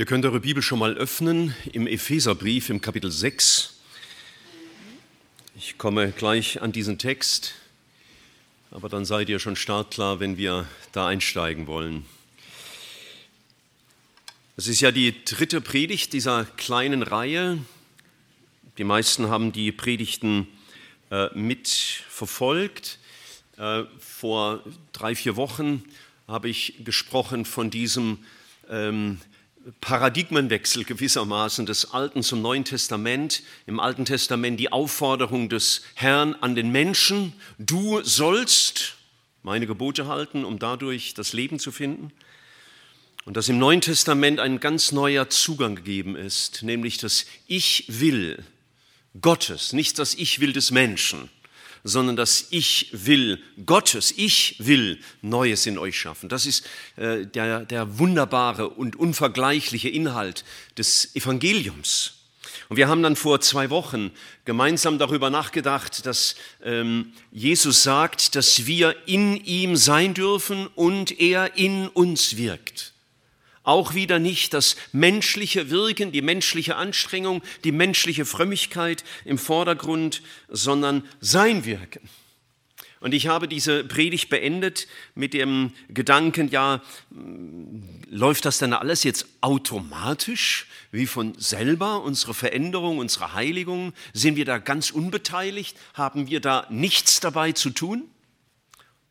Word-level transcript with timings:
Ihr 0.00 0.06
könnt 0.06 0.24
eure 0.24 0.40
Bibel 0.40 0.62
schon 0.62 0.78
mal 0.78 0.94
öffnen 0.94 1.54
im 1.74 1.86
Epheserbrief 1.86 2.70
im 2.70 2.80
Kapitel 2.80 3.10
6. 3.10 3.74
Ich 5.58 5.76
komme 5.76 6.10
gleich 6.12 6.62
an 6.62 6.72
diesen 6.72 6.96
Text, 6.96 7.52
aber 8.70 8.88
dann 8.88 9.04
seid 9.04 9.28
ihr 9.28 9.38
schon 9.38 9.56
startklar, 9.56 10.18
wenn 10.18 10.38
wir 10.38 10.66
da 10.92 11.06
einsteigen 11.06 11.66
wollen. 11.66 12.06
Es 14.56 14.68
ist 14.68 14.80
ja 14.80 14.90
die 14.90 15.22
dritte 15.26 15.60
Predigt 15.60 16.14
dieser 16.14 16.46
kleinen 16.46 17.02
Reihe. 17.02 17.58
Die 18.78 18.84
meisten 18.84 19.28
haben 19.28 19.52
die 19.52 19.70
Predigten 19.70 20.48
äh, 21.10 21.28
mitverfolgt. 21.38 22.98
Äh, 23.58 23.82
vor 23.98 24.64
drei, 24.94 25.14
vier 25.14 25.36
Wochen 25.36 25.84
habe 26.26 26.48
ich 26.48 26.76
gesprochen 26.86 27.44
von 27.44 27.68
diesem 27.68 28.24
ähm, 28.70 29.20
Paradigmenwechsel 29.82 30.84
gewissermaßen 30.84 31.66
des 31.66 31.92
Alten 31.92 32.22
zum 32.22 32.40
Neuen 32.40 32.64
Testament. 32.64 33.42
Im 33.66 33.78
Alten 33.78 34.06
Testament 34.06 34.58
die 34.58 34.72
Aufforderung 34.72 35.50
des 35.50 35.82
Herrn 35.94 36.34
an 36.34 36.54
den 36.54 36.70
Menschen, 36.70 37.34
du 37.58 38.02
sollst 38.02 38.96
meine 39.42 39.66
Gebote 39.66 40.06
halten, 40.06 40.44
um 40.44 40.58
dadurch 40.58 41.12
das 41.14 41.34
Leben 41.34 41.58
zu 41.58 41.72
finden. 41.72 42.10
Und 43.26 43.36
dass 43.36 43.50
im 43.50 43.58
Neuen 43.58 43.82
Testament 43.82 44.40
ein 44.40 44.60
ganz 44.60 44.92
neuer 44.92 45.28
Zugang 45.28 45.76
gegeben 45.76 46.16
ist, 46.16 46.62
nämlich 46.62 46.96
das 46.96 47.26
Ich 47.46 47.84
will 47.88 48.42
Gottes, 49.20 49.74
nicht 49.74 49.98
das 49.98 50.14
Ich 50.14 50.40
will 50.40 50.54
des 50.54 50.70
Menschen 50.70 51.28
sondern 51.84 52.16
das 52.16 52.48
Ich 52.50 52.88
will 52.92 53.42
Gottes, 53.64 54.12
ich 54.16 54.56
will 54.58 54.98
Neues 55.22 55.66
in 55.66 55.78
euch 55.78 55.98
schaffen. 55.98 56.28
Das 56.28 56.46
ist 56.46 56.66
äh, 56.96 57.26
der, 57.26 57.64
der 57.64 57.98
wunderbare 57.98 58.68
und 58.68 58.96
unvergleichliche 58.96 59.88
Inhalt 59.88 60.44
des 60.76 61.14
Evangeliums. 61.14 62.14
Und 62.68 62.76
wir 62.76 62.86
haben 62.86 63.02
dann 63.02 63.16
vor 63.16 63.40
zwei 63.40 63.68
Wochen 63.70 64.12
gemeinsam 64.44 64.98
darüber 64.98 65.28
nachgedacht, 65.28 66.06
dass 66.06 66.36
ähm, 66.62 67.12
Jesus 67.32 67.82
sagt, 67.82 68.36
dass 68.36 68.66
wir 68.66 68.94
in 69.06 69.36
ihm 69.36 69.74
sein 69.74 70.14
dürfen 70.14 70.68
und 70.68 71.18
er 71.20 71.56
in 71.56 71.88
uns 71.88 72.36
wirkt. 72.36 72.92
Auch 73.62 73.94
wieder 73.94 74.18
nicht 74.18 74.54
das 74.54 74.76
menschliche 74.92 75.70
Wirken, 75.70 76.12
die 76.12 76.22
menschliche 76.22 76.76
Anstrengung, 76.76 77.42
die 77.64 77.72
menschliche 77.72 78.24
Frömmigkeit 78.24 79.04
im 79.24 79.38
Vordergrund, 79.38 80.22
sondern 80.48 81.04
sein 81.20 81.64
Wirken. 81.64 82.08
Und 83.00 83.14
ich 83.14 83.28
habe 83.28 83.48
diese 83.48 83.82
Predigt 83.82 84.28
beendet 84.28 84.86
mit 85.14 85.32
dem 85.32 85.72
Gedanken, 85.88 86.48
ja, 86.48 86.82
läuft 88.10 88.44
das 88.44 88.58
denn 88.58 88.74
alles 88.74 89.04
jetzt 89.04 89.26
automatisch, 89.40 90.66
wie 90.92 91.06
von 91.06 91.34
selber, 91.38 92.02
unsere 92.02 92.34
Veränderung, 92.34 92.98
unsere 92.98 93.32
Heiligung? 93.32 93.94
Sind 94.12 94.36
wir 94.36 94.44
da 94.44 94.58
ganz 94.58 94.90
unbeteiligt? 94.90 95.78
Haben 95.94 96.28
wir 96.28 96.40
da 96.40 96.66
nichts 96.68 97.20
dabei 97.20 97.52
zu 97.52 97.70
tun? 97.70 98.04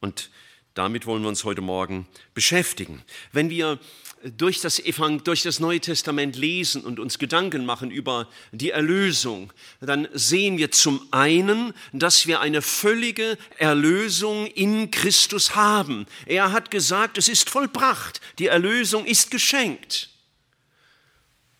Und 0.01 0.29
damit 0.75 1.07
wollen 1.07 1.23
wir 1.23 1.29
uns 1.29 1.43
heute 1.43 1.61
Morgen 1.61 2.07
beschäftigen. 2.35 3.01
Wenn 3.31 3.49
wir 3.49 3.79
durch 4.23 4.61
das, 4.61 4.81
durch 5.23 5.43
das 5.43 5.59
Neue 5.59 5.79
Testament 5.79 6.35
lesen 6.35 6.83
und 6.83 6.99
uns 6.99 7.19
Gedanken 7.19 7.65
machen 7.65 7.91
über 7.91 8.27
die 8.51 8.71
Erlösung, 8.71 9.53
dann 9.79 10.07
sehen 10.13 10.57
wir 10.57 10.71
zum 10.71 11.01
einen, 11.11 11.73
dass 11.93 12.27
wir 12.27 12.41
eine 12.41 12.61
völlige 12.61 13.37
Erlösung 13.57 14.47
in 14.47 14.91
Christus 14.91 15.55
haben. 15.55 16.05
Er 16.25 16.51
hat 16.51 16.71
gesagt, 16.71 17.17
es 17.17 17.27
ist 17.27 17.49
vollbracht, 17.49 18.19
die 18.39 18.47
Erlösung 18.47 19.05
ist 19.05 19.31
geschenkt. 19.31 20.09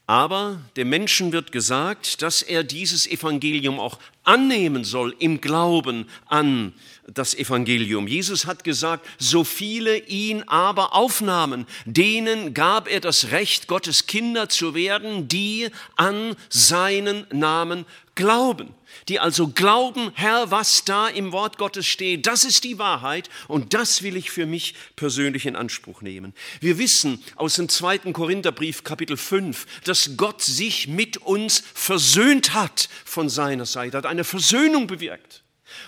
Aber 0.09 0.59
dem 0.75 0.89
Menschen 0.89 1.31
wird 1.31 1.51
gesagt, 1.51 2.23
dass 2.23 2.41
er 2.41 2.63
dieses 2.63 3.05
Evangelium 3.05 3.79
auch 3.79 3.99
annehmen 4.23 4.83
soll 4.83 5.15
im 5.19 5.39
Glauben 5.39 6.09
an 6.25 6.73
das 7.13 7.35
Evangelium. 7.35 8.07
Jesus 8.07 8.45
hat 8.45 8.63
gesagt, 8.63 9.05
so 9.17 9.43
viele 9.43 9.97
ihn 9.97 10.43
aber 10.43 10.93
aufnahmen, 10.93 11.65
denen 11.85 12.53
gab 12.53 12.89
er 12.89 12.99
das 12.99 13.31
Recht, 13.31 13.67
Gottes 13.67 14.07
Kinder 14.07 14.49
zu 14.49 14.75
werden, 14.75 15.27
die 15.27 15.69
an 15.95 16.35
seinen 16.49 17.25
Namen 17.31 17.85
glauben. 18.15 18.73
Die 19.07 19.19
also 19.19 19.47
glauben, 19.47 20.11
Herr, 20.15 20.51
was 20.51 20.83
da 20.83 21.07
im 21.07 21.31
Wort 21.31 21.57
Gottes 21.57 21.85
steht, 21.87 22.27
das 22.27 22.43
ist 22.43 22.63
die 22.63 22.77
Wahrheit 22.77 23.29
und 23.47 23.73
das 23.73 24.03
will 24.03 24.17
ich 24.17 24.29
für 24.29 24.45
mich 24.45 24.75
persönlich 24.95 25.45
in 25.45 25.55
Anspruch 25.55 26.01
nehmen. 26.01 26.33
Wir 26.59 26.77
wissen 26.77 27.23
aus 27.35 27.55
dem 27.55 27.69
zweiten 27.69 28.13
Korintherbrief 28.13 28.83
Kapitel 28.83 29.15
5, 29.15 29.65
dass 29.83 30.17
Gott 30.17 30.41
sich 30.41 30.87
mit 30.87 31.17
uns 31.17 31.63
versöhnt 31.73 32.53
hat 32.53 32.89
von 33.05 33.29
seiner 33.29 33.65
Seite, 33.65 33.97
hat 33.97 34.05
eine 34.05 34.23
Versöhnung 34.23 34.87
bewirkt. 34.87 35.43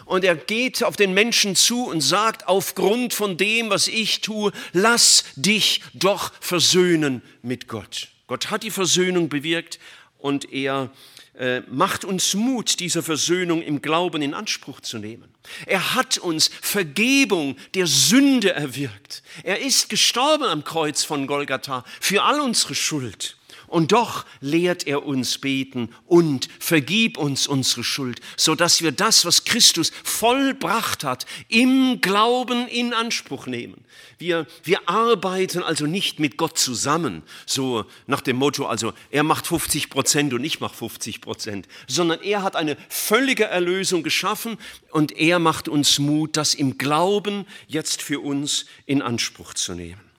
Und 0.05 0.23
er 0.23 0.35
geht 0.35 0.83
auf 0.83 0.95
den 0.95 1.13
Menschen 1.13 1.55
zu 1.55 1.85
und 1.85 2.01
sagt, 2.01 2.47
aufgrund 2.47 3.13
von 3.13 3.37
dem, 3.37 3.69
was 3.69 3.87
ich 3.87 4.21
tue, 4.21 4.51
lass 4.73 5.25
dich 5.35 5.81
doch 5.93 6.31
versöhnen 6.39 7.21
mit 7.41 7.67
Gott. 7.67 8.09
Gott 8.27 8.49
hat 8.49 8.63
die 8.63 8.71
Versöhnung 8.71 9.29
bewirkt 9.29 9.79
und 10.17 10.51
er 10.53 10.91
äh, 11.37 11.61
macht 11.61 12.05
uns 12.05 12.33
Mut, 12.33 12.79
diese 12.79 13.01
Versöhnung 13.01 13.61
im 13.61 13.81
Glauben 13.81 14.21
in 14.21 14.33
Anspruch 14.33 14.79
zu 14.81 14.99
nehmen. 14.99 15.33
Er 15.65 15.95
hat 15.95 16.17
uns 16.17 16.51
Vergebung 16.61 17.57
der 17.73 17.87
Sünde 17.87 18.53
erwirkt. 18.53 19.23
Er 19.43 19.59
ist 19.59 19.89
gestorben 19.89 20.43
am 20.43 20.63
Kreuz 20.63 21.03
von 21.03 21.27
Golgatha 21.27 21.83
für 21.99 22.23
all 22.23 22.39
unsere 22.41 22.75
Schuld. 22.75 23.37
Und 23.71 23.93
doch 23.93 24.25
lehrt 24.41 24.85
er 24.85 25.05
uns 25.05 25.37
beten 25.37 25.95
und 26.05 26.49
vergib 26.59 27.17
uns 27.17 27.47
unsere 27.47 27.85
Schuld, 27.85 28.19
so 28.35 28.53
dass 28.53 28.81
wir 28.81 28.91
das, 28.91 29.23
was 29.23 29.45
Christus 29.45 29.93
vollbracht 30.03 31.05
hat, 31.05 31.25
im 31.47 32.01
Glauben 32.01 32.67
in 32.67 32.93
Anspruch 32.93 33.47
nehmen. 33.47 33.85
Wir, 34.17 34.45
wir 34.65 34.89
arbeiten 34.89 35.63
also 35.63 35.85
nicht 35.85 36.19
mit 36.19 36.35
Gott 36.35 36.57
zusammen, 36.57 37.23
so 37.45 37.85
nach 38.07 38.19
dem 38.19 38.35
Motto, 38.35 38.65
also 38.65 38.91
er 39.09 39.23
macht 39.23 39.47
50 39.47 39.89
Prozent 39.89 40.33
und 40.33 40.43
ich 40.43 40.59
mache 40.59 40.75
50 40.75 41.21
Prozent, 41.21 41.69
sondern 41.87 42.21
er 42.21 42.43
hat 42.43 42.57
eine 42.57 42.75
völlige 42.89 43.45
Erlösung 43.45 44.03
geschaffen 44.03 44.57
und 44.91 45.13
er 45.13 45.39
macht 45.39 45.69
uns 45.69 45.97
Mut, 45.97 46.35
das 46.35 46.55
im 46.55 46.77
Glauben 46.77 47.45
jetzt 47.69 48.01
für 48.01 48.19
uns 48.19 48.65
in 48.85 49.01
Anspruch 49.01 49.53
zu 49.53 49.75
nehmen. 49.75 50.10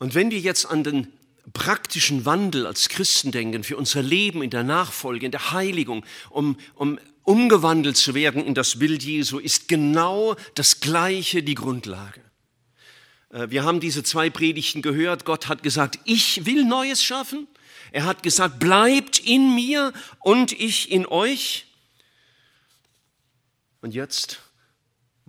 Und 0.00 0.14
wenn 0.14 0.30
wir 0.30 0.40
jetzt 0.40 0.64
an 0.64 0.82
den 0.82 1.12
praktischen 1.52 2.24
Wandel 2.24 2.66
als 2.66 2.88
Christen 2.88 3.32
denken, 3.32 3.62
für 3.62 3.76
unser 3.76 4.02
Leben 4.02 4.42
in 4.42 4.48
der 4.48 4.64
Nachfolge, 4.64 5.26
in 5.26 5.30
der 5.30 5.52
Heiligung, 5.52 6.04
um, 6.30 6.56
um 6.74 6.98
umgewandelt 7.22 7.98
zu 7.98 8.14
werden 8.14 8.44
in 8.44 8.54
das 8.54 8.78
Bild 8.78 9.02
Jesu, 9.02 9.38
ist 9.38 9.68
genau 9.68 10.36
das 10.54 10.80
Gleiche 10.80 11.42
die 11.42 11.54
Grundlage. 11.54 12.22
Äh, 13.28 13.50
wir 13.50 13.62
haben 13.64 13.78
diese 13.78 14.02
zwei 14.02 14.30
Predigten 14.30 14.80
gehört. 14.80 15.26
Gott 15.26 15.48
hat 15.48 15.62
gesagt, 15.62 15.98
ich 16.04 16.46
will 16.46 16.64
Neues 16.64 17.04
schaffen. 17.04 17.46
Er 17.92 18.04
hat 18.04 18.22
gesagt, 18.22 18.58
bleibt 18.58 19.18
in 19.18 19.54
mir 19.54 19.92
und 20.20 20.52
ich 20.52 20.90
in 20.90 21.04
euch. 21.04 21.66
Und 23.82 23.94
jetzt 23.94 24.40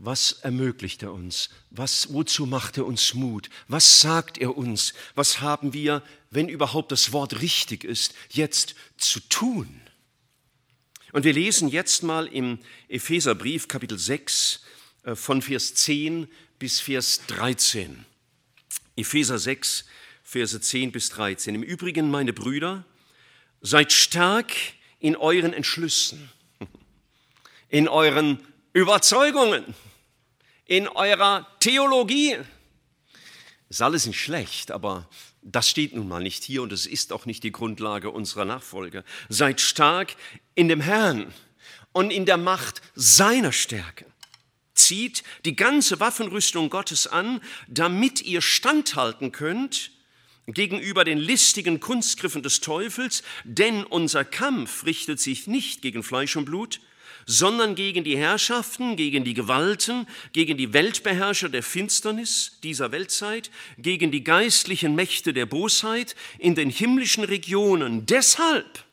was 0.03 0.31
ermöglicht 0.41 1.03
er 1.03 1.13
uns? 1.13 1.49
Was, 1.69 2.11
wozu 2.11 2.47
macht 2.47 2.77
er 2.77 2.87
uns 2.87 3.13
Mut? 3.13 3.49
Was 3.67 4.01
sagt 4.01 4.39
er 4.39 4.57
uns? 4.57 4.93
Was 5.13 5.41
haben 5.41 5.73
wir, 5.73 6.01
wenn 6.31 6.49
überhaupt 6.49 6.91
das 6.91 7.11
Wort 7.11 7.41
richtig 7.41 7.83
ist, 7.83 8.15
jetzt 8.29 8.73
zu 8.97 9.19
tun? 9.19 9.79
Und 11.11 11.23
wir 11.23 11.33
lesen 11.33 11.67
jetzt 11.67 12.01
mal 12.01 12.25
im 12.25 12.57
Epheserbrief 12.87 13.67
Kapitel 13.67 13.99
6 13.99 14.61
äh, 15.03 15.15
von 15.15 15.43
Vers 15.43 15.75
10 15.75 16.27
bis 16.57 16.79
Vers 16.79 17.21
13. 17.27 18.03
Epheser 18.95 19.37
6, 19.37 19.85
Verse 20.23 20.59
10 20.59 20.91
bis 20.91 21.09
13. 21.09 21.53
Im 21.53 21.63
Übrigen, 21.63 22.09
meine 22.09 22.33
Brüder, 22.33 22.85
seid 23.61 23.91
stark 23.91 24.51
in 24.99 25.15
euren 25.15 25.53
Entschlüssen, 25.53 26.31
in 27.69 27.87
euren 27.87 28.39
Überzeugungen 28.73 29.75
in 30.65 30.87
eurer 30.87 31.47
Theologie. 31.59 32.37
Ist 33.69 33.81
alles 33.81 34.05
nicht 34.05 34.19
schlecht, 34.19 34.71
aber 34.71 35.07
das 35.41 35.69
steht 35.69 35.95
nun 35.95 36.07
mal 36.07 36.21
nicht 36.21 36.43
hier 36.43 36.61
und 36.61 36.71
es 36.71 36.85
ist 36.85 37.13
auch 37.13 37.25
nicht 37.25 37.43
die 37.43 37.51
Grundlage 37.51 38.09
unserer 38.11 38.45
Nachfolge. 38.45 39.03
Seid 39.29 39.61
stark 39.61 40.15
in 40.55 40.67
dem 40.67 40.81
Herrn 40.81 41.33
und 41.91 42.11
in 42.11 42.25
der 42.25 42.37
Macht 42.37 42.81
seiner 42.95 43.51
Stärke. 43.51 44.05
Zieht 44.73 45.23
die 45.45 45.55
ganze 45.55 45.99
Waffenrüstung 45.99 46.69
Gottes 46.69 47.07
an, 47.07 47.41
damit 47.67 48.21
ihr 48.21 48.41
standhalten 48.41 49.31
könnt 49.31 49.91
gegenüber 50.47 51.03
den 51.03 51.17
listigen 51.17 51.79
Kunstgriffen 51.79 52.43
des 52.43 52.61
Teufels, 52.61 53.23
denn 53.43 53.83
unser 53.83 54.25
Kampf 54.25 54.85
richtet 54.85 55.19
sich 55.19 55.47
nicht 55.47 55.81
gegen 55.81 56.03
Fleisch 56.03 56.35
und 56.35 56.45
Blut, 56.45 56.81
sondern 57.25 57.75
gegen 57.75 58.03
die 58.03 58.17
Herrschaften, 58.17 58.95
gegen 58.95 59.23
die 59.23 59.33
Gewalten, 59.33 60.07
gegen 60.33 60.57
die 60.57 60.73
Weltbeherrscher 60.73 61.49
der 61.49 61.63
Finsternis 61.63 62.57
dieser 62.63 62.91
Weltzeit, 62.91 63.51
gegen 63.77 64.11
die 64.11 64.23
geistlichen 64.23 64.95
Mächte 64.95 65.33
der 65.33 65.45
Bosheit 65.45 66.15
in 66.39 66.55
den 66.55 66.69
himmlischen 66.69 67.23
Regionen. 67.23 68.05
Deshalb 68.05 68.83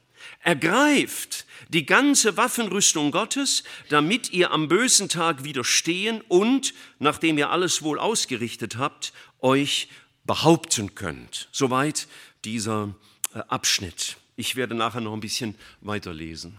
ergreift 0.43 1.47
die 1.69 1.85
ganze 1.85 2.37
Waffenrüstung 2.37 3.11
Gottes, 3.11 3.65
damit 3.89 4.33
ihr 4.33 4.51
am 4.51 4.69
bösen 4.69 5.09
Tag 5.09 5.45
widerstehen 5.45 6.23
und, 6.29 6.73
nachdem 6.99 7.39
ihr 7.39 7.51
alles 7.51 7.83
wohl 7.83 7.99
ausgerichtet 7.99 8.77
habt, 8.77 9.13
euch 9.41 9.89
behaupten 10.25 10.95
könnt. 10.95 11.49
Soweit 11.53 12.09
dieser 12.45 12.95
äh, 13.35 13.41
Abschnitt. 13.49 14.17
Ich 14.37 14.57
werde 14.57 14.75
nachher 14.75 15.01
noch 15.01 15.13
ein 15.13 15.21
bisschen 15.21 15.57
weiterlesen. 15.81 16.59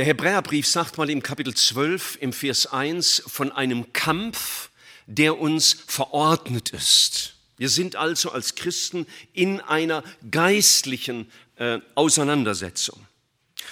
Der 0.00 0.06
Hebräerbrief 0.06 0.66
sagt 0.66 0.96
mal 0.96 1.10
im 1.10 1.22
Kapitel 1.22 1.52
12 1.52 2.16
im 2.22 2.32
Vers 2.32 2.66
1 2.66 3.22
von 3.26 3.52
einem 3.52 3.92
Kampf, 3.92 4.70
der 5.04 5.38
uns 5.38 5.76
verordnet 5.88 6.70
ist. 6.70 7.34
Wir 7.58 7.68
sind 7.68 7.96
also 7.96 8.30
als 8.30 8.54
Christen 8.54 9.06
in 9.34 9.60
einer 9.60 10.02
geistlichen 10.30 11.30
äh, 11.56 11.80
Auseinandersetzung. 11.96 12.98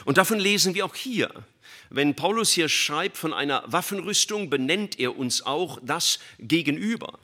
Und 0.05 0.19
davon 0.19 0.39
lesen 0.39 0.75
wir 0.75 0.85
auch 0.85 0.95
hier. 0.95 1.33
Wenn 1.89 2.15
Paulus 2.15 2.53
hier 2.53 2.69
schreibt 2.69 3.17
von 3.17 3.33
einer 3.33 3.65
Waffenrüstung, 3.65 4.51
benennt 4.51 5.01
er 5.01 5.17
uns 5.17 5.41
auch 5.41 5.79
das 5.83 6.19
Gegenüber. 6.39 7.19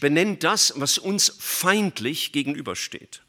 Benennt 0.00 0.42
das, 0.42 0.72
was 0.76 0.96
uns 0.96 1.36
feindlich 1.38 2.32
gegenübersteht. 2.32 3.20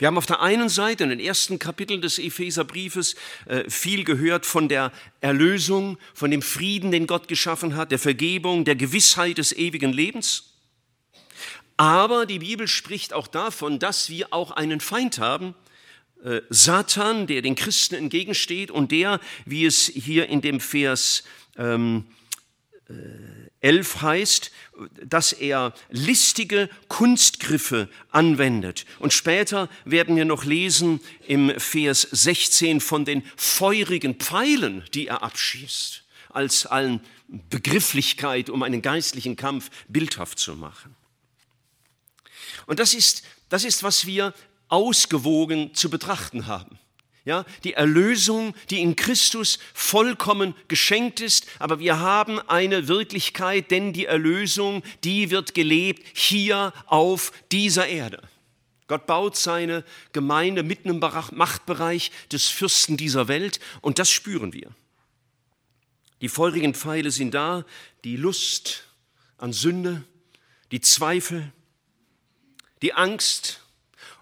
Wir 0.00 0.06
haben 0.06 0.16
auf 0.16 0.24
der 0.24 0.40
einen 0.40 0.70
Seite 0.70 1.04
in 1.04 1.10
den 1.10 1.20
ersten 1.20 1.58
Kapiteln 1.58 2.00
des 2.00 2.18
Epheserbriefes 2.18 3.16
äh, 3.44 3.68
viel 3.68 4.04
gehört 4.04 4.46
von 4.46 4.66
der 4.66 4.92
Erlösung, 5.20 5.98
von 6.14 6.30
dem 6.30 6.40
Frieden, 6.40 6.90
den 6.90 7.06
Gott 7.06 7.28
geschaffen 7.28 7.76
hat, 7.76 7.90
der 7.90 7.98
Vergebung, 7.98 8.64
der 8.64 8.76
Gewissheit 8.76 9.36
des 9.36 9.52
ewigen 9.52 9.92
Lebens. 9.92 10.54
Aber 11.76 12.24
die 12.24 12.38
Bibel 12.38 12.66
spricht 12.66 13.12
auch 13.12 13.26
davon, 13.26 13.78
dass 13.78 14.08
wir 14.08 14.32
auch 14.32 14.52
einen 14.52 14.80
Feind 14.80 15.18
haben, 15.18 15.54
äh, 16.24 16.40
Satan, 16.48 17.26
der 17.26 17.42
den 17.42 17.54
Christen 17.54 17.94
entgegensteht 17.94 18.70
und 18.70 18.92
der, 18.92 19.20
wie 19.44 19.66
es 19.66 19.84
hier 19.84 20.30
in 20.30 20.40
dem 20.40 20.60
Vers 20.60 21.24
ähm, 21.58 22.06
11 23.60 24.00
heißt, 24.00 24.50
dass 25.04 25.32
er 25.32 25.74
listige 25.90 26.70
Kunstgriffe 26.88 27.88
anwendet. 28.10 28.86
Und 28.98 29.12
später 29.12 29.68
werden 29.84 30.16
wir 30.16 30.24
noch 30.24 30.44
lesen 30.44 31.00
im 31.26 31.52
Vers 31.58 32.02
16 32.10 32.80
von 32.80 33.04
den 33.04 33.22
feurigen 33.36 34.14
Pfeilen, 34.14 34.84
die 34.94 35.08
er 35.08 35.22
abschießt, 35.22 36.04
als 36.30 36.64
allen 36.66 37.00
Begrifflichkeit, 37.28 38.48
um 38.48 38.62
einen 38.62 38.82
geistlichen 38.82 39.36
Kampf 39.36 39.70
bildhaft 39.88 40.38
zu 40.38 40.56
machen. 40.56 40.96
Und 42.66 42.78
das 42.78 42.94
ist, 42.94 43.24
das 43.50 43.64
ist, 43.64 43.82
was 43.82 44.06
wir 44.06 44.32
ausgewogen 44.68 45.74
zu 45.74 45.90
betrachten 45.90 46.46
haben. 46.46 46.78
Ja, 47.30 47.44
die 47.62 47.74
Erlösung, 47.74 48.56
die 48.70 48.80
in 48.80 48.96
Christus 48.96 49.60
vollkommen 49.72 50.52
geschenkt 50.66 51.20
ist, 51.20 51.46
aber 51.60 51.78
wir 51.78 52.00
haben 52.00 52.40
eine 52.40 52.88
Wirklichkeit, 52.88 53.70
denn 53.70 53.92
die 53.92 54.06
Erlösung, 54.06 54.82
die 55.04 55.30
wird 55.30 55.54
gelebt 55.54 56.04
hier 56.12 56.72
auf 56.86 57.30
dieser 57.52 57.86
Erde. 57.86 58.20
Gott 58.88 59.06
baut 59.06 59.36
seine 59.36 59.84
Gemeinde 60.12 60.64
mitten 60.64 60.88
im 60.88 60.98
Machtbereich 60.98 62.10
des 62.32 62.48
Fürsten 62.48 62.96
dieser 62.96 63.28
Welt 63.28 63.60
und 63.80 64.00
das 64.00 64.10
spüren 64.10 64.52
wir. 64.52 64.74
Die 66.22 66.28
feurigen 66.28 66.74
Pfeile 66.74 67.12
sind 67.12 67.32
da, 67.32 67.64
die 68.02 68.16
Lust 68.16 68.88
an 69.38 69.52
Sünde, 69.52 70.02
die 70.72 70.80
Zweifel, 70.80 71.52
die 72.82 72.92
Angst 72.92 73.60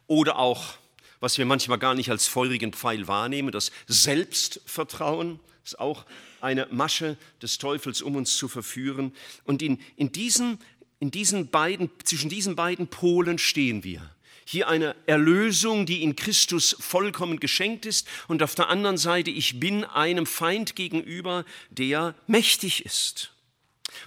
oder 0.06 0.36
auch 0.36 0.74
was 1.20 1.38
wir 1.38 1.46
manchmal 1.46 1.78
gar 1.78 1.94
nicht 1.94 2.10
als 2.10 2.26
feurigen 2.26 2.72
Pfeil 2.72 3.08
wahrnehmen, 3.08 3.52
das 3.52 3.70
Selbstvertrauen 3.86 5.40
ist 5.64 5.78
auch 5.78 6.06
eine 6.40 6.66
Masche 6.70 7.16
des 7.42 7.58
Teufels, 7.58 8.02
um 8.02 8.16
uns 8.16 8.36
zu 8.36 8.48
verführen. 8.48 9.12
Und 9.44 9.62
in, 9.62 9.78
in, 9.96 10.12
diesen, 10.12 10.58
in 11.00 11.10
diesen 11.10 11.50
beiden, 11.50 11.90
zwischen 12.04 12.30
diesen 12.30 12.56
beiden 12.56 12.88
Polen 12.88 13.38
stehen 13.38 13.84
wir. 13.84 14.10
Hier 14.44 14.68
eine 14.68 14.96
Erlösung, 15.06 15.84
die 15.84 16.02
in 16.02 16.16
Christus 16.16 16.74
vollkommen 16.80 17.38
geschenkt 17.38 17.84
ist, 17.84 18.08
und 18.28 18.42
auf 18.42 18.54
der 18.54 18.70
anderen 18.70 18.96
Seite, 18.96 19.30
ich 19.30 19.60
bin 19.60 19.84
einem 19.84 20.24
Feind 20.24 20.74
gegenüber, 20.74 21.44
der 21.70 22.14
mächtig 22.26 22.86
ist. 22.86 23.32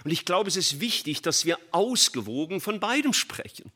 Und 0.04 0.10
ich 0.10 0.24
glaube, 0.24 0.48
es 0.48 0.56
ist 0.56 0.80
wichtig, 0.80 1.22
dass 1.22 1.44
wir 1.44 1.58
ausgewogen 1.70 2.60
von 2.60 2.80
beidem 2.80 3.12
sprechen. 3.12 3.70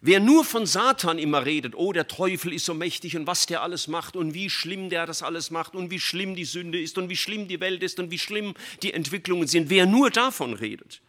Wer 0.00 0.20
nur 0.20 0.44
von 0.44 0.64
Satan 0.64 1.18
immer 1.18 1.44
redet, 1.44 1.74
oh, 1.74 1.92
der 1.92 2.06
Teufel 2.06 2.52
ist 2.52 2.64
so 2.64 2.74
mächtig 2.74 3.16
und 3.16 3.26
was 3.26 3.46
der 3.46 3.62
alles 3.62 3.88
macht 3.88 4.16
und 4.16 4.32
wie 4.32 4.48
schlimm 4.48 4.90
der 4.90 5.06
das 5.06 5.22
alles 5.22 5.50
macht 5.50 5.74
und 5.74 5.90
wie 5.90 6.00
schlimm 6.00 6.34
die 6.34 6.44
Sünde 6.44 6.80
ist 6.80 6.98
und 6.98 7.08
wie 7.08 7.16
schlimm 7.16 7.48
die 7.48 7.60
Welt 7.60 7.82
ist 7.82 7.98
und 7.98 8.10
wie 8.10 8.18
schlimm 8.18 8.54
die 8.82 8.92
Entwicklungen 8.92 9.48
sind, 9.48 9.70
wer 9.70 9.86
nur 9.86 10.10
davon 10.10 10.54
redet, 10.54 11.02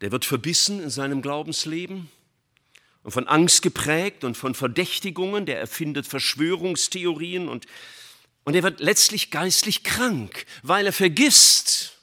der 0.00 0.12
wird 0.12 0.24
verbissen 0.24 0.82
in 0.82 0.90
seinem 0.90 1.22
Glaubensleben 1.22 2.08
und 3.02 3.10
von 3.10 3.26
Angst 3.26 3.62
geprägt 3.62 4.24
und 4.24 4.36
von 4.36 4.54
Verdächtigungen, 4.54 5.44
der 5.44 5.58
erfindet 5.58 6.06
Verschwörungstheorien 6.06 7.48
und, 7.48 7.66
und 8.44 8.54
er 8.54 8.62
wird 8.62 8.80
letztlich 8.80 9.30
geistlich 9.30 9.82
krank, 9.82 10.46
weil 10.62 10.86
er 10.86 10.92
vergisst, 10.92 11.98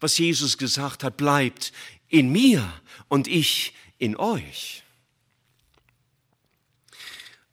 was 0.00 0.18
Jesus 0.18 0.58
gesagt 0.58 1.04
hat, 1.04 1.16
bleibt 1.16 1.72
in 2.10 2.30
mir 2.30 2.70
und 3.08 3.26
ich 3.26 3.72
in 3.98 4.16
euch. 4.16 4.82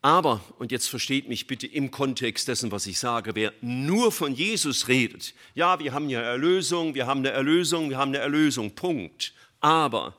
Aber, 0.02 0.42
und 0.60 0.72
jetzt 0.72 0.88
versteht 0.88 1.28
mich 1.28 1.48
bitte 1.48 1.68
im 1.68 1.92
Kontext 1.92 2.48
dessen, 2.48 2.72
was 2.72 2.88
ich 2.88 3.00
sage, 3.00 3.36
wer 3.36 3.54
nur 3.62 4.12
von 4.12 4.34
Jesus 4.34 4.88
redet, 4.88 5.34
ja, 5.54 5.80
wir 5.80 5.94
haben 5.94 6.10
ja 6.10 6.22
Erlösung, 6.22 6.94
wir 6.94 7.08
haben 7.08 7.20
eine 7.20 7.32
Erlösung, 7.32 7.90
wir 7.90 7.98
haben 7.98 8.10
eine 8.10 8.20
Erlösung, 8.20 8.72
Punkt. 8.72 9.34
Aber 9.60 10.16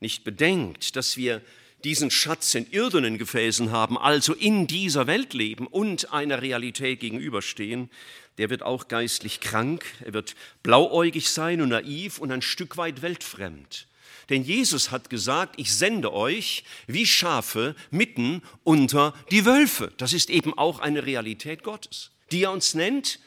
nicht 0.00 0.24
bedenkt, 0.24 0.96
dass 0.96 1.16
wir 1.16 1.42
diesen 1.84 2.10
Schatz 2.10 2.54
in 2.54 2.70
irdenen 2.70 3.18
Gefäßen 3.18 3.70
haben, 3.70 3.98
also 3.98 4.32
in 4.32 4.66
dieser 4.66 5.06
Welt 5.06 5.34
leben 5.34 5.66
und 5.66 6.12
einer 6.12 6.40
Realität 6.40 7.00
gegenüberstehen, 7.00 7.90
der 8.38 8.50
wird 8.50 8.62
auch 8.62 8.88
geistlich 8.88 9.40
krank, 9.40 9.84
er 10.04 10.12
wird 10.12 10.34
blauäugig 10.62 11.30
sein 11.30 11.60
und 11.60 11.70
naiv 11.70 12.18
und 12.18 12.30
ein 12.32 12.42
Stück 12.42 12.76
weit 12.76 13.02
weltfremd. 13.02 13.86
Denn 14.28 14.42
Jesus 14.42 14.90
hat 14.90 15.08
gesagt, 15.08 15.54
ich 15.56 15.74
sende 15.74 16.12
euch 16.12 16.64
wie 16.86 17.06
Schafe 17.06 17.76
mitten 17.90 18.42
unter 18.64 19.14
die 19.30 19.44
Wölfe. 19.44 19.92
Das 19.98 20.12
ist 20.12 20.30
eben 20.30 20.56
auch 20.58 20.80
eine 20.80 21.06
Realität 21.06 21.62
Gottes, 21.62 22.10
die 22.32 22.42
er 22.42 22.50
uns 22.50 22.74
nennt 22.74 23.20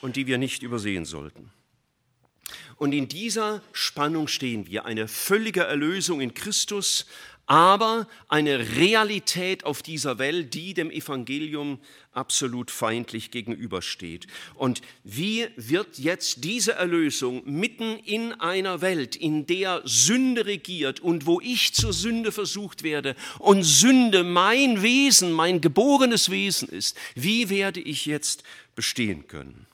und 0.00 0.16
die 0.16 0.26
wir 0.26 0.38
nicht 0.38 0.62
übersehen 0.62 1.04
sollten. 1.04 1.52
Und 2.76 2.92
in 2.92 3.08
dieser 3.08 3.62
Spannung 3.72 4.28
stehen 4.28 4.66
wir, 4.66 4.84
eine 4.84 5.08
völlige 5.08 5.64
Erlösung 5.64 6.20
in 6.20 6.34
Christus, 6.34 7.06
aber 7.46 8.08
eine 8.28 8.76
Realität 8.76 9.64
auf 9.64 9.82
dieser 9.82 10.18
Welt, 10.18 10.54
die 10.54 10.74
dem 10.74 10.90
Evangelium 10.90 11.78
absolut 12.12 12.70
feindlich 12.70 13.30
gegenübersteht. 13.30 14.26
Und 14.54 14.82
wie 15.04 15.46
wird 15.56 15.98
jetzt 15.98 16.44
diese 16.44 16.72
Erlösung 16.72 17.42
mitten 17.44 17.98
in 17.98 18.32
einer 18.32 18.80
Welt, 18.80 19.14
in 19.14 19.46
der 19.46 19.82
Sünde 19.84 20.46
regiert 20.46 20.98
und 21.00 21.26
wo 21.26 21.40
ich 21.40 21.72
zur 21.74 21.92
Sünde 21.92 22.32
versucht 22.32 22.82
werde 22.82 23.14
und 23.38 23.62
Sünde 23.62 24.24
mein 24.24 24.82
Wesen, 24.82 25.30
mein 25.30 25.60
geborenes 25.60 26.30
Wesen 26.30 26.68
ist, 26.68 26.96
wie 27.14 27.48
werde 27.48 27.80
ich 27.80 28.06
jetzt 28.06 28.42
bestehen 28.74 29.28
können? 29.28 29.66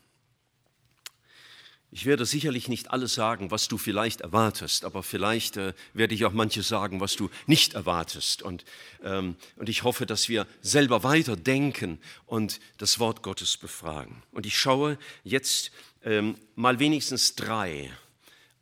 Ich 1.94 2.06
werde 2.06 2.24
sicherlich 2.24 2.68
nicht 2.68 2.90
alles 2.90 3.12
sagen, 3.12 3.50
was 3.50 3.68
du 3.68 3.76
vielleicht 3.76 4.22
erwartest, 4.22 4.86
aber 4.86 5.02
vielleicht 5.02 5.58
äh, 5.58 5.74
werde 5.92 6.14
ich 6.14 6.24
auch 6.24 6.32
manches 6.32 6.66
sagen, 6.66 7.00
was 7.00 7.16
du 7.16 7.28
nicht 7.46 7.74
erwartest. 7.74 8.40
Und, 8.40 8.64
ähm, 9.04 9.36
und 9.56 9.68
ich 9.68 9.82
hoffe, 9.82 10.06
dass 10.06 10.30
wir 10.30 10.46
selber 10.62 11.04
weiterdenken 11.04 11.98
und 12.24 12.60
das 12.78 12.98
Wort 12.98 13.22
Gottes 13.22 13.58
befragen. 13.58 14.22
Und 14.32 14.46
ich 14.46 14.58
schaue 14.58 14.96
jetzt 15.22 15.70
ähm, 16.02 16.38
mal 16.54 16.78
wenigstens 16.78 17.34
drei 17.34 17.90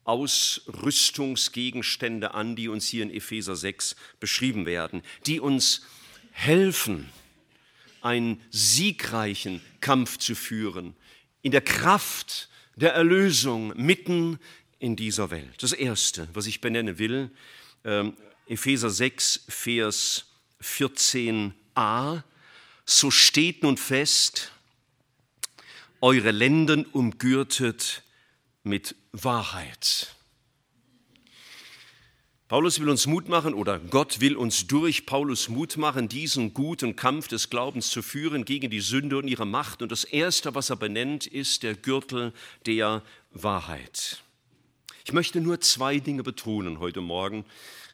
Ausrüstungsgegenstände 0.02 2.34
an, 2.34 2.56
die 2.56 2.66
uns 2.66 2.88
hier 2.88 3.04
in 3.04 3.12
Epheser 3.12 3.54
6 3.54 3.94
beschrieben 4.18 4.66
werden, 4.66 5.02
die 5.26 5.38
uns 5.38 5.82
helfen, 6.32 7.08
einen 8.00 8.40
siegreichen 8.50 9.60
Kampf 9.80 10.18
zu 10.18 10.34
führen, 10.34 10.96
in 11.42 11.52
der 11.52 11.60
Kraft 11.60 12.48
der 12.80 12.94
Erlösung 12.94 13.72
mitten 13.76 14.38
in 14.78 14.96
dieser 14.96 15.30
Welt. 15.30 15.62
Das 15.62 15.72
Erste, 15.72 16.28
was 16.32 16.46
ich 16.46 16.60
benennen 16.60 16.98
will, 16.98 17.30
ähm, 17.84 18.16
Epheser 18.46 18.90
6, 18.90 19.44
Vers 19.48 20.26
14a, 20.62 22.22
so 22.84 23.10
steht 23.10 23.62
nun 23.62 23.76
fest, 23.76 24.52
eure 26.00 26.30
Lenden 26.30 26.86
umgürtet 26.86 28.02
mit 28.62 28.96
Wahrheit. 29.12 30.16
Paulus 32.50 32.80
will 32.80 32.88
uns 32.88 33.06
Mut 33.06 33.28
machen 33.28 33.54
oder 33.54 33.78
Gott 33.78 34.20
will 34.20 34.34
uns 34.34 34.66
durch 34.66 35.06
Paulus 35.06 35.48
Mut 35.48 35.76
machen, 35.76 36.08
diesen 36.08 36.52
guten 36.52 36.96
Kampf 36.96 37.28
des 37.28 37.48
Glaubens 37.48 37.90
zu 37.90 38.02
führen 38.02 38.44
gegen 38.44 38.70
die 38.70 38.80
Sünde 38.80 39.18
und 39.18 39.28
ihre 39.28 39.46
Macht. 39.46 39.82
Und 39.82 39.92
das 39.92 40.02
Erste, 40.02 40.52
was 40.52 40.68
er 40.68 40.74
benennt, 40.74 41.28
ist 41.28 41.62
der 41.62 41.76
Gürtel 41.76 42.32
der 42.66 43.04
Wahrheit. 43.30 44.24
Ich 45.04 45.12
möchte 45.12 45.40
nur 45.40 45.60
zwei 45.60 46.00
Dinge 46.00 46.24
betonen 46.24 46.80
heute 46.80 47.00
Morgen. 47.00 47.44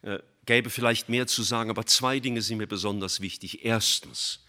Äh, 0.00 0.20
gäbe 0.46 0.70
vielleicht 0.70 1.10
mehr 1.10 1.26
zu 1.26 1.42
sagen, 1.42 1.68
aber 1.68 1.84
zwei 1.84 2.18
Dinge 2.18 2.40
sind 2.40 2.56
mir 2.56 2.66
besonders 2.66 3.20
wichtig. 3.20 3.62
Erstens, 3.62 4.42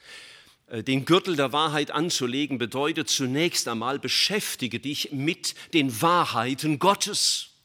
äh, 0.68 0.84
den 0.84 1.04
Gürtel 1.04 1.36
der 1.36 1.52
Wahrheit 1.52 1.92
anzulegen 1.92 2.60
bedeutet 2.60 3.10
zunächst 3.10 3.68
einmal, 3.68 4.00
beschäftige 4.00 4.80
dich 4.80 5.12
mit 5.12 5.54
den 5.74 6.02
Wahrheiten 6.02 6.80
Gottes. 6.80 7.57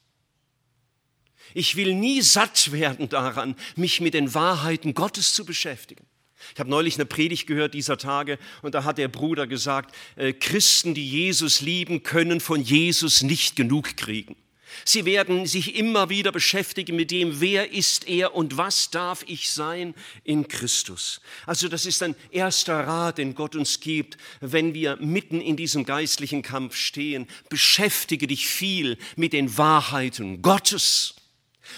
Ich 1.54 1.76
will 1.76 1.94
nie 1.94 2.22
satt 2.22 2.72
werden 2.72 3.08
daran, 3.08 3.56
mich 3.76 4.00
mit 4.00 4.14
den 4.14 4.34
Wahrheiten 4.34 4.94
Gottes 4.94 5.34
zu 5.34 5.44
beschäftigen. 5.44 6.06
Ich 6.54 6.60
habe 6.60 6.70
neulich 6.70 6.96
eine 6.96 7.06
Predigt 7.06 7.46
gehört 7.46 7.74
dieser 7.74 7.98
Tage 7.98 8.38
und 8.62 8.74
da 8.74 8.84
hat 8.84 8.98
der 8.98 9.08
Bruder 9.08 9.46
gesagt, 9.46 9.94
äh, 10.16 10.32
Christen, 10.32 10.94
die 10.94 11.08
Jesus 11.08 11.60
lieben, 11.60 12.02
können 12.02 12.40
von 12.40 12.60
Jesus 12.60 13.22
nicht 13.22 13.56
genug 13.56 13.96
kriegen. 13.96 14.36
Sie 14.84 15.04
werden 15.04 15.46
sich 15.46 15.76
immer 15.76 16.08
wieder 16.08 16.32
beschäftigen 16.32 16.96
mit 16.96 17.10
dem, 17.10 17.40
wer 17.40 17.72
ist 17.72 18.08
er 18.08 18.34
und 18.34 18.56
was 18.56 18.90
darf 18.90 19.24
ich 19.26 19.50
sein 19.50 19.94
in 20.24 20.48
Christus. 20.48 21.20
Also 21.46 21.68
das 21.68 21.86
ist 21.86 22.02
ein 22.02 22.16
erster 22.30 22.80
Rat, 22.80 23.18
den 23.18 23.34
Gott 23.34 23.54
uns 23.54 23.80
gibt, 23.80 24.16
wenn 24.40 24.74
wir 24.74 24.96
mitten 24.96 25.40
in 25.40 25.56
diesem 25.56 25.84
geistlichen 25.84 26.42
Kampf 26.42 26.74
stehen. 26.74 27.28
Beschäftige 27.48 28.26
dich 28.26 28.46
viel 28.46 28.96
mit 29.16 29.32
den 29.32 29.56
Wahrheiten 29.58 30.42
Gottes. 30.42 31.14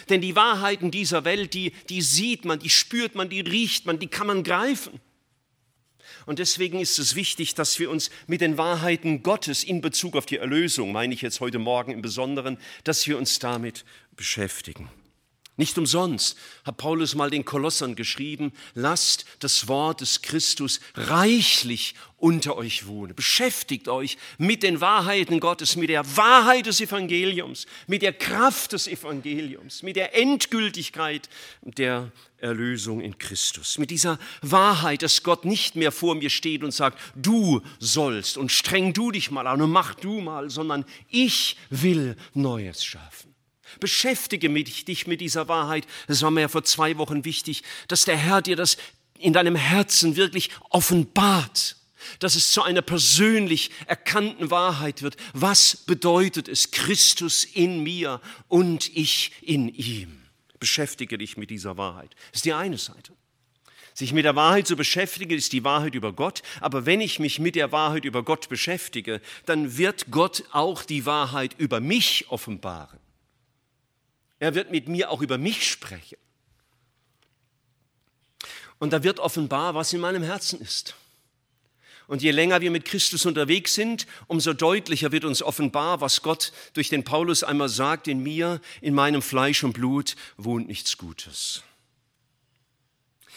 Denn 0.08 0.20
die 0.20 0.36
Wahrheiten 0.36 0.90
dieser 0.90 1.24
Welt, 1.24 1.54
die, 1.54 1.72
die 1.88 2.02
sieht 2.02 2.44
man, 2.44 2.58
die 2.58 2.70
spürt 2.70 3.14
man, 3.14 3.28
die 3.28 3.40
riecht 3.40 3.86
man, 3.86 3.98
die 3.98 4.08
kann 4.08 4.26
man 4.26 4.42
greifen. 4.42 5.00
Und 6.26 6.38
deswegen 6.38 6.80
ist 6.80 6.98
es 6.98 7.14
wichtig, 7.14 7.54
dass 7.54 7.78
wir 7.78 7.90
uns 7.90 8.10
mit 8.26 8.40
den 8.40 8.56
Wahrheiten 8.56 9.22
Gottes 9.22 9.62
in 9.62 9.80
Bezug 9.80 10.16
auf 10.16 10.26
die 10.26 10.38
Erlösung, 10.38 10.92
meine 10.92 11.12
ich 11.12 11.22
jetzt 11.22 11.40
heute 11.40 11.58
Morgen 11.58 11.92
im 11.92 12.02
Besonderen, 12.02 12.58
dass 12.84 13.06
wir 13.06 13.18
uns 13.18 13.38
damit 13.38 13.84
beschäftigen. 14.16 14.88
Nicht 15.56 15.78
umsonst 15.78 16.37
hat 16.64 16.78
Paulus 16.78 17.14
mal 17.14 17.30
den 17.30 17.44
Kolossern 17.44 17.94
geschrieben, 17.94 18.52
lasst 18.75 19.25
das 19.38 19.68
Wort 19.68 20.00
des 20.00 20.20
Christus 20.20 20.80
reichlich 20.94 21.94
unter 22.16 22.56
euch 22.56 22.88
wohnen. 22.88 23.14
Beschäftigt 23.14 23.87
euch 23.87 24.18
mit 24.37 24.64
den 24.64 24.80
Wahrheiten 24.80 25.38
Gottes, 25.38 25.76
mit 25.76 25.90
der 25.90 26.16
Wahrheit 26.16 26.66
des 26.66 26.80
Evangeliums, 26.80 27.66
mit 27.87 28.02
der 28.02 28.12
Kraft 28.12 28.73
des 28.73 28.88
Evangeliums, 28.88 29.84
mit 29.84 29.94
der 29.94 30.16
Endgültigkeit 30.16 31.28
der 31.62 32.11
Erlösung 32.38 33.00
in 33.00 33.16
Christus. 33.18 33.78
Mit 33.78 33.90
dieser 33.90 34.18
Wahrheit, 34.42 35.02
dass 35.02 35.23
Gott 35.23 35.44
nicht 35.44 35.76
mehr 35.76 35.92
vor 35.92 36.16
mir 36.16 36.30
steht 36.30 36.64
und 36.64 36.73
sagt, 36.73 36.99
du 37.14 37.62
sollst 37.78 38.38
und 38.38 38.50
streng 38.50 38.92
du 38.92 39.12
dich 39.12 39.30
mal 39.30 39.46
an 39.46 39.62
und 39.62 39.70
mach 39.70 39.94
du 39.94 40.20
mal, 40.20 40.50
sondern 40.50 40.84
ich 41.11 41.56
will 41.70 42.16
Neues 42.32 42.84
schaffen. 42.84 43.34
Beschäftige 43.81 44.49
dich 44.49 45.07
mit 45.07 45.21
dieser 45.21 45.49
Wahrheit. 45.49 45.87
Es 46.09 46.23
war 46.23 46.31
mir 46.31 46.43
ja 46.43 46.49
vor 46.49 46.64
zwei 46.64 46.99
Wochen 46.99 47.25
wichtig, 47.25 47.62
dass 47.88 48.04
der 48.04 48.16
Herr 48.16 48.43
dir 48.43 48.57
das 48.57 48.76
in 49.19 49.33
deinem 49.33 49.57
Herzen 49.57 50.16
wirklich 50.16 50.50
offenbart, 50.71 51.76
dass 52.19 52.35
es 52.35 52.50
zu 52.50 52.62
einer 52.62 52.83
persönlich 52.83 53.71
erkannten 53.87 54.50
Wahrheit 54.50 55.02
wird. 55.02 55.16
Was 55.33 55.76
bedeutet 55.76 56.49
es, 56.49 56.71
Christus 56.71 57.45
in 57.45 57.83
mir 57.83 58.21
und 58.49 58.95
ich 58.97 59.33
in 59.43 59.69
ihm? 59.69 60.21
Beschäftige 60.59 61.19
dich 61.19 61.37
mit 61.37 61.50
dieser 61.50 61.76
Wahrheit. 61.76 62.14
Das 62.31 62.38
ist 62.38 62.45
die 62.45 62.52
eine 62.52 62.78
Seite. 62.78 63.12
Sich 63.95 64.12
mit 64.12 64.25
der 64.25 64.35
Wahrheit 64.35 64.66
zu 64.66 64.75
beschäftigen, 64.75 65.37
ist 65.37 65.52
die 65.52 65.62
Wahrheit 65.62 65.95
über 65.95 66.12
Gott. 66.12 66.43
Aber 66.61 66.85
wenn 66.85 67.00
ich 67.00 67.21
mich 67.21 67.38
mit 67.38 67.54
der 67.54 67.71
Wahrheit 67.71 68.04
über 68.04 68.25
Gott 68.25 68.49
beschäftige, 68.49 69.21
dann 69.47 69.76
wird 69.76 70.11
Gott 70.11 70.43
auch 70.50 70.83
die 70.83 71.07
Wahrheit 71.07 71.54
über 71.59 71.78
mich 71.78 72.26
offenbaren. 72.28 72.99
Er 74.44 74.54
wird 74.54 74.70
mit 74.70 74.88
mir 74.90 75.10
auch 75.10 75.22
über 75.22 75.38
mich 75.38 75.66
sprechen. 75.66 76.18
Und 78.78 78.92
da 78.92 79.02
wird 79.02 79.18
offenbar, 79.18 79.74
was 79.74 79.94
in 79.94 80.02
meinem 80.02 80.22
Herzen 80.22 80.60
ist. 80.60 80.96
Und 82.08 82.20
je 82.20 82.30
länger 82.30 82.60
wir 82.60 82.70
mit 82.70 82.84
Christus 82.84 83.24
unterwegs 83.24 83.72
sind, 83.72 84.06
umso 84.26 84.52
deutlicher 84.52 85.12
wird 85.12 85.24
uns 85.24 85.42
offenbar, 85.42 86.02
was 86.02 86.20
Gott 86.20 86.52
durch 86.74 86.90
den 86.90 87.04
Paulus 87.04 87.42
einmal 87.42 87.70
sagt, 87.70 88.06
in 88.06 88.22
mir, 88.22 88.60
in 88.82 88.92
meinem 88.92 89.22
Fleisch 89.22 89.64
und 89.64 89.72
Blut 89.72 90.14
wohnt 90.36 90.68
nichts 90.68 90.98
Gutes. 90.98 91.62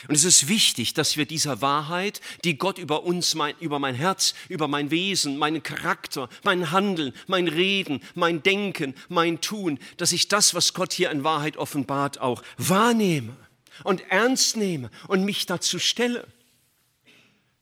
Und 0.08 0.16
es 0.16 0.24
ist 0.24 0.48
wichtig, 0.48 0.94
dass 0.94 1.18
wir 1.18 1.26
dieser 1.26 1.62
Wahrheit, 1.62 2.22
die 2.44 2.58
Gott 2.58 2.78
über 2.78 3.04
uns, 3.04 3.34
mein, 3.36 3.56
über 3.60 3.80
mein 3.80 3.96
Herz, 3.96 4.36
über 4.48 4.68
mein 4.68 4.92
Wesen, 4.92 5.38
meinen 5.38 5.64
Charakter, 5.64 6.30
mein 6.44 6.72
Handeln, 6.72 7.14
mein 7.26 7.48
Reden, 7.48 8.02
mein 8.14 8.44
Denken, 8.44 8.94
mein 9.10 9.42
Tun, 9.42 9.80
dass 9.98 10.12
ich 10.12 10.28
das, 10.28 10.54
was 10.54 10.74
Gott 10.74 10.94
hier 10.94 11.10
in 11.10 11.24
Wahrheit 11.24 11.58
offenbart, 11.58 12.20
auch 12.20 12.44
wahrnehme 12.58 13.36
und 13.84 14.02
ernst 14.10 14.58
nehme 14.58 14.92
und 15.08 15.24
mich 15.24 15.46
dazu 15.46 15.80
stelle. 15.80 16.28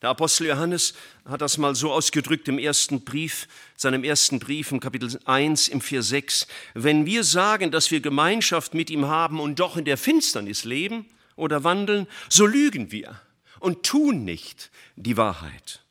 Der 0.02 0.10
Apostel 0.10 0.48
Johannes 0.48 0.94
hat 1.24 1.42
das 1.42 1.58
mal 1.58 1.74
so 1.74 1.92
ausgedrückt 1.92 2.48
im 2.48 2.60
ersten 2.60 3.06
Brief, 3.06 3.48
seinem 3.78 4.04
ersten 4.04 4.40
Brief 4.40 4.72
im 4.72 4.80
Kapitel 4.80 5.20
1 5.26 5.70
im 5.70 5.82
Vers 5.82 6.10
6. 6.10 6.48
Wenn 6.74 7.06
wir 7.06 7.24
sagen, 7.24 7.72
dass 7.72 7.92
wir 7.92 8.02
Gemeinschaft 8.02 8.74
mit 8.74 8.90
ihm 8.90 9.08
haben 9.08 9.40
und 9.40 9.60
doch 9.60 9.78
in 9.78 9.86
der 9.86 9.98
Finsternis 9.98 10.66
leben, 10.66 11.06
oder 11.36 11.64
wandeln, 11.64 12.08
so 12.30 12.46
lügen 12.46 12.92
wir 12.92 13.20
und 13.60 13.84
tun 13.84 14.24
nicht 14.24 14.72
die 14.96 15.18
Wahrheit. 15.18 15.82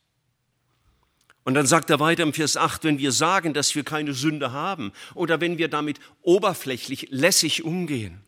Und 1.44 1.54
dann 1.54 1.66
sagt 1.66 1.90
er 1.90 2.00
weiter 2.00 2.22
im 2.22 2.32
Vers 2.32 2.56
8, 2.56 2.84
wenn 2.84 2.98
wir 2.98 3.12
sagen, 3.12 3.52
dass 3.52 3.74
wir 3.74 3.84
keine 3.84 4.14
Sünde 4.14 4.52
haben 4.52 4.92
oder 5.14 5.40
wenn 5.40 5.58
wir 5.58 5.68
damit 5.68 6.00
oberflächlich 6.22 7.08
lässig 7.10 7.64
umgehen, 7.64 8.22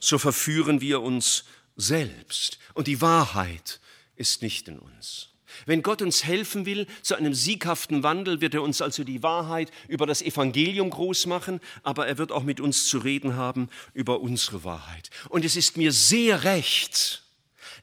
so 0.00 0.18
verführen 0.18 0.80
wir 0.80 1.02
uns 1.02 1.44
selbst 1.76 2.58
und 2.72 2.86
die 2.86 3.00
Wahrheit 3.00 3.80
ist 4.16 4.40
nicht 4.40 4.68
in 4.68 4.78
uns. 4.78 5.33
Wenn 5.66 5.82
Gott 5.82 6.02
uns 6.02 6.24
helfen 6.24 6.66
will 6.66 6.86
zu 7.02 7.14
einem 7.14 7.34
sieghaften 7.34 8.02
Wandel, 8.02 8.40
wird 8.40 8.54
er 8.54 8.62
uns 8.62 8.82
also 8.82 9.04
die 9.04 9.22
Wahrheit 9.22 9.70
über 9.88 10.06
das 10.06 10.22
Evangelium 10.22 10.90
groß 10.90 11.26
machen, 11.26 11.60
aber 11.82 12.06
er 12.06 12.18
wird 12.18 12.32
auch 12.32 12.42
mit 12.42 12.60
uns 12.60 12.86
zu 12.86 12.98
reden 12.98 13.36
haben 13.36 13.68
über 13.92 14.20
unsere 14.20 14.64
Wahrheit. 14.64 15.10
Und 15.28 15.44
es 15.44 15.56
ist 15.56 15.76
mir 15.76 15.92
sehr 15.92 16.44
recht, 16.44 17.22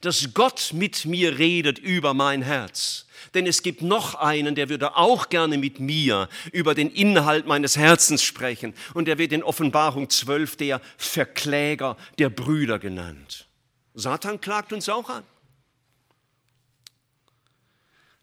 dass 0.00 0.34
Gott 0.34 0.72
mit 0.72 1.04
mir 1.04 1.38
redet 1.38 1.78
über 1.78 2.14
mein 2.14 2.42
Herz. 2.42 3.06
Denn 3.34 3.46
es 3.46 3.62
gibt 3.62 3.82
noch 3.82 4.16
einen, 4.16 4.54
der 4.54 4.68
würde 4.68 4.96
auch 4.96 5.28
gerne 5.28 5.56
mit 5.56 5.80
mir 5.80 6.28
über 6.52 6.74
den 6.74 6.90
Inhalt 6.90 7.46
meines 7.46 7.76
Herzens 7.76 8.22
sprechen. 8.22 8.74
Und 8.94 9.08
er 9.08 9.18
wird 9.18 9.32
in 9.32 9.42
Offenbarung 9.42 10.10
12 10.10 10.56
der 10.56 10.80
Verkläger 10.96 11.96
der 12.18 12.30
Brüder 12.30 12.78
genannt. 12.78 13.46
Satan 13.94 14.40
klagt 14.40 14.72
uns 14.72 14.88
auch 14.88 15.08
an 15.08 15.22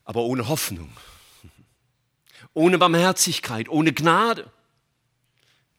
aber 0.10 0.24
ohne 0.24 0.48
Hoffnung, 0.48 0.90
ohne 2.56 2.80
Barmherzigkeit, 2.80 3.70
ohne 3.70 3.94
Gnade. 3.94 4.52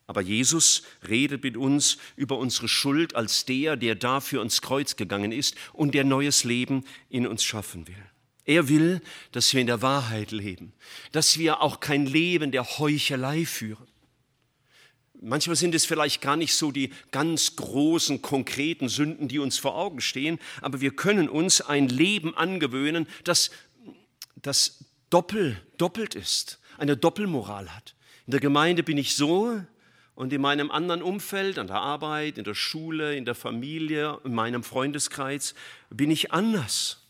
Aber 0.07 0.21
Jesus 0.21 0.85
redet 1.09 1.43
mit 1.43 1.57
uns 1.57 1.99
über 2.15 2.39
unsere 2.39 2.69
Schuld 2.69 3.17
als 3.17 3.45
der, 3.45 3.77
der 3.77 3.97
dafür 3.97 4.43
ins 4.43 4.63
Kreuz 4.63 4.95
gegangen 4.95 5.33
ist 5.33 5.57
und 5.73 5.95
der 5.95 6.05
neues 6.05 6.45
Leben 6.45 6.85
in 7.09 7.27
uns 7.27 7.43
schaffen 7.43 7.89
will. 7.89 8.07
Er 8.45 8.69
will, 8.69 9.03
dass 9.33 9.53
wir 9.53 9.63
in 9.63 9.67
der 9.67 9.83
Wahrheit 9.83 10.31
leben, 10.31 10.75
dass 11.11 11.37
wir 11.37 11.61
auch 11.61 11.81
kein 11.81 12.07
Leben 12.07 12.53
der 12.53 12.79
Heuchelei 12.79 13.45
führen. 13.45 13.89
Manchmal 15.21 15.57
sind 15.57 15.75
es 15.75 15.85
vielleicht 15.85 16.23
gar 16.23 16.37
nicht 16.37 16.55
so 16.55 16.71
die 16.71 16.93
ganz 17.11 17.57
großen, 17.57 18.23
konkreten 18.23 18.89
Sünden, 18.89 19.27
die 19.27 19.41
uns 19.41 19.59
vor 19.59 19.75
Augen 19.75 20.01
stehen, 20.01 20.39
aber 20.63 20.81
wir 20.81 20.93
können 20.93 21.29
uns 21.29 21.61
ein 21.61 21.89
Leben 21.89 22.35
angewöhnen, 22.37 23.09
das 23.25 23.51
das 24.43 24.85
doppel, 25.11 25.61
doppelt 25.77 26.15
ist, 26.15 26.59
eine 26.79 26.97
Doppelmoral 26.97 27.75
hat. 27.75 27.95
In 28.27 28.33
der 28.33 28.41
Gemeinde 28.41 28.83
bin 28.83 28.97
ich 28.97 29.17
so 29.17 29.61
und 30.15 30.33
in 30.33 30.41
meinem 30.41 30.71
anderen 30.71 31.03
Umfeld, 31.03 31.59
an 31.59 31.67
der 31.67 31.81
Arbeit, 31.81 32.39
in 32.39 32.45
der 32.45 32.55
Schule, 32.55 33.17
in 33.17 33.25
der 33.25 33.35
Familie, 33.35 34.19
in 34.25 34.35
meinem 34.35 34.63
Freundeskreis 34.63 35.55
bin 35.91 36.11
ich 36.11 36.33
anders. 36.33 37.07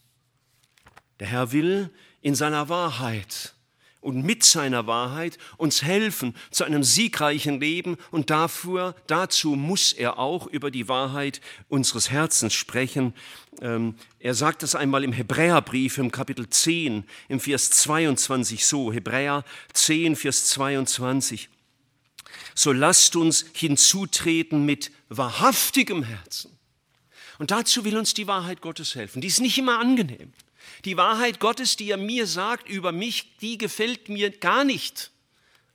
Der 1.19 1.27
Herr 1.27 1.53
will 1.53 1.91
in 2.23 2.35
seiner 2.35 2.69
Wahrheit 2.69 3.55
und 4.01 4.25
mit 4.25 4.45
seiner 4.45 4.87
Wahrheit 4.87 5.39
uns 5.59 5.83
helfen 5.83 6.35
zu 6.51 6.65
einem 6.65 6.83
siegreichen 6.83 7.61
Leben 7.61 7.99
und 8.11 8.31
dafür, 8.31 8.95
dazu 9.07 9.51
muss 9.51 9.93
er 9.93 10.19
auch 10.19 10.47
über 10.47 10.71
die 10.71 10.89
Wahrheit 10.89 11.41
unseres 11.69 12.11
Herzens 12.11 12.55
sprechen. 12.55 13.15
Ähm, 13.61 13.95
er 14.19 14.35
sagt 14.35 14.63
das 14.63 14.75
einmal 14.75 15.05
im 15.05 15.13
Hebräerbrief 15.13 15.99
im 15.99 16.11
Kapitel 16.11 16.49
10, 16.49 17.05
im 17.29 17.41
Vers 17.41 17.71
22 17.71 18.65
so, 18.65 18.93
Hebräer 18.93 19.45
10, 19.75 20.17
Vers 20.17 20.49
22. 20.49 21.49
So 22.55 22.73
lasst 22.73 23.17
uns 23.17 23.45
hinzutreten 23.55 24.65
mit 24.65 24.91
wahrhaftigem 25.09 26.03
Herzen. 26.03 26.57
Und 27.39 27.51
dazu 27.51 27.85
will 27.85 27.97
uns 27.97 28.15
die 28.15 28.27
Wahrheit 28.27 28.61
Gottes 28.61 28.95
helfen. 28.95 29.21
Die 29.21 29.29
ist 29.29 29.41
nicht 29.41 29.59
immer 29.59 29.79
angenehm. 29.79 30.33
Die 30.85 30.97
Wahrheit 30.97 31.41
Gottes, 31.41 31.77
die 31.77 31.91
er 31.91 31.97
mir 31.97 32.27
sagt 32.27 32.69
über 32.69 32.93
mich, 32.93 33.37
die 33.39 33.59
gefällt 33.59 34.09
mir 34.09 34.31
gar 34.31 34.65
nicht. 34.65 35.11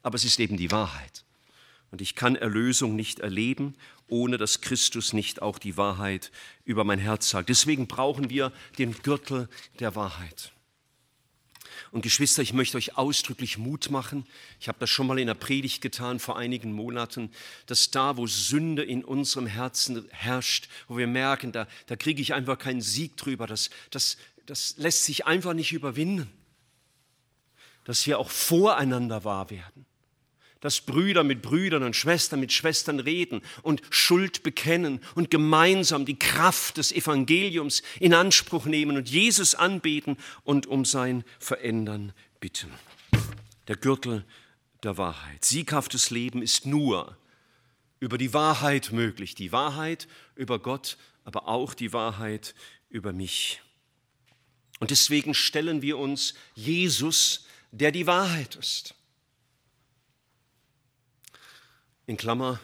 Aber 0.01 0.15
es 0.15 0.25
ist 0.25 0.39
eben 0.39 0.57
die 0.57 0.71
Wahrheit. 0.71 1.23
Und 1.91 2.01
ich 2.01 2.15
kann 2.15 2.35
Erlösung 2.35 2.95
nicht 2.95 3.19
erleben, 3.19 3.75
ohne 4.07 4.37
dass 4.37 4.61
Christus 4.61 5.13
nicht 5.13 5.41
auch 5.41 5.59
die 5.59 5.77
Wahrheit 5.77 6.31
über 6.63 6.83
mein 6.83 6.99
Herz 6.99 7.29
sagt. 7.29 7.49
Deswegen 7.49 7.87
brauchen 7.87 8.29
wir 8.29 8.51
den 8.77 8.93
Gürtel 9.01 9.49
der 9.79 9.95
Wahrheit. 9.95 10.51
Und 11.91 12.01
Geschwister, 12.01 12.41
ich 12.41 12.53
möchte 12.53 12.77
euch 12.77 12.97
ausdrücklich 12.97 13.57
Mut 13.57 13.89
machen. 13.89 14.25
Ich 14.59 14.67
habe 14.67 14.79
das 14.79 14.89
schon 14.89 15.07
mal 15.07 15.19
in 15.19 15.27
der 15.27 15.33
Predigt 15.33 15.81
getan 15.81 16.19
vor 16.19 16.37
einigen 16.37 16.73
Monaten, 16.73 17.31
dass 17.67 17.91
da, 17.91 18.17
wo 18.17 18.27
Sünde 18.27 18.83
in 18.83 19.03
unserem 19.03 19.47
Herzen 19.47 20.05
herrscht, 20.11 20.67
wo 20.87 20.97
wir 20.97 21.07
merken, 21.07 21.51
da, 21.51 21.67
da 21.87 21.95
kriege 21.95 22.21
ich 22.21 22.33
einfach 22.33 22.57
keinen 22.57 22.81
Sieg 22.81 23.17
drüber, 23.17 23.47
das, 23.47 23.69
das, 23.91 24.17
das 24.45 24.75
lässt 24.77 25.05
sich 25.05 25.25
einfach 25.25 25.53
nicht 25.53 25.71
überwinden. 25.71 26.29
Dass 27.85 28.05
wir 28.07 28.19
auch 28.19 28.29
voreinander 28.29 29.23
wahr 29.23 29.49
werden. 29.49 29.85
Dass 30.65 30.81
Brüder 30.81 31.23
mit 31.23 31.43
Brüdern 31.43 31.83
und 31.83 31.95
Schwestern 31.95 32.39
mit 32.39 32.51
Schwestern 32.51 32.99
reden 32.99 33.43
und 33.61 33.83
Schuld 33.91 34.41
bekennen 34.41 34.99
und 35.13 35.29
gemeinsam 35.29 36.05
die 36.05 36.17
Kraft 36.17 36.77
des 36.77 36.91
Evangeliums 36.91 37.83
in 37.99 38.15
Anspruch 38.15 38.65
nehmen 38.65 38.97
und 38.97 39.07
Jesus 39.07 39.53
anbeten 39.53 40.17
und 40.43 40.65
um 40.65 40.83
sein 40.83 41.23
Verändern 41.37 42.13
bitten. 42.39 42.71
Der 43.67 43.75
Gürtel 43.75 44.25
der 44.81 44.97
Wahrheit. 44.97 45.45
Sieghaftes 45.45 46.09
Leben 46.09 46.41
ist 46.41 46.65
nur 46.65 47.15
über 47.99 48.17
die 48.17 48.33
Wahrheit 48.33 48.91
möglich. 48.91 49.35
Die 49.35 49.51
Wahrheit 49.51 50.07
über 50.33 50.57
Gott, 50.57 50.97
aber 51.25 51.47
auch 51.47 51.75
die 51.75 51.93
Wahrheit 51.93 52.55
über 52.89 53.13
mich. 53.13 53.61
Und 54.79 54.89
deswegen 54.89 55.35
stellen 55.35 55.83
wir 55.83 55.99
uns 55.99 56.33
Jesus, 56.55 57.45
der 57.69 57.91
die 57.91 58.07
Wahrheit 58.07 58.55
ist. 58.55 58.95
In 62.07 62.17
Klammer, 62.17 62.59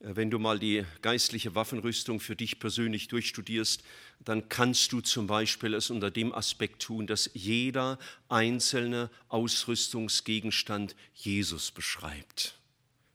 äh, 0.00 0.14
wenn 0.14 0.30
du 0.30 0.38
mal 0.38 0.58
die 0.58 0.84
geistliche 1.00 1.54
Waffenrüstung 1.54 2.20
für 2.20 2.36
dich 2.36 2.58
persönlich 2.58 3.08
durchstudierst, 3.08 3.82
dann 4.20 4.48
kannst 4.48 4.92
du 4.92 5.00
zum 5.00 5.26
Beispiel 5.26 5.74
es 5.74 5.90
unter 5.90 6.10
dem 6.10 6.34
Aspekt 6.34 6.82
tun, 6.82 7.06
dass 7.06 7.30
jeder 7.32 7.98
einzelne 8.28 9.10
Ausrüstungsgegenstand 9.28 10.94
Jesus 11.14 11.70
beschreibt. 11.70 12.58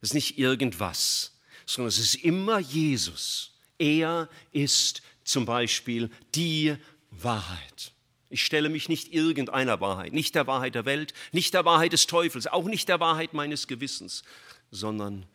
Es 0.01 0.09
ist 0.09 0.13
nicht 0.15 0.37
irgendwas, 0.39 1.37
sondern 1.65 1.89
es 1.89 1.99
ist 1.99 2.15
immer 2.15 2.59
Jesus. 2.59 3.53
Er 3.77 4.29
ist 4.51 5.03
zum 5.23 5.45
Beispiel 5.45 6.09
die 6.33 6.75
Wahrheit. 7.11 7.91
Ich 8.31 8.43
stelle 8.43 8.69
mich 8.69 8.89
nicht 8.89 9.13
irgendeiner 9.13 9.81
Wahrheit, 9.81 10.13
nicht 10.13 10.35
der 10.35 10.47
Wahrheit 10.47 10.75
der 10.75 10.85
Welt, 10.85 11.13
nicht 11.31 11.53
der 11.53 11.65
Wahrheit 11.65 11.93
des 11.93 12.07
Teufels, 12.07 12.47
auch 12.47 12.65
nicht 12.65 12.87
der 12.89 12.99
Wahrheit 12.99 13.33
meines 13.33 13.67
Gewissens, 13.67 14.23
sondern 14.71 15.25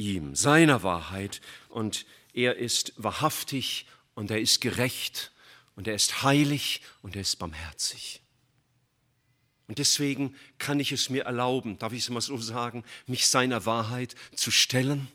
ihm, 0.00 0.34
seiner 0.34 0.82
Wahrheit. 0.82 1.40
Und 1.68 2.06
er 2.32 2.56
ist 2.56 2.92
wahrhaftig 2.96 3.86
und 4.14 4.30
er 4.30 4.40
ist 4.40 4.60
gerecht 4.60 5.32
und 5.76 5.86
er 5.86 5.94
ist 5.94 6.22
heilig 6.22 6.82
und 7.02 7.14
er 7.16 7.22
ist 7.22 7.36
barmherzig. 7.36 8.22
Und 9.68 9.78
deswegen 9.78 10.34
kann 10.58 10.80
ich 10.80 10.90
es 10.90 11.10
mir 11.10 11.24
erlauben, 11.24 11.78
darf 11.78 11.92
ich 11.92 12.00
es 12.00 12.10
mal 12.10 12.20
so 12.20 12.36
sagen, 12.38 12.82
mich 13.06 13.28
seiner 13.28 13.66
Wahrheit 13.66 14.16
zu 14.34 14.50
stellen, 14.50 15.06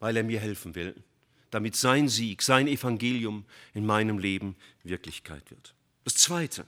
weil 0.00 0.16
er 0.16 0.24
mir 0.24 0.40
helfen 0.40 0.74
will 0.74 1.02
damit 1.50 1.76
sein 1.76 2.08
Sieg, 2.08 2.42
sein 2.42 2.66
Evangelium 2.68 3.44
in 3.74 3.84
meinem 3.84 4.18
Leben 4.18 4.56
Wirklichkeit 4.82 5.50
wird. 5.50 5.74
Das 6.04 6.14
Zweite, 6.14 6.66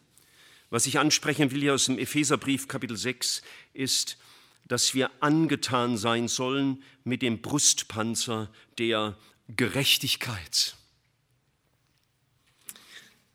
was 0.70 0.86
ich 0.86 0.98
ansprechen 0.98 1.50
will 1.50 1.60
hier 1.60 1.74
aus 1.74 1.86
dem 1.86 1.98
Epheserbrief 1.98 2.68
Kapitel 2.68 2.96
6, 2.96 3.42
ist, 3.72 4.18
dass 4.68 4.94
wir 4.94 5.10
angetan 5.20 5.96
sein 5.96 6.28
sollen 6.28 6.82
mit 7.04 7.22
dem 7.22 7.42
Brustpanzer 7.42 8.50
der 8.78 9.16
Gerechtigkeit. 9.48 10.76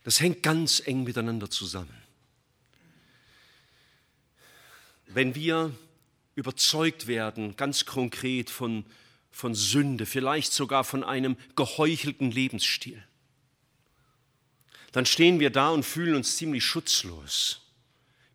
Das 0.03 0.19
hängt 0.19 0.41
ganz 0.41 0.81
eng 0.85 1.03
miteinander 1.03 1.49
zusammen. 1.49 1.93
Wenn 5.07 5.35
wir 5.35 5.75
überzeugt 6.35 7.07
werden, 7.07 7.55
ganz 7.55 7.85
konkret 7.85 8.49
von 8.49 8.85
von 9.37 9.53
Sünde, 9.53 10.07
vielleicht 10.07 10.51
sogar 10.51 10.83
von 10.83 11.03
einem 11.03 11.37
geheuchelten 11.55 12.31
Lebensstil. 12.31 13.01
Dann 14.91 15.05
stehen 15.05 15.39
wir 15.39 15.51
da 15.51 15.69
und 15.69 15.83
fühlen 15.83 16.15
uns 16.15 16.37
ziemlich 16.37 16.65
schutzlos. 16.65 17.61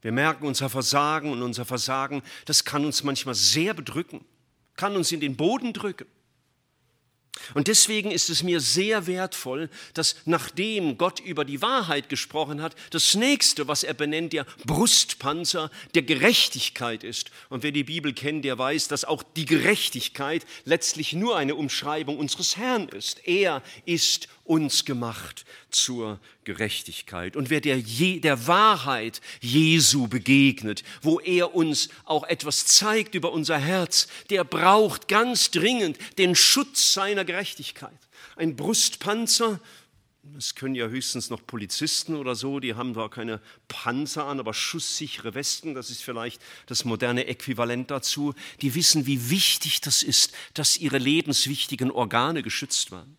Wir 0.02 0.12
merken 0.12 0.46
unser 0.46 0.68
Versagen 0.68 1.30
und 1.30 1.42
unser 1.42 1.64
Versagen, 1.64 2.22
das 2.44 2.64
kann 2.64 2.84
uns 2.84 3.04
manchmal 3.04 3.36
sehr 3.36 3.72
bedrücken, 3.72 4.24
kann 4.76 4.96
uns 4.96 5.12
in 5.12 5.20
den 5.20 5.36
Boden 5.36 5.72
drücken. 5.72 6.06
Und 7.54 7.66
deswegen 7.66 8.10
ist 8.10 8.28
es 8.28 8.42
mir 8.42 8.60
sehr 8.60 9.06
wertvoll, 9.06 9.70
dass 9.94 10.16
nachdem 10.26 10.98
Gott 10.98 11.18
über 11.18 11.44
die 11.44 11.62
Wahrheit 11.62 12.08
gesprochen 12.08 12.60
hat, 12.60 12.76
das 12.90 13.14
nächste, 13.14 13.68
was 13.68 13.84
er 13.84 13.94
benennt, 13.94 14.32
der 14.34 14.46
Brustpanzer 14.66 15.70
der 15.94 16.02
Gerechtigkeit 16.02 17.04
ist. 17.04 17.30
Und 17.48 17.62
wer 17.62 17.72
die 17.72 17.84
Bibel 17.84 18.12
kennt, 18.12 18.44
der 18.44 18.58
weiß, 18.58 18.88
dass 18.88 19.04
auch 19.04 19.22
die 19.22 19.46
Gerechtigkeit 19.46 20.44
letztlich 20.64 21.14
nur 21.14 21.36
eine 21.36 21.54
Umschreibung 21.54 22.18
unseres 22.18 22.56
Herrn 22.56 22.88
ist. 22.88 23.26
Er 23.26 23.62
ist 23.86 24.28
uns 24.44 24.85
gemacht 24.85 25.44
zur 25.70 26.18
Gerechtigkeit. 26.44 27.37
Und 27.37 27.50
wer 27.50 27.61
der, 27.61 27.78
Je 27.78 28.20
der 28.20 28.46
Wahrheit 28.46 29.20
Jesu 29.40 30.09
begegnet, 30.09 30.83
wo 31.00 31.20
er 31.20 31.55
uns 31.55 31.88
auch 32.05 32.24
etwas 32.24 32.66
zeigt 32.66 33.14
über 33.14 33.33
unser 33.33 33.59
Herz, 33.59 34.09
der 34.31 34.44
braucht 34.44 35.09
ganz 35.09 35.50
dringend 35.50 35.98
den 36.18 36.35
Schutz 36.35 36.92
seiner 36.92 37.24
Gerechtigkeit. 37.24 37.98
Ein 38.37 38.57
Brustpanzer, 38.57 39.61
das 40.24 40.55
können 40.55 40.74
ja 40.74 40.87
höchstens 40.87 41.31
noch 41.31 41.44
Polizisten 41.46 42.16
oder 42.16 42.35
so, 42.35 42.61
die 42.61 42.74
haben 42.74 42.94
da 42.94 43.09
keine 43.09 43.40
Panzer 43.68 44.26
an, 44.26 44.40
aber 44.40 44.55
schusssichere 44.55 45.35
Westen, 45.35 45.74
das 45.74 45.90
ist 45.90 46.02
vielleicht 46.02 46.40
das 46.66 46.85
moderne 46.85 47.26
Äquivalent 47.26 47.90
dazu. 47.90 48.35
Die 48.61 48.74
wissen, 48.74 49.07
wie 49.07 49.31
wichtig 49.31 49.81
das 49.81 50.02
ist, 50.02 50.33
dass 50.55 50.76
ihre 50.76 50.98
lebenswichtigen 50.98 51.90
Organe 51.90 52.42
geschützt 52.42 52.92
werden. 52.92 53.18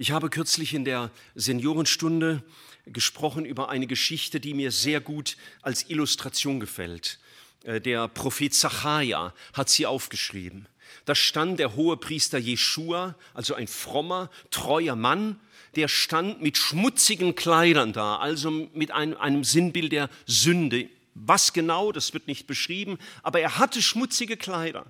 Ich 0.00 0.12
habe 0.12 0.30
kürzlich 0.30 0.74
in 0.74 0.84
der 0.84 1.10
Seniorenstunde 1.34 2.44
gesprochen 2.86 3.44
über 3.44 3.68
eine 3.68 3.88
Geschichte, 3.88 4.38
die 4.38 4.54
mir 4.54 4.70
sehr 4.70 5.00
gut 5.00 5.36
als 5.60 5.90
Illustration 5.90 6.60
gefällt. 6.60 7.18
Äh, 7.64 7.80
der 7.80 8.06
Prophet 8.06 8.54
Zacharia 8.54 9.34
hat 9.54 9.68
sie 9.68 9.86
aufgeschrieben. 9.86 10.68
Da 11.04 11.16
stand 11.16 11.58
der 11.58 11.74
hohe 11.74 11.96
Priester 11.96 12.38
Jeschua, 12.38 13.16
also 13.34 13.54
ein 13.54 13.66
frommer, 13.66 14.30
treuer 14.52 14.94
Mann, 14.94 15.40
der 15.74 15.88
stand 15.88 16.42
mit 16.42 16.56
schmutzigen 16.56 17.34
Kleidern 17.34 17.92
da, 17.92 18.18
also 18.18 18.52
mit 18.52 18.92
einem, 18.92 19.16
einem 19.16 19.42
Sinnbild 19.42 19.90
der 19.90 20.10
Sünde. 20.26 20.88
Was 21.14 21.52
genau, 21.52 21.90
das 21.90 22.14
wird 22.14 22.28
nicht 22.28 22.46
beschrieben, 22.46 22.98
aber 23.24 23.40
er 23.40 23.58
hatte 23.58 23.82
schmutzige 23.82 24.36
Kleider. 24.36 24.86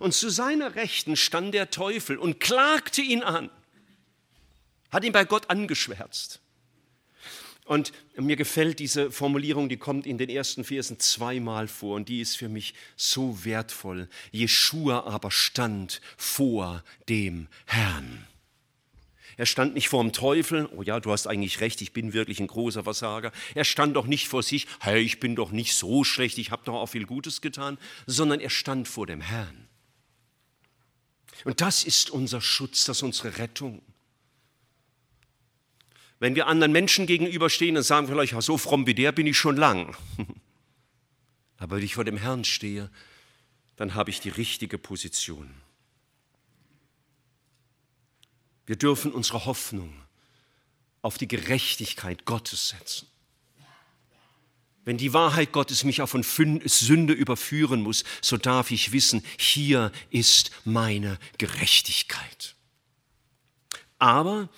Und 0.00 0.14
zu 0.14 0.30
seiner 0.30 0.74
Rechten 0.74 1.14
stand 1.14 1.54
der 1.54 1.70
Teufel 1.70 2.16
und 2.16 2.40
klagte 2.40 3.02
ihn 3.02 3.22
an 3.22 3.50
hat 4.90 5.04
ihn 5.04 5.12
bei 5.12 5.24
Gott 5.24 5.50
angeschwärzt. 5.50 6.40
Und 7.64 7.92
mir 8.16 8.36
gefällt 8.36 8.78
diese 8.78 9.10
Formulierung, 9.10 9.68
die 9.68 9.76
kommt 9.76 10.06
in 10.06 10.16
den 10.16 10.30
ersten 10.30 10.64
Versen 10.64 10.98
zweimal 10.98 11.68
vor 11.68 11.96
und 11.96 12.08
die 12.08 12.22
ist 12.22 12.36
für 12.36 12.48
mich 12.48 12.72
so 12.96 13.44
wertvoll. 13.44 14.08
Jeschua 14.30 15.00
aber 15.00 15.30
stand 15.30 16.00
vor 16.16 16.82
dem 17.10 17.48
Herrn. 17.66 18.26
Er 19.36 19.44
stand 19.44 19.74
nicht 19.74 19.90
vor 19.90 20.02
dem 20.02 20.12
Teufel, 20.12 20.66
oh 20.74 20.82
ja, 20.82 20.98
du 20.98 21.12
hast 21.12 21.26
eigentlich 21.26 21.60
recht, 21.60 21.82
ich 21.82 21.92
bin 21.92 22.14
wirklich 22.14 22.40
ein 22.40 22.46
großer 22.46 22.84
Versager. 22.84 23.32
Er 23.54 23.64
stand 23.64 23.94
doch 23.96 24.06
nicht 24.06 24.28
vor 24.28 24.42
sich, 24.42 24.66
hey, 24.80 25.00
ich 25.00 25.20
bin 25.20 25.36
doch 25.36 25.52
nicht 25.52 25.74
so 25.74 26.04
schlecht, 26.04 26.38
ich 26.38 26.50
habe 26.50 26.64
doch 26.64 26.74
auch 26.74 26.88
viel 26.88 27.04
Gutes 27.04 27.42
getan, 27.42 27.76
sondern 28.06 28.40
er 28.40 28.50
stand 28.50 28.88
vor 28.88 29.06
dem 29.06 29.20
Herrn. 29.20 29.68
Und 31.44 31.60
das 31.60 31.84
ist 31.84 32.10
unser 32.10 32.40
Schutz, 32.40 32.84
das 32.84 32.96
ist 32.96 33.02
unsere 33.02 33.36
Rettung. 33.36 33.82
Wenn 36.20 36.34
wir 36.34 36.46
anderen 36.46 36.72
Menschen 36.72 37.06
gegenüberstehen 37.06 37.76
und 37.76 37.82
sagen 37.82 38.08
vielleicht, 38.08 38.40
so 38.42 38.58
fromm 38.58 38.86
wie 38.86 38.94
der 38.94 39.12
bin 39.12 39.26
ich 39.26 39.38
schon 39.38 39.56
lang. 39.56 39.96
Aber 41.58 41.76
wenn 41.76 41.84
ich 41.84 41.94
vor 41.94 42.04
dem 42.04 42.16
Herrn 42.16 42.44
stehe, 42.44 42.90
dann 43.76 43.94
habe 43.94 44.10
ich 44.10 44.20
die 44.20 44.28
richtige 44.28 44.78
Position. 44.78 45.54
Wir 48.66 48.76
dürfen 48.76 49.12
unsere 49.12 49.44
Hoffnung 49.44 49.92
auf 51.02 51.16
die 51.16 51.28
Gerechtigkeit 51.28 52.24
Gottes 52.24 52.68
setzen. 52.68 53.06
Wenn 54.84 54.96
die 54.96 55.12
Wahrheit 55.12 55.52
Gottes 55.52 55.84
mich 55.84 56.02
auch 56.02 56.08
von 56.08 56.22
Sünde 56.22 57.12
überführen 57.12 57.82
muss, 57.82 58.04
so 58.22 58.36
darf 58.36 58.70
ich 58.70 58.92
wissen, 58.92 59.22
hier 59.38 59.92
ist 60.10 60.50
meine 60.64 61.18
Gerechtigkeit. 61.36 62.56
Aber 63.98 64.48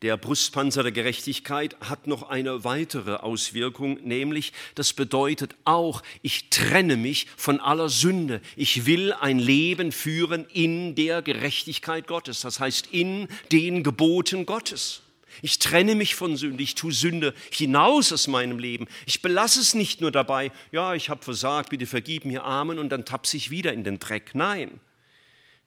der 0.00 0.16
Brustpanzer 0.16 0.82
der 0.82 0.92
Gerechtigkeit 0.92 1.76
hat 1.80 2.06
noch 2.06 2.28
eine 2.28 2.64
weitere 2.64 3.16
Auswirkung, 3.16 3.98
nämlich 4.02 4.52
das 4.74 4.92
bedeutet 4.92 5.54
auch, 5.64 6.02
ich 6.22 6.50
trenne 6.50 6.96
mich 6.96 7.28
von 7.36 7.60
aller 7.60 7.88
Sünde. 7.88 8.40
Ich 8.56 8.86
will 8.86 9.12
ein 9.12 9.38
Leben 9.38 9.92
führen 9.92 10.46
in 10.52 10.94
der 10.94 11.22
Gerechtigkeit 11.22 12.06
Gottes, 12.06 12.40
das 12.40 12.58
heißt 12.58 12.88
in 12.90 13.28
den 13.52 13.82
Geboten 13.84 14.46
Gottes. 14.46 15.02
Ich 15.40 15.58
trenne 15.58 15.94
mich 15.94 16.14
von 16.14 16.36
Sünde, 16.36 16.62
ich 16.62 16.74
tue 16.74 16.92
Sünde 16.92 17.32
hinaus 17.50 18.12
aus 18.12 18.26
meinem 18.26 18.58
Leben. 18.58 18.86
Ich 19.06 19.22
belasse 19.22 19.60
es 19.60 19.74
nicht 19.74 20.00
nur 20.00 20.10
dabei, 20.10 20.52
ja, 20.72 20.94
ich 20.94 21.10
habe 21.10 21.22
versagt, 21.22 21.70
bitte 21.70 21.86
vergib 21.86 22.24
mir 22.24 22.44
Amen 22.44 22.78
und 22.78 22.90
dann 22.90 23.04
tapse 23.04 23.36
ich 23.36 23.50
wieder 23.50 23.72
in 23.72 23.84
den 23.84 23.98
Dreck. 23.98 24.34
Nein, 24.34 24.80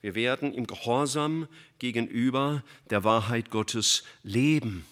wir 0.06 0.13
werden 0.13 0.54
im 0.54 0.68
Gehorsam 0.68 1.48
gegenüber 1.80 2.63
der 2.91 3.04
Wahrheit 3.04 3.50
Gottes 3.50 4.04
leben. 4.22 4.86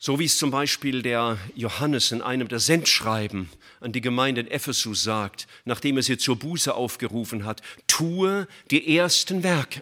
So 0.00 0.18
wie 0.18 0.24
es 0.24 0.36
zum 0.36 0.50
Beispiel 0.50 1.00
der 1.00 1.38
Johannes 1.54 2.10
in 2.10 2.20
einem 2.20 2.48
der 2.48 2.58
Sendschreiben 2.58 3.48
an 3.78 3.92
die 3.92 4.00
Gemeinde 4.00 4.40
in 4.40 4.48
Ephesus 4.48 5.04
sagt, 5.04 5.46
nachdem 5.64 5.96
er 5.96 6.02
sie 6.02 6.18
zur 6.18 6.34
Buße 6.36 6.74
aufgerufen 6.74 7.44
hat, 7.44 7.62
tue 7.86 8.48
die 8.72 8.96
ersten 8.96 9.44
Werke. 9.44 9.80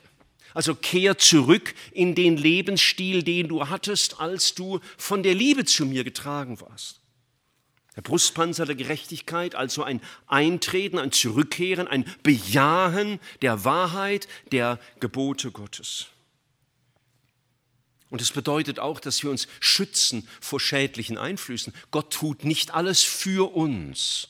Also 0.52 0.74
kehr 0.74 1.16
zurück 1.16 1.74
in 1.92 2.14
den 2.14 2.36
Lebensstil, 2.36 3.22
den 3.22 3.48
du 3.48 3.70
hattest, 3.70 4.20
als 4.20 4.54
du 4.54 4.80
von 4.98 5.22
der 5.22 5.34
Liebe 5.34 5.64
zu 5.64 5.86
mir 5.86 6.04
getragen 6.04 6.60
warst. 6.60 7.01
Der 7.96 8.02
Brustpanzer 8.02 8.64
der 8.64 8.74
Gerechtigkeit, 8.74 9.54
also 9.54 9.82
ein 9.82 10.00
Eintreten, 10.26 10.98
ein 10.98 11.12
Zurückkehren, 11.12 11.86
ein 11.88 12.06
Bejahen 12.22 13.20
der 13.42 13.64
Wahrheit, 13.64 14.28
der 14.50 14.78
Gebote 15.00 15.50
Gottes. 15.50 16.06
Und 18.08 18.22
es 18.22 18.30
bedeutet 18.30 18.78
auch, 18.78 19.00
dass 19.00 19.22
wir 19.22 19.30
uns 19.30 19.46
schützen 19.60 20.28
vor 20.40 20.60
schädlichen 20.60 21.18
Einflüssen. 21.18 21.72
Gott 21.90 22.12
tut 22.12 22.44
nicht 22.44 22.72
alles 22.72 23.02
für 23.02 23.54
uns. 23.54 24.28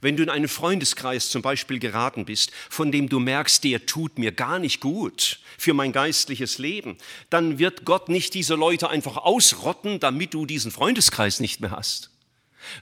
Wenn 0.00 0.16
du 0.16 0.22
in 0.22 0.30
einen 0.30 0.48
Freundeskreis 0.48 1.30
zum 1.30 1.42
Beispiel 1.42 1.78
geraten 1.78 2.24
bist, 2.24 2.52
von 2.70 2.92
dem 2.92 3.08
du 3.08 3.20
merkst, 3.20 3.64
der 3.64 3.84
tut 3.84 4.18
mir 4.18 4.32
gar 4.32 4.58
nicht 4.58 4.80
gut 4.80 5.40
für 5.56 5.74
mein 5.74 5.92
geistliches 5.92 6.58
Leben, 6.58 6.96
dann 7.30 7.58
wird 7.58 7.84
Gott 7.84 8.08
nicht 8.08 8.34
diese 8.34 8.54
Leute 8.54 8.90
einfach 8.90 9.16
ausrotten, 9.16 9.98
damit 9.98 10.34
du 10.34 10.46
diesen 10.46 10.70
Freundeskreis 10.70 11.40
nicht 11.40 11.60
mehr 11.60 11.72
hast 11.72 12.10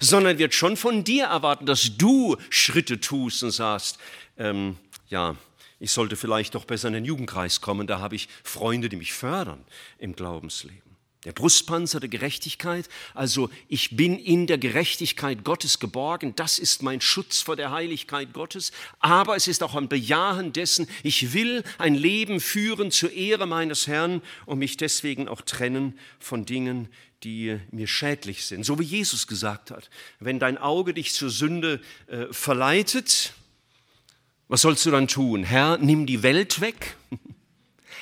sondern 0.00 0.38
wird 0.38 0.54
schon 0.54 0.76
von 0.76 1.04
dir 1.04 1.26
erwarten, 1.26 1.66
dass 1.66 1.96
du 1.96 2.36
Schritte 2.50 3.00
tust 3.00 3.42
und 3.42 3.50
sagst, 3.50 3.98
ähm, 4.38 4.76
ja, 5.08 5.36
ich 5.78 5.92
sollte 5.92 6.16
vielleicht 6.16 6.54
doch 6.54 6.64
besser 6.64 6.88
in 6.88 6.94
den 6.94 7.04
Jugendkreis 7.04 7.60
kommen, 7.60 7.86
da 7.86 8.00
habe 8.00 8.16
ich 8.16 8.28
Freunde, 8.42 8.88
die 8.88 8.96
mich 8.96 9.12
fördern 9.12 9.64
im 9.98 10.16
Glaubensleben. 10.16 10.86
Der 11.24 11.32
Brustpanzer 11.32 11.98
der 11.98 12.08
Gerechtigkeit, 12.08 12.88
also 13.12 13.50
ich 13.66 13.96
bin 13.96 14.16
in 14.16 14.46
der 14.46 14.58
Gerechtigkeit 14.58 15.42
Gottes 15.42 15.80
geborgen, 15.80 16.34
das 16.36 16.60
ist 16.60 16.84
mein 16.84 17.00
Schutz 17.00 17.40
vor 17.40 17.56
der 17.56 17.72
Heiligkeit 17.72 18.32
Gottes, 18.32 18.70
aber 19.00 19.34
es 19.34 19.48
ist 19.48 19.64
auch 19.64 19.74
ein 19.74 19.88
Bejahen 19.88 20.52
dessen, 20.52 20.86
ich 21.02 21.32
will 21.32 21.64
ein 21.78 21.96
Leben 21.96 22.38
führen 22.38 22.92
zur 22.92 23.10
Ehre 23.10 23.46
meines 23.46 23.88
Herrn 23.88 24.22
und 24.44 24.60
mich 24.60 24.76
deswegen 24.76 25.26
auch 25.26 25.40
trennen 25.40 25.98
von 26.20 26.46
Dingen, 26.46 26.88
die 27.26 27.58
mir 27.72 27.88
schädlich 27.88 28.44
sind. 28.44 28.64
So 28.64 28.78
wie 28.78 28.84
Jesus 28.84 29.26
gesagt 29.26 29.72
hat, 29.72 29.90
wenn 30.20 30.38
dein 30.38 30.58
Auge 30.58 30.94
dich 30.94 31.12
zur 31.12 31.28
Sünde 31.28 31.80
äh, 32.06 32.26
verleitet, 32.30 33.32
was 34.46 34.60
sollst 34.60 34.86
du 34.86 34.92
dann 34.92 35.08
tun? 35.08 35.42
Herr, 35.42 35.76
nimm 35.76 36.06
die 36.06 36.22
Welt 36.22 36.60
weg. 36.60 36.96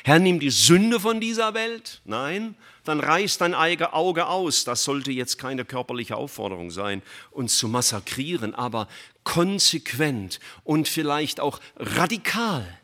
Herr, 0.04 0.18
nimm 0.18 0.40
die 0.40 0.50
Sünde 0.50 1.00
von 1.00 1.22
dieser 1.22 1.54
Welt. 1.54 2.02
Nein, 2.04 2.54
dann 2.84 3.00
reiß 3.00 3.38
dein 3.38 3.54
Auge 3.54 4.26
aus. 4.26 4.64
Das 4.64 4.84
sollte 4.84 5.10
jetzt 5.10 5.38
keine 5.38 5.64
körperliche 5.64 6.16
Aufforderung 6.16 6.70
sein, 6.70 7.00
uns 7.30 7.56
zu 7.56 7.66
massakrieren, 7.66 8.54
aber 8.54 8.88
konsequent 9.22 10.38
und 10.64 10.86
vielleicht 10.86 11.40
auch 11.40 11.60
radikal 11.76 12.78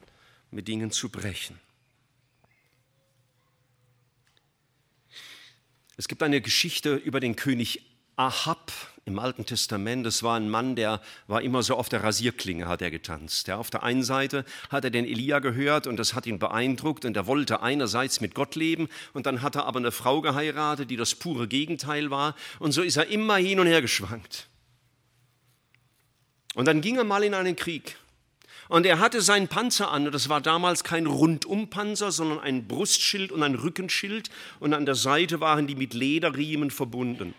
mit 0.50 0.68
Dingen 0.68 0.90
zu 0.90 1.10
brechen. 1.10 1.60
Es 6.00 6.08
gibt 6.08 6.22
eine 6.22 6.40
Geschichte 6.40 6.94
über 6.94 7.20
den 7.20 7.36
König 7.36 7.82
Ahab 8.16 8.72
im 9.04 9.18
Alten 9.18 9.44
Testament. 9.44 10.06
Das 10.06 10.22
war 10.22 10.34
ein 10.34 10.48
Mann, 10.48 10.74
der 10.74 11.02
war 11.26 11.42
immer 11.42 11.62
so 11.62 11.74
auf 11.74 11.90
der 11.90 12.02
Rasierklinge, 12.02 12.68
hat 12.68 12.80
er 12.80 12.90
getanzt. 12.90 13.48
Ja, 13.48 13.58
auf 13.58 13.68
der 13.68 13.82
einen 13.82 14.02
Seite 14.02 14.46
hat 14.70 14.84
er 14.84 14.90
den 14.90 15.04
Elia 15.04 15.40
gehört 15.40 15.86
und 15.86 15.98
das 15.98 16.14
hat 16.14 16.24
ihn 16.24 16.38
beeindruckt 16.38 17.04
und 17.04 17.18
er 17.18 17.26
wollte 17.26 17.60
einerseits 17.60 18.22
mit 18.22 18.34
Gott 18.34 18.54
leben 18.54 18.88
und 19.12 19.26
dann 19.26 19.42
hat 19.42 19.56
er 19.56 19.66
aber 19.66 19.78
eine 19.78 19.92
Frau 19.92 20.22
geheiratet, 20.22 20.90
die 20.90 20.96
das 20.96 21.14
pure 21.14 21.46
Gegenteil 21.46 22.10
war 22.10 22.34
und 22.60 22.72
so 22.72 22.80
ist 22.80 22.96
er 22.96 23.08
immer 23.08 23.36
hin 23.36 23.60
und 23.60 23.66
her 23.66 23.82
geschwankt. 23.82 24.48
Und 26.54 26.64
dann 26.64 26.80
ging 26.80 26.96
er 26.96 27.04
mal 27.04 27.24
in 27.24 27.34
einen 27.34 27.56
Krieg 27.56 27.98
und 28.70 28.86
er 28.86 29.00
hatte 29.00 29.20
seinen 29.20 29.48
Panzer 29.48 29.90
an, 29.90 30.06
und 30.06 30.14
das 30.14 30.28
war 30.28 30.40
damals 30.40 30.84
kein 30.84 31.06
Rundumpanzer, 31.06 32.12
sondern 32.12 32.38
ein 32.38 32.68
Brustschild 32.68 33.32
und 33.32 33.42
ein 33.42 33.56
Rückenschild, 33.56 34.30
und 34.60 34.74
an 34.74 34.86
der 34.86 34.94
Seite 34.94 35.40
waren 35.40 35.66
die 35.66 35.74
mit 35.74 35.92
Lederriemen 35.92 36.70
verbunden. 36.70 37.34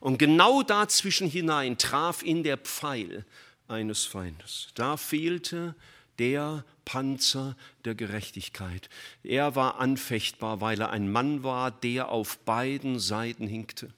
Und 0.00 0.18
genau 0.18 0.62
dazwischen 0.62 1.28
hinein 1.28 1.76
traf 1.76 2.22
ihn 2.22 2.42
der 2.42 2.56
Pfeil 2.56 3.26
eines 3.68 4.06
Feindes. 4.06 4.68
Da 4.74 4.96
fehlte 4.96 5.74
der 6.18 6.64
Panzer 6.86 7.54
der 7.84 7.94
Gerechtigkeit. 7.94 8.88
Er 9.22 9.54
war 9.54 9.78
anfechtbar, 9.78 10.62
weil 10.62 10.80
er 10.80 10.90
ein 10.90 11.12
Mann 11.12 11.42
war, 11.42 11.70
der 11.70 12.08
auf 12.08 12.38
beiden 12.38 12.98
Seiten 12.98 13.46
hinkte. 13.46 13.92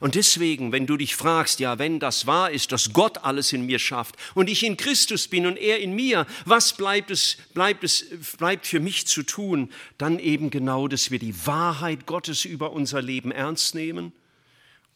Und 0.00 0.14
deswegen, 0.14 0.72
wenn 0.72 0.86
du 0.86 0.96
dich 0.96 1.16
fragst, 1.16 1.60
ja, 1.60 1.78
wenn 1.78 2.00
das 2.00 2.26
wahr 2.26 2.50
ist, 2.50 2.72
dass 2.72 2.92
Gott 2.92 3.18
alles 3.18 3.52
in 3.52 3.66
mir 3.66 3.78
schafft 3.78 4.16
und 4.34 4.48
ich 4.48 4.64
in 4.64 4.76
Christus 4.76 5.28
bin 5.28 5.46
und 5.46 5.56
er 5.56 5.80
in 5.80 5.94
mir, 5.94 6.26
was 6.44 6.72
bleibt 6.72 7.10
es, 7.10 7.36
bleibt 7.54 7.84
es, 7.84 8.06
bleibt 8.38 8.66
für 8.66 8.80
mich 8.80 9.06
zu 9.06 9.22
tun? 9.22 9.70
Dann 9.98 10.18
eben 10.18 10.50
genau, 10.50 10.88
dass 10.88 11.10
wir 11.10 11.18
die 11.18 11.46
Wahrheit 11.46 12.06
Gottes 12.06 12.44
über 12.44 12.72
unser 12.72 13.00
Leben 13.00 13.30
ernst 13.30 13.74
nehmen, 13.74 14.12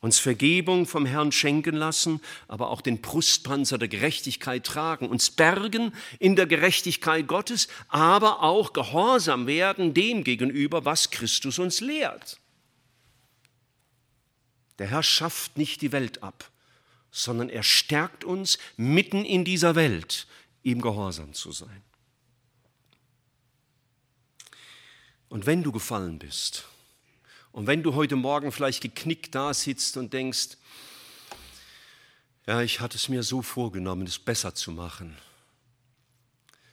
uns 0.00 0.18
Vergebung 0.18 0.86
vom 0.86 1.04
Herrn 1.04 1.30
schenken 1.30 1.76
lassen, 1.76 2.20
aber 2.48 2.70
auch 2.70 2.80
den 2.80 3.02
Brustpanzer 3.02 3.76
der 3.76 3.88
Gerechtigkeit 3.88 4.64
tragen, 4.64 5.08
uns 5.08 5.30
bergen 5.30 5.92
in 6.18 6.36
der 6.36 6.46
Gerechtigkeit 6.46 7.26
Gottes, 7.26 7.68
aber 7.88 8.42
auch 8.42 8.72
gehorsam 8.72 9.46
werden 9.46 9.92
dem 9.92 10.24
gegenüber, 10.24 10.84
was 10.86 11.10
Christus 11.10 11.58
uns 11.58 11.80
lehrt. 11.80 12.39
Der 14.80 14.88
Herr 14.88 15.02
schafft 15.02 15.58
nicht 15.58 15.82
die 15.82 15.92
Welt 15.92 16.22
ab, 16.22 16.50
sondern 17.10 17.50
er 17.50 17.62
stärkt 17.62 18.24
uns 18.24 18.58
mitten 18.78 19.26
in 19.26 19.44
dieser 19.44 19.74
Welt, 19.74 20.26
ihm 20.62 20.80
gehorsam 20.80 21.34
zu 21.34 21.52
sein. 21.52 21.82
Und 25.28 25.44
wenn 25.44 25.62
du 25.62 25.70
gefallen 25.70 26.18
bist 26.18 26.64
und 27.52 27.66
wenn 27.66 27.82
du 27.82 27.94
heute 27.94 28.16
Morgen 28.16 28.52
vielleicht 28.52 28.80
geknickt 28.80 29.34
da 29.34 29.52
sitzt 29.52 29.98
und 29.98 30.14
denkst, 30.14 30.56
ja, 32.46 32.62
ich 32.62 32.80
hatte 32.80 32.96
es 32.96 33.10
mir 33.10 33.22
so 33.22 33.42
vorgenommen, 33.42 34.06
es 34.06 34.18
besser 34.18 34.54
zu 34.54 34.72
machen, 34.72 35.14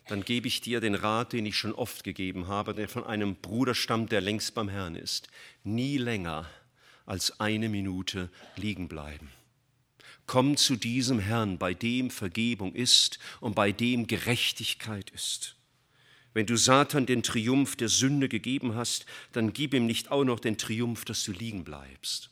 dann 0.08 0.24
gebe 0.24 0.48
ich 0.48 0.62
dir 0.62 0.80
den 0.80 0.96
Rat, 0.96 1.34
den 1.34 1.46
ich 1.46 1.58
schon 1.58 1.74
oft 1.74 2.06
gegeben 2.06 2.48
habe, 2.48 2.74
der 2.74 2.88
von 2.88 3.04
einem 3.04 3.36
Bruder 3.36 3.76
stammt, 3.76 4.14
der 4.14 4.22
längst 4.22 4.54
beim 4.56 4.70
Herrn 4.70 4.96
ist. 4.96 5.28
Nie 5.66 5.98
länger 5.98 6.50
als 7.08 7.40
eine 7.40 7.70
Minute 7.70 8.30
liegen 8.56 8.88
bleiben. 8.88 9.32
Komm 10.28 10.58
zu 10.58 10.76
diesem 10.76 11.20
Herrn, 11.20 11.58
bei 11.58 11.74
dem 11.74 12.12
Vergebung 12.12 12.76
ist 12.76 13.18
und 13.40 13.56
bei 13.56 13.72
dem 13.72 14.06
Gerechtigkeit 14.06 15.10
ist. 15.10 15.56
Wenn 16.34 16.46
du 16.46 16.58
Satan 16.58 17.06
den 17.08 17.24
Triumph 17.24 17.78
der 17.78 17.90
Sünde 17.90 18.30
gegeben 18.30 18.76
hast, 18.76 19.06
dann 19.32 19.54
gib 19.54 19.74
ihm 19.74 19.88
nicht 19.88 20.12
auch 20.12 20.26
noch 20.26 20.40
den 20.40 20.58
Triumph, 20.58 21.06
dass 21.06 21.24
du 21.24 21.32
liegen 21.32 21.64
bleibst. 21.64 22.30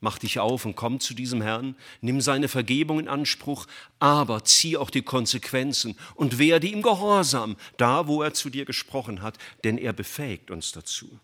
Mach 0.00 0.18
dich 0.18 0.38
auf 0.38 0.66
und 0.66 0.76
komm 0.76 1.00
zu 1.00 1.14
diesem 1.14 1.40
Herrn, 1.40 1.76
nimm 2.02 2.20
seine 2.20 2.48
Vergebung 2.48 2.98
in 2.98 3.08
Anspruch, 3.08 3.66
aber 4.00 4.44
zieh 4.44 4.76
auch 4.76 4.90
die 4.90 5.00
Konsequenzen 5.00 5.96
und 6.16 6.38
werde 6.38 6.66
ihm 6.66 6.82
gehorsam, 6.82 7.56
da 7.78 8.06
wo 8.06 8.20
er 8.20 8.34
zu 8.34 8.50
dir 8.50 8.66
gesprochen 8.66 9.22
hat, 9.22 9.38
denn 9.62 9.78
er 9.78 9.94
befähigt 9.94 10.50
uns 10.50 10.72
dazu. 10.72 11.18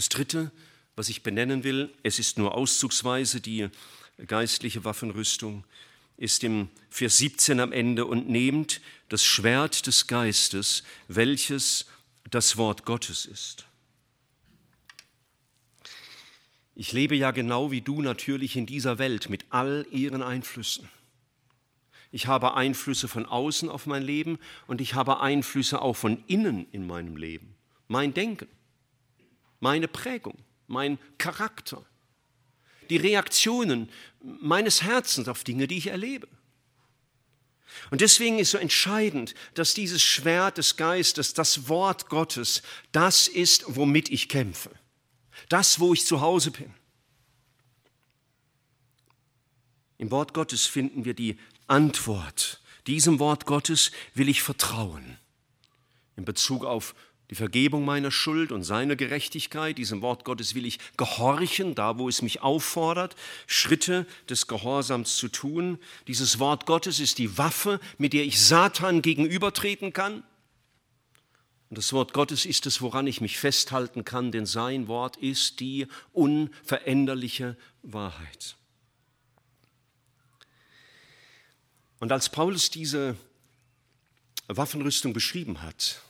Das 0.00 0.08
Dritte, 0.08 0.50
was 0.96 1.10
ich 1.10 1.22
benennen 1.22 1.62
will, 1.62 1.92
es 2.02 2.18
ist 2.18 2.38
nur 2.38 2.54
auszugsweise 2.54 3.42
die 3.42 3.68
geistliche 4.26 4.82
Waffenrüstung, 4.82 5.64
ist 6.16 6.42
im 6.42 6.70
Vers 6.88 7.18
17 7.18 7.60
am 7.60 7.70
Ende 7.70 8.06
und 8.06 8.26
nehmt 8.26 8.80
das 9.10 9.22
Schwert 9.22 9.86
des 9.86 10.06
Geistes, 10.06 10.84
welches 11.08 11.84
das 12.30 12.56
Wort 12.56 12.86
Gottes 12.86 13.26
ist. 13.26 13.66
Ich 16.74 16.92
lebe 16.92 17.14
ja 17.14 17.30
genau 17.30 17.70
wie 17.70 17.82
du 17.82 18.00
natürlich 18.00 18.56
in 18.56 18.64
dieser 18.64 18.96
Welt 18.96 19.28
mit 19.28 19.44
all 19.50 19.86
ihren 19.90 20.22
Einflüssen. 20.22 20.88
Ich 22.10 22.26
habe 22.26 22.54
Einflüsse 22.54 23.06
von 23.06 23.26
außen 23.26 23.68
auf 23.68 23.84
mein 23.84 24.02
Leben 24.02 24.38
und 24.66 24.80
ich 24.80 24.94
habe 24.94 25.20
Einflüsse 25.20 25.82
auch 25.82 25.92
von 25.94 26.24
innen 26.26 26.66
in 26.72 26.86
meinem 26.86 27.18
Leben. 27.18 27.54
Mein 27.86 28.14
Denken, 28.14 28.48
meine 29.60 29.88
Prägung, 29.88 30.36
mein 30.66 30.98
Charakter, 31.18 31.84
die 32.88 32.96
Reaktionen 32.96 33.88
meines 34.20 34.82
Herzens 34.82 35.28
auf 35.28 35.44
Dinge, 35.44 35.68
die 35.68 35.78
ich 35.78 35.86
erlebe. 35.86 36.28
Und 37.90 38.00
deswegen 38.00 38.38
ist 38.38 38.50
so 38.50 38.58
entscheidend, 38.58 39.34
dass 39.54 39.74
dieses 39.74 40.02
Schwert 40.02 40.58
des 40.58 40.76
Geistes, 40.76 41.34
das 41.34 41.68
Wort 41.68 42.08
Gottes, 42.08 42.62
das 42.92 43.28
ist, 43.28 43.64
womit 43.68 44.08
ich 44.08 44.28
kämpfe. 44.28 44.70
Das, 45.48 45.78
wo 45.78 45.92
ich 45.94 46.04
zu 46.04 46.20
Hause 46.20 46.50
bin. 46.50 46.74
Im 49.98 50.10
Wort 50.10 50.34
Gottes 50.34 50.66
finden 50.66 51.04
wir 51.04 51.14
die 51.14 51.38
Antwort. 51.66 52.60
Diesem 52.86 53.18
Wort 53.18 53.46
Gottes 53.46 53.92
will 54.14 54.28
ich 54.28 54.42
vertrauen. 54.42 55.18
In 56.16 56.24
Bezug 56.24 56.64
auf 56.64 56.94
die 57.30 57.36
Vergebung 57.36 57.84
meiner 57.84 58.10
Schuld 58.10 58.50
und 58.50 58.64
seine 58.64 58.96
Gerechtigkeit. 58.96 59.78
Diesem 59.78 60.02
Wort 60.02 60.24
Gottes 60.24 60.56
will 60.56 60.66
ich 60.66 60.80
gehorchen, 60.96 61.76
da 61.76 61.96
wo 61.96 62.08
es 62.08 62.22
mich 62.22 62.42
auffordert, 62.42 63.14
Schritte 63.46 64.04
des 64.28 64.48
Gehorsams 64.48 65.16
zu 65.16 65.28
tun. 65.28 65.78
Dieses 66.08 66.40
Wort 66.40 66.66
Gottes 66.66 66.98
ist 66.98 67.18
die 67.18 67.38
Waffe, 67.38 67.78
mit 67.98 68.12
der 68.12 68.24
ich 68.24 68.40
Satan 68.40 69.00
gegenübertreten 69.00 69.92
kann. 69.92 70.24
Und 71.68 71.78
das 71.78 71.92
Wort 71.92 72.12
Gottes 72.12 72.46
ist 72.46 72.66
es, 72.66 72.82
woran 72.82 73.06
ich 73.06 73.20
mich 73.20 73.38
festhalten 73.38 74.04
kann, 74.04 74.32
denn 74.32 74.44
sein 74.44 74.88
Wort 74.88 75.16
ist 75.16 75.60
die 75.60 75.86
unveränderliche 76.12 77.56
Wahrheit. 77.82 78.56
Und 82.00 82.10
als 82.10 82.28
Paulus 82.28 82.70
diese 82.70 83.14
Waffenrüstung 84.48 85.12
beschrieben 85.12 85.62
hat, 85.62 86.02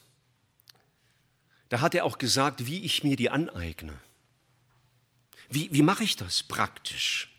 da 1.70 1.80
hat 1.80 1.94
er 1.94 2.04
auch 2.04 2.18
gesagt, 2.18 2.66
wie 2.66 2.84
ich 2.84 3.04
mir 3.04 3.16
die 3.16 3.30
aneigne. 3.30 3.98
Wie, 5.48 5.68
wie 5.72 5.82
mache 5.82 6.04
ich 6.04 6.16
das 6.16 6.42
praktisch? 6.42 7.30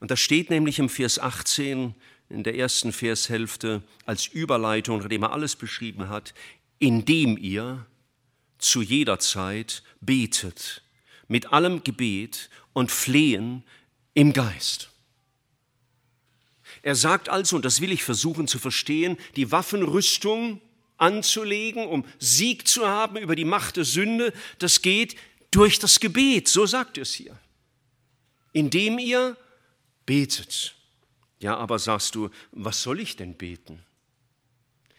Und 0.00 0.10
da 0.10 0.16
steht 0.16 0.50
nämlich 0.50 0.78
im 0.78 0.88
Vers 0.88 1.18
18 1.18 1.94
in 2.28 2.42
der 2.42 2.56
ersten 2.56 2.92
Vershälfte 2.92 3.82
als 4.04 4.26
Überleitung, 4.26 4.98
nachdem 4.98 5.22
er 5.22 5.32
alles 5.32 5.54
beschrieben 5.56 6.08
hat, 6.08 6.34
indem 6.78 7.38
ihr 7.38 7.86
zu 8.58 8.82
jeder 8.82 9.20
Zeit 9.20 9.84
betet, 10.00 10.82
mit 11.28 11.52
allem 11.52 11.84
Gebet 11.84 12.50
und 12.72 12.90
Flehen 12.90 13.62
im 14.14 14.32
Geist. 14.32 14.90
Er 16.82 16.96
sagt 16.96 17.28
also, 17.28 17.56
und 17.56 17.64
das 17.64 17.80
will 17.80 17.92
ich 17.92 18.02
versuchen 18.02 18.48
zu 18.48 18.58
verstehen, 18.58 19.16
die 19.36 19.52
Waffenrüstung 19.52 20.60
anzulegen, 20.98 21.86
um 21.86 22.04
Sieg 22.18 22.66
zu 22.66 22.86
haben 22.86 23.16
über 23.16 23.36
die 23.36 23.44
Macht 23.44 23.76
der 23.76 23.84
Sünde, 23.84 24.32
das 24.58 24.82
geht 24.82 25.16
durch 25.50 25.78
das 25.78 26.00
Gebet, 26.00 26.48
so 26.48 26.66
sagt 26.66 26.98
es 26.98 27.14
hier. 27.14 27.38
Indem 28.52 28.98
ihr 28.98 29.36
betet. 30.04 30.74
Ja, 31.40 31.56
aber 31.56 31.78
sagst 31.78 32.14
du, 32.14 32.30
was 32.52 32.82
soll 32.82 33.00
ich 33.00 33.16
denn 33.16 33.34
beten? 33.34 33.82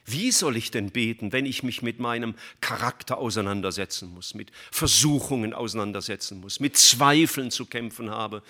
Wie 0.06 0.32
soll 0.32 0.56
ich 0.56 0.72
denn 0.72 0.92
beten, 0.92 1.34
wenn 1.34 1.46
ich 1.46 1.64
mich 1.64 1.82
mit 1.82 2.00
meinem 2.00 2.36
Charakter 2.62 3.18
auseinandersetzen 3.18 4.14
muss, 4.14 4.36
mit 4.36 4.52
Versuchungen 4.72 5.54
auseinandersetzen 5.54 6.40
muss, 6.40 6.62
mit 6.62 6.78
Zweifeln 6.78 7.52
zu 7.52 7.66
kämpfen 7.66 8.10
habe, 8.10 8.42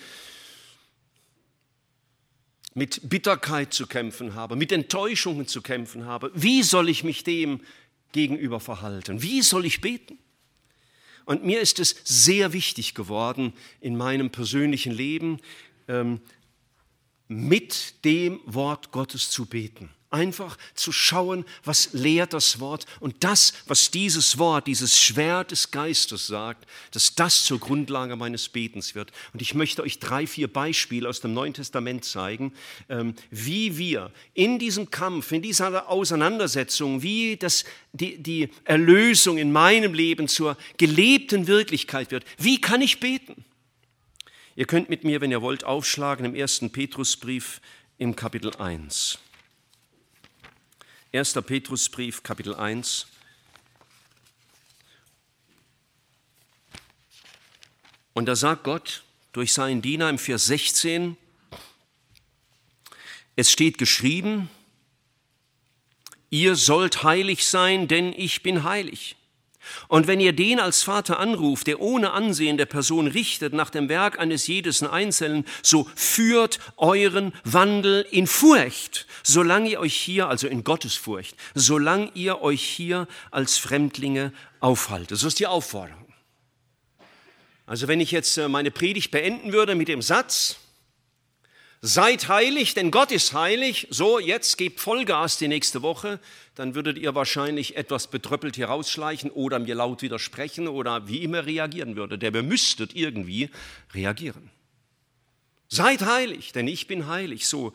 mit 2.74 3.08
Bitterkeit 3.08 3.72
zu 3.72 3.86
kämpfen 3.86 4.34
habe, 4.34 4.56
mit 4.56 4.72
Enttäuschungen 4.72 5.46
zu 5.46 5.62
kämpfen 5.62 6.04
habe. 6.04 6.30
Wie 6.34 6.62
soll 6.62 6.88
ich 6.88 7.04
mich 7.04 7.24
dem 7.24 7.60
gegenüber 8.12 8.60
verhalten? 8.60 9.22
Wie 9.22 9.42
soll 9.42 9.66
ich 9.66 9.80
beten? 9.80 10.18
Und 11.24 11.44
mir 11.44 11.60
ist 11.60 11.78
es 11.78 11.94
sehr 12.04 12.52
wichtig 12.52 12.94
geworden 12.94 13.52
in 13.80 13.96
meinem 13.96 14.30
persönlichen 14.30 14.92
Leben, 14.92 15.40
ähm, 15.86 16.20
mit 17.28 18.02
dem 18.06 18.40
Wort 18.46 18.92
Gottes 18.92 19.30
zu 19.30 19.44
beten. 19.44 19.90
Einfach 20.10 20.56
zu 20.74 20.90
schauen, 20.90 21.44
was 21.64 21.92
lehrt 21.92 22.32
das 22.32 22.60
Wort 22.60 22.86
und 22.98 23.24
das, 23.24 23.52
was 23.66 23.90
dieses 23.90 24.38
Wort, 24.38 24.66
dieses 24.66 24.98
Schwert 24.98 25.50
des 25.50 25.70
Geistes 25.70 26.26
sagt, 26.26 26.66
dass 26.92 27.14
das 27.14 27.44
zur 27.44 27.60
Grundlage 27.60 28.16
meines 28.16 28.48
Betens 28.48 28.94
wird. 28.94 29.12
Und 29.34 29.42
ich 29.42 29.54
möchte 29.54 29.82
euch 29.82 29.98
drei, 29.98 30.26
vier 30.26 30.50
Beispiele 30.50 31.06
aus 31.06 31.20
dem 31.20 31.34
Neuen 31.34 31.52
Testament 31.52 32.06
zeigen, 32.06 32.54
ähm, 32.88 33.14
wie 33.30 33.76
wir 33.76 34.10
in 34.32 34.58
diesem 34.58 34.90
Kampf, 34.90 35.30
in 35.32 35.42
dieser 35.42 35.90
Auseinandersetzung, 35.90 37.02
wie 37.02 37.36
das, 37.36 37.64
die, 37.92 38.16
die 38.16 38.48
Erlösung 38.64 39.36
in 39.36 39.52
meinem 39.52 39.92
Leben 39.92 40.26
zur 40.26 40.56
gelebten 40.78 41.46
Wirklichkeit 41.46 42.10
wird. 42.10 42.24
Wie 42.38 42.60
kann 42.60 42.80
ich 42.80 42.98
beten? 42.98 43.44
Ihr 44.56 44.66
könnt 44.66 44.88
mit 44.88 45.04
mir, 45.04 45.20
wenn 45.20 45.30
ihr 45.30 45.42
wollt, 45.42 45.64
aufschlagen 45.64 46.24
im 46.24 46.34
ersten 46.34 46.70
Petrusbrief 46.70 47.60
im 47.98 48.16
Kapitel 48.16 48.56
1. 48.56 49.18
1. 51.10 51.32
Petrusbrief, 51.46 52.22
Kapitel 52.22 52.54
1. 52.54 53.06
Und 58.12 58.26
da 58.26 58.36
sagt 58.36 58.64
Gott 58.64 59.04
durch 59.32 59.54
seinen 59.54 59.80
Diener 59.80 60.10
im 60.10 60.18
Vers 60.18 60.44
16, 60.46 61.16
es 63.36 63.50
steht 63.50 63.78
geschrieben, 63.78 64.50
ihr 66.28 66.56
sollt 66.56 67.04
heilig 67.04 67.46
sein, 67.46 67.88
denn 67.88 68.12
ich 68.12 68.42
bin 68.42 68.64
heilig. 68.64 69.16
Und 69.88 70.06
wenn 70.06 70.20
ihr 70.20 70.32
den 70.32 70.60
als 70.60 70.82
Vater 70.82 71.18
anruft, 71.18 71.66
der 71.66 71.80
ohne 71.80 72.12
Ansehen 72.12 72.56
der 72.56 72.66
Person 72.66 73.06
richtet 73.06 73.52
nach 73.52 73.70
dem 73.70 73.88
Werk 73.88 74.18
eines 74.18 74.46
jedes 74.46 74.82
Einzelnen, 74.82 75.44
so 75.62 75.88
führt 75.94 76.58
euren 76.76 77.32
Wandel 77.44 78.06
in 78.10 78.26
Furcht, 78.26 79.06
solange 79.22 79.70
ihr 79.70 79.80
euch 79.80 79.94
hier, 79.94 80.28
also 80.28 80.46
in 80.46 80.64
Gottesfurcht, 80.64 81.36
solange 81.54 82.10
ihr 82.14 82.42
euch 82.42 82.62
hier 82.62 83.06
als 83.30 83.58
Fremdlinge 83.58 84.32
aufhaltet. 84.60 85.18
So 85.18 85.28
ist 85.28 85.38
die 85.38 85.46
Aufforderung. 85.46 86.12
Also 87.66 87.86
wenn 87.86 88.00
ich 88.00 88.10
jetzt 88.10 88.38
äh, 88.38 88.48
meine 88.48 88.70
Predigt 88.70 89.10
beenden 89.10 89.52
würde 89.52 89.74
mit 89.74 89.88
dem 89.88 90.00
Satz, 90.00 90.56
Seid 91.80 92.28
heilig, 92.28 92.74
denn 92.74 92.90
Gott 92.90 93.12
ist 93.12 93.32
heilig. 93.34 93.86
So, 93.90 94.18
jetzt 94.18 94.58
gebt 94.58 94.80
Vollgas 94.80 95.38
die 95.38 95.46
nächste 95.46 95.80
Woche. 95.82 96.18
Dann 96.56 96.74
würdet 96.74 96.98
ihr 96.98 97.14
wahrscheinlich 97.14 97.76
etwas 97.76 98.08
betröppelt 98.08 98.56
hier 98.56 98.66
rausschleichen 98.66 99.30
oder 99.30 99.60
mir 99.60 99.76
laut 99.76 100.02
widersprechen 100.02 100.66
oder 100.66 101.06
wie 101.06 101.22
immer 101.22 101.46
reagieren 101.46 101.94
würdet. 101.94 102.22
Der 102.22 102.32
müsstet 102.42 102.96
irgendwie 102.96 103.50
reagieren. 103.94 104.50
Seid 105.68 106.02
heilig, 106.02 106.52
denn 106.52 106.66
ich 106.66 106.88
bin 106.88 107.06
heilig. 107.06 107.46
So, 107.46 107.72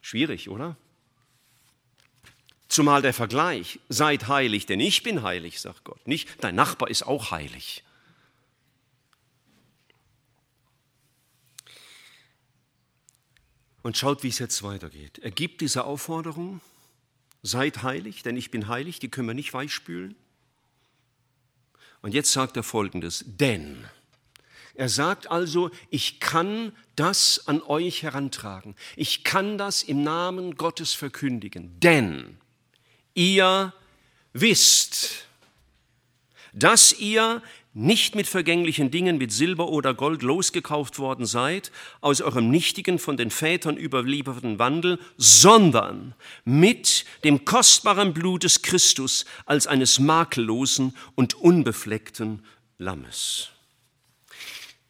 schwierig, 0.00 0.48
oder? 0.48 0.76
Zumal 2.68 3.02
der 3.02 3.12
Vergleich, 3.12 3.80
seid 3.90 4.28
heilig, 4.28 4.64
denn 4.64 4.80
ich 4.80 5.02
bin 5.02 5.22
heilig, 5.22 5.60
sagt 5.60 5.84
Gott. 5.84 6.06
Nicht, 6.06 6.28
dein 6.40 6.54
Nachbar 6.54 6.88
ist 6.88 7.02
auch 7.02 7.30
heilig. 7.30 7.82
Und 13.82 13.96
schaut, 13.96 14.22
wie 14.22 14.28
es 14.28 14.38
jetzt 14.38 14.62
weitergeht. 14.62 15.18
Er 15.18 15.30
gibt 15.30 15.60
diese 15.60 15.84
Aufforderung, 15.84 16.60
seid 17.42 17.82
heilig, 17.82 18.22
denn 18.22 18.36
ich 18.36 18.50
bin 18.50 18.68
heilig, 18.68 19.00
die 19.00 19.08
können 19.08 19.28
wir 19.28 19.34
nicht 19.34 19.52
weichspülen. 19.52 20.14
Und 22.00 22.14
jetzt 22.14 22.32
sagt 22.32 22.56
er 22.56 22.62
folgendes, 22.62 23.24
denn. 23.26 23.84
Er 24.74 24.88
sagt 24.88 25.30
also, 25.30 25.70
ich 25.90 26.20
kann 26.20 26.72
das 26.96 27.46
an 27.46 27.62
euch 27.62 28.02
herantragen. 28.02 28.74
Ich 28.96 29.22
kann 29.24 29.58
das 29.58 29.82
im 29.82 30.02
Namen 30.02 30.56
Gottes 30.56 30.94
verkündigen. 30.94 31.78
Denn 31.80 32.38
ihr 33.14 33.72
wisst, 34.32 35.26
dass 36.52 36.92
ihr 36.98 37.42
nicht 37.74 38.14
mit 38.14 38.26
vergänglichen 38.26 38.90
Dingen, 38.90 39.16
mit 39.16 39.32
Silber 39.32 39.68
oder 39.68 39.94
Gold 39.94 40.22
losgekauft 40.22 40.98
worden 40.98 41.24
seid, 41.24 41.72
aus 42.00 42.20
eurem 42.20 42.50
nichtigen, 42.50 42.98
von 42.98 43.16
den 43.16 43.30
Vätern 43.30 43.78
überlieferten 43.78 44.58
Wandel, 44.58 44.98
sondern 45.16 46.14
mit 46.44 47.06
dem 47.24 47.44
kostbaren 47.44 48.12
Blut 48.12 48.44
des 48.44 48.62
Christus 48.62 49.24
als 49.46 49.66
eines 49.66 49.98
makellosen 49.98 50.94
und 51.14 51.34
unbefleckten 51.34 52.44
Lammes. 52.76 53.48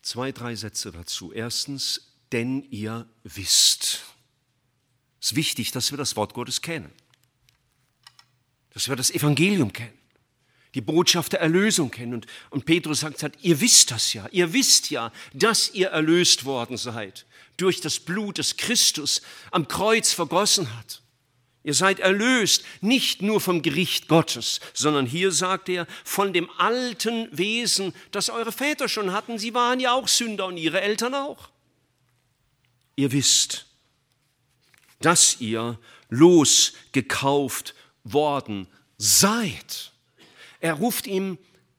Zwei, 0.03 0.33
drei 0.33 0.57
Sätze 0.57 0.91
dazu. 0.91 1.33
Erstens, 1.33 2.13
denn 2.33 2.67
ihr 2.71 3.07
wisst. 3.23 4.03
Es 5.21 5.31
ist 5.31 5.37
wichtig, 5.37 5.71
dass 5.71 5.93
wir 5.93 5.99
das 5.99 6.17
Wort 6.17 6.35
Gottes 6.35 6.63
kennen, 6.63 6.91
dass 8.71 8.89
wir 8.89 8.97
das 8.97 9.13
Evangelium 9.13 9.73
kennen 9.73 10.02
die 10.75 10.81
Botschaft 10.81 11.33
der 11.33 11.41
Erlösung 11.41 11.91
kennen. 11.91 12.15
Und, 12.15 12.27
und 12.51 12.65
Petrus 12.65 13.01
sagt, 13.01 13.19
sagt, 13.19 13.43
ihr 13.43 13.61
wisst 13.61 13.91
das 13.91 14.13
ja, 14.13 14.27
ihr 14.33 14.53
wisst 14.53 14.91
ja, 14.91 15.13
dass 15.33 15.71
ihr 15.75 15.89
erlöst 15.89 16.45
worden 16.45 16.77
seid 16.77 17.27
durch 17.57 17.81
das 17.81 18.01
Blut, 18.01 18.39
das 18.39 18.57
Christus 18.57 19.23
am 19.51 19.69
Kreuz 19.69 20.13
vergossen 20.13 20.77
hat. 20.77 21.03
Ihr 21.65 21.75
seid 21.75 22.01
erlöst, 22.01 22.65
nicht 22.81 23.23
nur 23.23 23.41
vom 23.41 23.63
Gericht 23.63 24.09
Gottes, 24.09 24.59
sondern 24.75 25.07
hier 25.07 25.31
sagt 25.31 25.69
er 25.69 25.87
von 26.03 26.33
dem 26.33 26.51
alten 26.59 27.29
Wesen, 27.31 27.95
das 28.11 28.31
eure 28.31 28.51
Väter 28.51 28.89
schon 28.89 29.13
hatten. 29.13 29.39
Sie 29.39 29.55
waren 29.55 29.79
ja 29.79 29.93
auch 29.93 30.09
Sünder 30.09 30.47
und 30.47 30.57
ihre 30.57 30.81
Eltern 30.81 31.15
auch. 31.15 31.51
Ihr 32.97 33.13
wisst, 33.13 33.67
dass 35.01 35.41
ihr 35.41 35.79
losgekauft 36.09 37.75
worden 38.03 38.67
seid. 38.99 39.92
Er 40.63 40.75
ruft 40.75 41.09
ihm, 41.09 41.39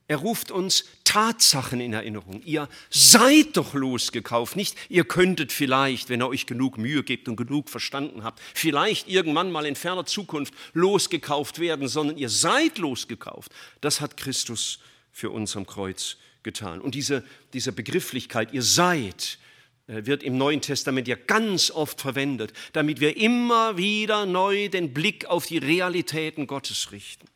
er 0.09 0.17
ruft 0.17 0.51
uns 0.51 0.83
Tatsachen 1.05 1.79
in 1.79 1.93
Erinnerung. 1.93 2.41
Ihr 2.43 2.67
seid 2.89 3.55
doch 3.55 3.73
losgekauft, 3.73 4.57
nicht 4.57 4.75
ihr 4.89 5.05
könntet 5.05 5.53
vielleicht, 5.53 6.09
wenn 6.09 6.21
ihr 6.21 6.27
euch 6.27 6.45
genug 6.45 6.77
Mühe 6.77 7.01
gebt 7.03 7.29
und 7.29 7.37
genug 7.37 7.69
verstanden 7.69 8.25
habt, 8.25 8.41
vielleicht 8.53 9.07
irgendwann 9.07 9.51
mal 9.53 9.65
in 9.65 9.77
ferner 9.77 10.05
Zukunft 10.05 10.53
losgekauft 10.73 11.59
werden, 11.59 11.87
sondern 11.87 12.17
ihr 12.17 12.27
seid 12.27 12.77
losgekauft. 12.77 13.53
Das 13.79 14.01
hat 14.01 14.17
Christus 14.17 14.79
für 15.13 15.29
uns 15.29 15.55
am 15.55 15.65
Kreuz 15.65 16.17
getan. 16.43 16.81
Und 16.81 16.93
diese, 16.93 17.23
diese 17.53 17.71
Begrifflichkeit, 17.71 18.51
ihr 18.51 18.63
seid, 18.63 19.39
äh, 19.87 20.05
wird 20.05 20.23
im 20.23 20.37
Neuen 20.37 20.59
Testament 20.59 21.07
ja 21.07 21.15
ganz 21.15 21.71
oft 21.71 22.01
verwendet, 22.01 22.51
damit 22.73 22.99
wir 22.99 23.15
immer 23.15 23.77
wieder 23.77 24.25
neu 24.25 24.67
den 24.67 24.93
Blick 24.93 25.27
auf 25.27 25.45
die 25.45 25.59
Realitäten 25.59 26.47
Gottes 26.47 26.91
richten. 26.91 27.29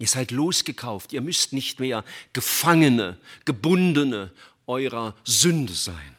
Ihr 0.00 0.08
seid 0.08 0.30
losgekauft, 0.30 1.12
ihr 1.12 1.20
müsst 1.20 1.52
nicht 1.52 1.78
mehr 1.78 2.06
Gefangene, 2.32 3.18
Gebundene 3.44 4.32
eurer 4.66 5.14
Sünde 5.24 5.74
sein. 5.74 6.16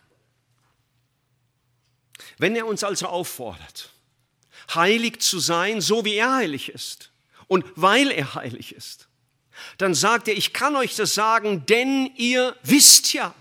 Wenn 2.37 2.55
er 2.55 2.67
uns 2.67 2.83
also 2.83 3.07
auffordert, 3.07 3.89
heilig 4.75 5.19
zu 5.19 5.39
sein, 5.39 5.81
so 5.81 6.05
wie 6.05 6.13
er 6.13 6.35
heilig 6.35 6.69
ist 6.69 7.09
und 7.47 7.65
weil 7.75 8.11
er 8.11 8.35
heilig 8.35 8.75
ist, 8.75 9.07
dann 9.79 9.95
sagt 9.95 10.27
er, 10.27 10.37
ich 10.37 10.53
kann 10.53 10.75
euch 10.75 10.95
das 10.95 11.15
sagen, 11.15 11.65
denn 11.65 12.11
ihr 12.17 12.55
wisst 12.61 13.13
ja, 13.13 13.33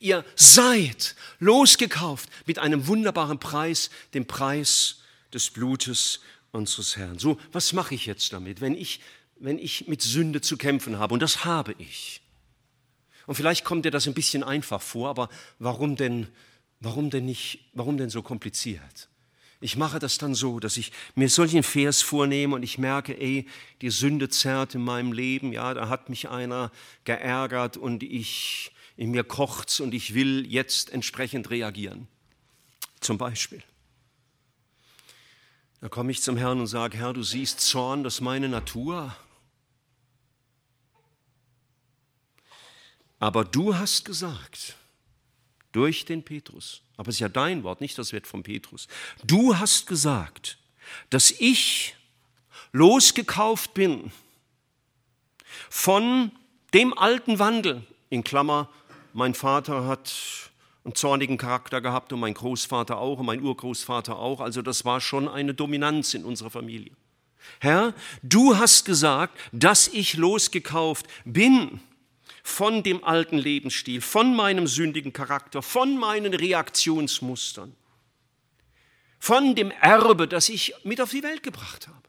ihr 0.00 0.22
seid 0.36 1.16
losgekauft 1.38 2.28
mit 2.44 2.58
einem 2.58 2.86
wunderbaren 2.88 3.40
Preis, 3.40 3.88
dem 4.12 4.26
Preis 4.26 5.00
des 5.32 5.50
Blutes 5.50 6.20
unseres 6.52 6.98
Herrn. 6.98 7.18
So, 7.18 7.40
was 7.52 7.72
mache 7.72 7.94
ich 7.94 8.04
jetzt 8.04 8.34
damit, 8.34 8.60
wenn 8.60 8.74
ich 8.74 9.00
wenn 9.40 9.58
ich 9.58 9.88
mit 9.88 10.02
Sünde 10.02 10.40
zu 10.40 10.56
kämpfen 10.56 10.98
habe, 10.98 11.14
und 11.14 11.20
das 11.20 11.44
habe 11.44 11.74
ich. 11.78 12.20
Und 13.26 13.34
vielleicht 13.34 13.64
kommt 13.64 13.84
dir 13.84 13.90
das 13.90 14.06
ein 14.06 14.14
bisschen 14.14 14.42
einfach 14.42 14.82
vor, 14.82 15.08
aber 15.08 15.28
warum 15.58 15.96
denn, 15.96 16.28
warum 16.80 17.10
denn 17.10 17.26
nicht, 17.26 17.70
warum 17.74 17.96
denn 17.96 18.10
so 18.10 18.22
kompliziert? 18.22 19.08
Ich 19.62 19.76
mache 19.76 19.98
das 19.98 20.16
dann 20.16 20.34
so, 20.34 20.58
dass 20.58 20.78
ich 20.78 20.90
mir 21.14 21.28
solchen 21.28 21.62
Vers 21.62 22.00
vornehme 22.00 22.54
und 22.54 22.62
ich 22.62 22.78
merke, 22.78 23.18
ey, 23.20 23.46
die 23.82 23.90
Sünde 23.90 24.30
zerrt 24.30 24.74
in 24.74 24.82
meinem 24.82 25.12
Leben, 25.12 25.52
ja, 25.52 25.74
da 25.74 25.88
hat 25.88 26.08
mich 26.08 26.30
einer 26.30 26.72
geärgert 27.04 27.76
und 27.76 28.02
ich, 28.02 28.72
in 28.96 29.10
mir 29.10 29.22
kocht's 29.22 29.80
und 29.80 29.92
ich 29.92 30.14
will 30.14 30.46
jetzt 30.46 30.90
entsprechend 30.90 31.50
reagieren. 31.50 32.08
Zum 33.00 33.18
Beispiel. 33.18 33.62
Da 35.82 35.88
komme 35.88 36.10
ich 36.10 36.22
zum 36.22 36.36
Herrn 36.36 36.60
und 36.60 36.66
sage, 36.66 36.98
Herr, 36.98 37.12
du 37.12 37.22
siehst 37.22 37.60
Zorn, 37.60 38.02
das 38.02 38.14
ist 38.14 38.20
meine 38.20 38.48
Natur. 38.48 39.14
Aber 43.20 43.44
du 43.44 43.76
hast 43.76 44.04
gesagt, 44.04 44.74
durch 45.72 46.04
den 46.04 46.24
Petrus, 46.24 46.82
aber 46.96 47.10
es 47.10 47.16
ist 47.16 47.20
ja 47.20 47.28
dein 47.28 47.62
Wort, 47.62 47.80
nicht 47.80 47.96
das 47.98 48.12
wird 48.12 48.26
von 48.26 48.42
Petrus, 48.42 48.88
du 49.22 49.56
hast 49.56 49.86
gesagt, 49.86 50.58
dass 51.10 51.30
ich 51.30 51.94
losgekauft 52.72 53.74
bin 53.74 54.10
von 55.68 56.32
dem 56.74 56.96
alten 56.96 57.38
Wandel, 57.38 57.86
in 58.08 58.24
Klammer, 58.24 58.68
mein 59.12 59.34
Vater 59.34 59.86
hat 59.86 60.12
einen 60.84 60.94
zornigen 60.94 61.36
Charakter 61.36 61.80
gehabt 61.80 62.12
und 62.12 62.20
mein 62.20 62.34
Großvater 62.34 62.98
auch 62.98 63.18
und 63.18 63.26
mein 63.26 63.42
Urgroßvater 63.42 64.18
auch, 64.18 64.40
also 64.40 64.62
das 64.62 64.84
war 64.84 65.00
schon 65.00 65.28
eine 65.28 65.52
Dominanz 65.52 66.14
in 66.14 66.24
unserer 66.24 66.50
Familie. 66.50 66.92
Herr, 67.60 67.94
du 68.22 68.56
hast 68.56 68.84
gesagt, 68.84 69.38
dass 69.52 69.88
ich 69.88 70.14
losgekauft 70.14 71.06
bin 71.24 71.80
von 72.42 72.82
dem 72.82 73.04
alten 73.04 73.38
Lebensstil, 73.38 74.00
von 74.00 74.34
meinem 74.34 74.66
sündigen 74.66 75.12
Charakter, 75.12 75.62
von 75.62 75.96
meinen 75.96 76.34
Reaktionsmustern, 76.34 77.74
von 79.18 79.54
dem 79.54 79.70
Erbe, 79.70 80.26
das 80.26 80.48
ich 80.48 80.74
mit 80.84 81.00
auf 81.00 81.10
die 81.10 81.22
Welt 81.22 81.42
gebracht 81.42 81.88
habe. 81.88 82.00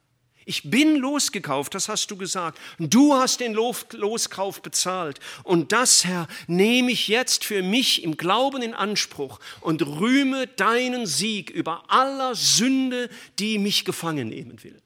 Ich 0.46 0.70
bin 0.70 0.96
losgekauft, 0.96 1.76
das 1.76 1.88
hast 1.88 2.10
du 2.10 2.18
gesagt. 2.18 2.60
Du 2.80 3.14
hast 3.14 3.40
den 3.40 3.54
Loskauf 3.54 4.62
bezahlt. 4.62 5.20
Und 5.44 5.72
das, 5.72 6.04
Herr, 6.04 6.28
nehme 6.48 6.92
ich 6.92 7.08
jetzt 7.08 7.46
für 7.46 7.62
mich 7.62 8.04
im 8.04 8.18
Glauben 8.18 8.62
in 8.64 8.74
Anspruch 8.74 9.40
und 9.62 9.86
rühme 9.86 10.48
deinen 10.48 11.06
Sieg 11.06 11.52
über 11.52 11.90
aller 11.90 12.34
Sünde, 12.34 13.10
die 13.38 13.60
mich 13.60 13.86
gefangen 13.86 14.30
nehmen 14.30 14.64
will. 14.64 14.82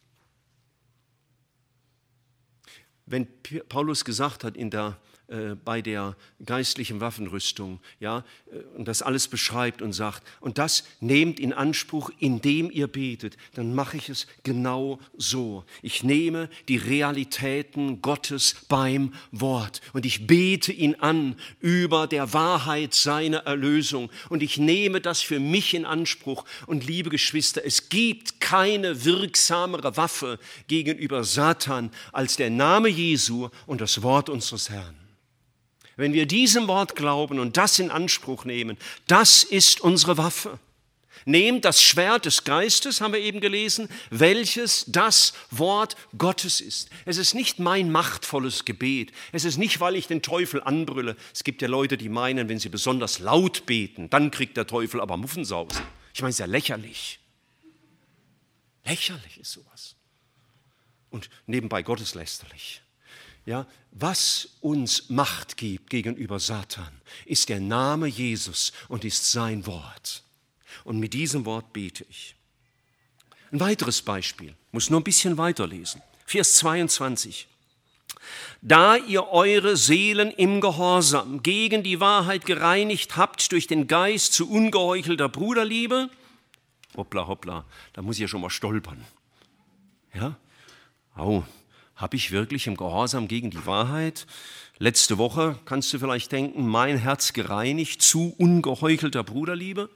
Wenn 3.06 3.28
Paulus 3.70 4.04
gesagt 4.04 4.44
hat 4.44 4.58
in 4.58 4.72
der 4.72 4.98
äh, 5.28 5.56
bei 5.56 5.82
der 5.82 6.16
geistlichen 6.46 7.02
Waffenrüstung, 7.02 7.80
ja, 8.00 8.24
äh, 8.52 8.58
und 8.78 8.88
das 8.88 9.02
alles 9.02 9.28
beschreibt 9.28 9.82
und 9.82 9.94
sagt, 9.94 10.22
und 10.40 10.60
das 10.60 10.84
nehmt 11.00 11.40
in 11.40 11.52
Anspruch, 11.52 12.12
indem 12.20 12.70
ihr 12.70 12.88
betet, 12.88 13.36
dann 13.56 13.74
mache 13.74 13.98
ich 13.98 14.10
es 14.10 14.28
genau 14.44 15.00
so. 15.18 15.64
Ich 15.82 16.04
nehme 16.04 16.48
die 16.68 16.78
Realitäten 16.78 18.04
Gottes 18.04 18.56
beim 18.70 19.14
Wort 19.32 19.82
und 19.94 20.06
ich 20.06 20.28
bete 20.28 20.72
ihn 20.72 20.94
an 20.96 21.36
über 21.60 22.06
der 22.06 22.34
Wahrheit 22.34 22.94
seiner 22.94 23.40
Erlösung 23.40 24.12
und 24.30 24.44
ich 24.44 24.58
nehme 24.60 25.02
das 25.02 25.22
für 25.22 25.40
mich 25.40 25.74
in 25.74 25.86
Anspruch. 25.86 26.46
Und 26.68 26.86
liebe 26.86 27.10
Geschwister, 27.10 27.66
es 27.66 27.90
gibt 27.90 28.40
keine 28.40 29.06
wirksamere 29.06 29.98
Waffe 29.98 30.38
gegenüber 30.68 31.24
Satan 31.24 31.90
als 32.12 32.36
der 32.36 32.52
Name 32.52 32.90
Jesu 32.90 33.50
und 33.66 33.82
das 33.82 34.04
Wort 34.04 34.30
unseres 34.30 34.70
Herrn. 34.70 35.05
Wenn 35.96 36.14
wir 36.14 36.26
diesem 36.26 36.68
Wort 36.68 36.96
glauben 36.96 37.40
und 37.40 37.58
das 37.58 37.80
in 37.80 37.90
Anspruch 37.90 38.46
nehmen, 38.46 38.78
das 39.08 39.44
ist 39.44 39.82
unsere 39.82 40.18
Waffe. 40.18 40.60
Nehmt 41.28 41.66
das 41.66 41.82
Schwert 41.82 42.26
des 42.26 42.44
Geistes, 42.44 43.02
haben 43.02 43.14
wir 43.14 43.20
eben 43.20 43.40
gelesen, 43.40 43.90
welches 44.12 44.86
das 44.88 45.34
Wort 45.50 45.96
Gottes 46.18 46.62
ist. 46.62 46.90
Es 47.06 47.18
ist 47.18 47.34
nicht 47.34 47.58
mein 47.58 47.92
machtvolles 47.92 48.64
Gebet. 48.64 49.12
Es 49.32 49.44
ist 49.44 49.58
nicht, 49.58 49.80
weil 49.80 49.96
ich 49.96 50.06
den 50.06 50.22
Teufel 50.22 50.62
anbrülle. 50.62 51.16
Es 51.34 51.44
gibt 51.44 51.64
ja 51.64 51.68
Leute, 51.68 51.98
die 51.98 52.10
meinen, 52.10 52.48
wenn 52.48 52.60
sie 52.60 52.70
besonders 52.70 53.18
laut 53.18 53.66
beten, 53.66 54.10
dann 54.12 54.30
kriegt 54.30 54.56
der 54.56 54.68
Teufel 54.68 55.02
aber 55.02 55.18
Muffensausen. 55.18 55.82
Ich 56.14 56.22
meine, 56.22 56.30
es 56.30 56.36
ist 56.36 56.40
ja 56.40 56.46
lächerlich. 56.46 57.20
Lächerlich 58.84 59.40
ist 59.40 59.52
sowas. 59.54 59.96
Und 61.10 61.30
nebenbei 61.48 61.82
gotteslästerlich. 61.82 62.82
Ja, 63.46 63.68
was 63.92 64.50
uns 64.62 65.10
Macht 65.10 65.58
gibt 65.58 65.90
gegenüber 65.90 66.40
Satan, 66.40 67.02
ist 67.26 67.50
der 67.50 67.60
Name 67.60 68.08
Jesus 68.08 68.74
und 68.88 69.06
ist 69.06 69.32
sein 69.32 69.66
Wort. 69.68 70.24
Und 70.84 71.00
mit 71.00 71.14
diesem 71.14 71.46
Wort 71.46 71.72
bete 71.72 72.06
ich. 72.10 72.36
Ein 73.52 73.60
weiteres 73.60 74.02
Beispiel, 74.02 74.56
muss 74.72 74.89
nur 74.89 75.00
ein 75.00 75.04
bisschen 75.04 75.38
weiterlesen. 75.38 76.02
Vers 76.26 76.56
22. 76.56 77.48
Da 78.62 78.96
ihr 78.96 79.28
eure 79.28 79.78
Seelen 79.78 80.32
im 80.32 80.60
Gehorsam 80.60 81.43
gegen 81.43 81.84
die 81.84 82.00
Wahrheit 82.00 82.46
gereinigt 82.46 83.16
habt 83.16 83.52
durch 83.52 83.68
den 83.68 83.88
Geist 83.88 84.34
zu 84.34 84.50
ungeheuchelter 84.50 85.30
Bruderliebe, 85.30 86.10
hoppla, 86.98 87.28
hoppla, 87.28 87.66
da 87.93 88.02
muss 88.02 88.16
ich 88.16 88.22
ja 88.22 88.28
schon 88.28 88.41
mal 88.41 88.50
stolpern. 88.50 89.06
Ja? 90.14 90.36
Au, 91.16 91.43
Habe 91.96 92.18
ich 92.18 92.32
wirklich 92.32 92.68
im 92.68 92.76
Gehorsam 92.76 93.28
gegen 93.28 93.52
die 93.52 93.66
Wahrheit 93.66 94.28
letzte 94.78 95.18
Woche, 95.18 95.58
kannst 95.66 95.93
du 95.93 96.00
vielleicht 96.00 96.32
denken, 96.32 96.68
mein 96.68 96.98
Herz 96.98 97.32
gereinigt 97.32 98.02
zu 98.02 98.36
ungeheuchelter 98.38 99.24
Bruderliebe? 99.24 99.89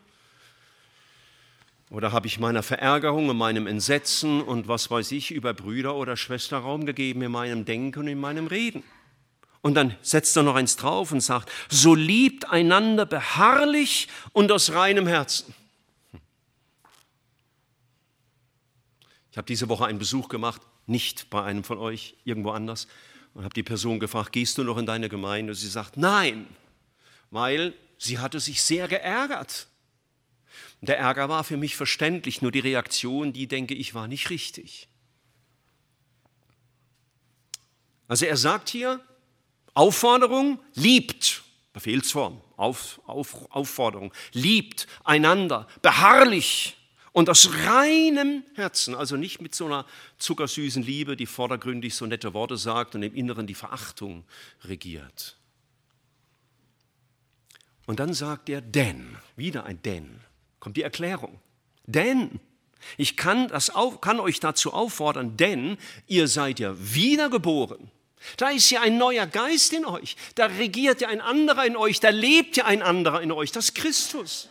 Oder 1.90 2.12
habe 2.12 2.28
ich 2.28 2.40
meiner 2.40 2.64
Verärgerung 2.64 3.30
und 3.30 3.38
meinem 3.38 3.66
Entsetzen 3.66 4.42
und 4.42 4.68
was 4.68 4.92
weiß 4.92 5.12
ich 5.12 5.32
über 5.32 5.54
Brüder 5.54 5.96
oder 5.96 6.16
Schwester 6.16 6.60
Raum 6.60 6.86
gegeben 6.86 7.22
in 7.24 7.32
meinem 7.32 7.66
Denken 7.66 8.00
und 8.00 8.08
in 8.08 8.20
meinem 8.20 8.48
Reden? 8.48 8.84
Und 9.62 9.74
dann 9.74 9.98
setzt 10.02 10.38
er 10.38 10.44
noch 10.44 10.56
eins 10.56 10.78
drauf 10.78 11.12
und 11.12 11.22
sagt, 11.22 11.52
so 11.68 11.96
liebt 11.96 12.50
einander 12.50 13.06
beharrlich 13.06 14.08
und 14.32 14.52
aus 14.52 14.72
reinem 14.72 15.08
Herzen. 15.08 15.54
Ich 19.32 19.38
habe 19.38 19.48
diese 19.48 19.68
Woche 19.68 19.86
einen 19.86 20.00
Besuch 20.00 20.30
gemacht, 20.30 20.62
nicht 20.90 21.30
bei 21.30 21.44
einem 21.44 21.64
von 21.64 21.78
euch, 21.78 22.16
irgendwo 22.24 22.52
anders, 22.52 22.88
und 23.34 23.44
habe 23.44 23.54
die 23.54 23.64
Person 23.64 24.00
gefragt, 24.00 24.34
gehst 24.34 24.58
du 24.58 24.64
noch 24.64 24.78
in 24.78 24.86
deine 24.86 25.08
Gemeinde? 25.08 25.52
Und 25.52 25.56
sie 25.56 25.68
sagt, 25.68 25.98
nein, 25.98 26.48
weil 27.32 27.74
sie 27.98 28.20
hatte 28.20 28.40
sich 28.40 28.62
sehr 28.62 28.88
geärgert. 28.88 29.68
Der 30.82 30.98
Ärger 30.98 31.30
war 31.30 31.44
für 31.44 31.58
mich 31.58 31.76
verständlich, 31.76 32.42
nur 32.42 32.52
die 32.52 32.60
Reaktion, 32.60 33.34
die 33.34 33.48
denke 33.48 33.74
ich, 33.74 33.94
war 33.94 34.08
nicht 34.08 34.30
richtig. 34.30 34.88
Also 38.08 38.26
er 38.26 38.38
sagt 38.38 38.70
hier, 38.70 39.00
Aufforderung, 39.74 40.60
liebt, 40.74 41.44
Befehlsform, 41.74 42.42
Auf, 42.58 43.00
Auf, 43.06 43.52
Aufforderung, 43.52 44.12
liebt 44.34 44.88
einander, 45.04 45.68
beharrlich 45.82 46.79
und 47.12 47.30
aus 47.30 47.50
reinem 47.66 48.44
Herzen, 48.56 48.96
also 48.96 49.16
nicht 49.16 49.42
mit 49.42 49.56
so 49.56 49.66
einer 49.66 49.86
zuckersüßen 50.18 50.84
Liebe, 50.84 51.16
die 51.16 51.26
vordergründig 51.26 51.96
so 51.96 52.06
nette 52.06 52.34
Worte 52.34 52.58
sagt 52.58 52.96
und 52.96 53.04
im 53.04 53.16
Inneren 53.16 53.48
die 53.48 53.56
Verachtung 53.56 54.24
regiert. 54.64 55.38
Und 57.86 58.00
dann 58.00 58.14
sagt 58.14 58.50
er, 58.50 58.62
denn, 58.62 59.18
wieder 59.36 59.66
ein 59.66 59.82
denn, 59.82 60.22
kommt 60.60 60.78
die 60.78 60.84
Erklärung. 60.84 61.40
Denn, 61.86 62.40
ich 62.98 63.18
kann, 63.18 63.48
das 63.48 63.72
auf, 63.72 64.00
kann 64.00 64.20
euch 64.20 64.40
dazu 64.40 64.74
auffordern, 64.74 65.38
denn 65.38 65.78
ihr 66.08 66.28
seid 66.28 66.60
ja 66.60 66.76
wiedergeboren 66.78 67.92
da 68.38 68.50
ist 68.50 68.70
ja 68.70 68.82
ein 68.82 68.98
neuer 68.98 69.26
Geist 69.26 69.74
in 69.74 69.86
euch, 69.86 70.16
da 70.36 70.48
regiert 70.48 71.02
ja 71.02 71.08
ein 71.08 71.22
anderer 71.22 71.66
in 71.66 71.76
euch, 71.76 72.00
da 72.00 72.10
lebt 72.10 72.58
ja 72.58 72.66
ein 72.66 72.82
anderer 72.82 73.22
in 73.22 73.32
euch, 73.32 73.52
das 73.52 73.66
ist 73.66 73.76
Christus. 73.76 74.50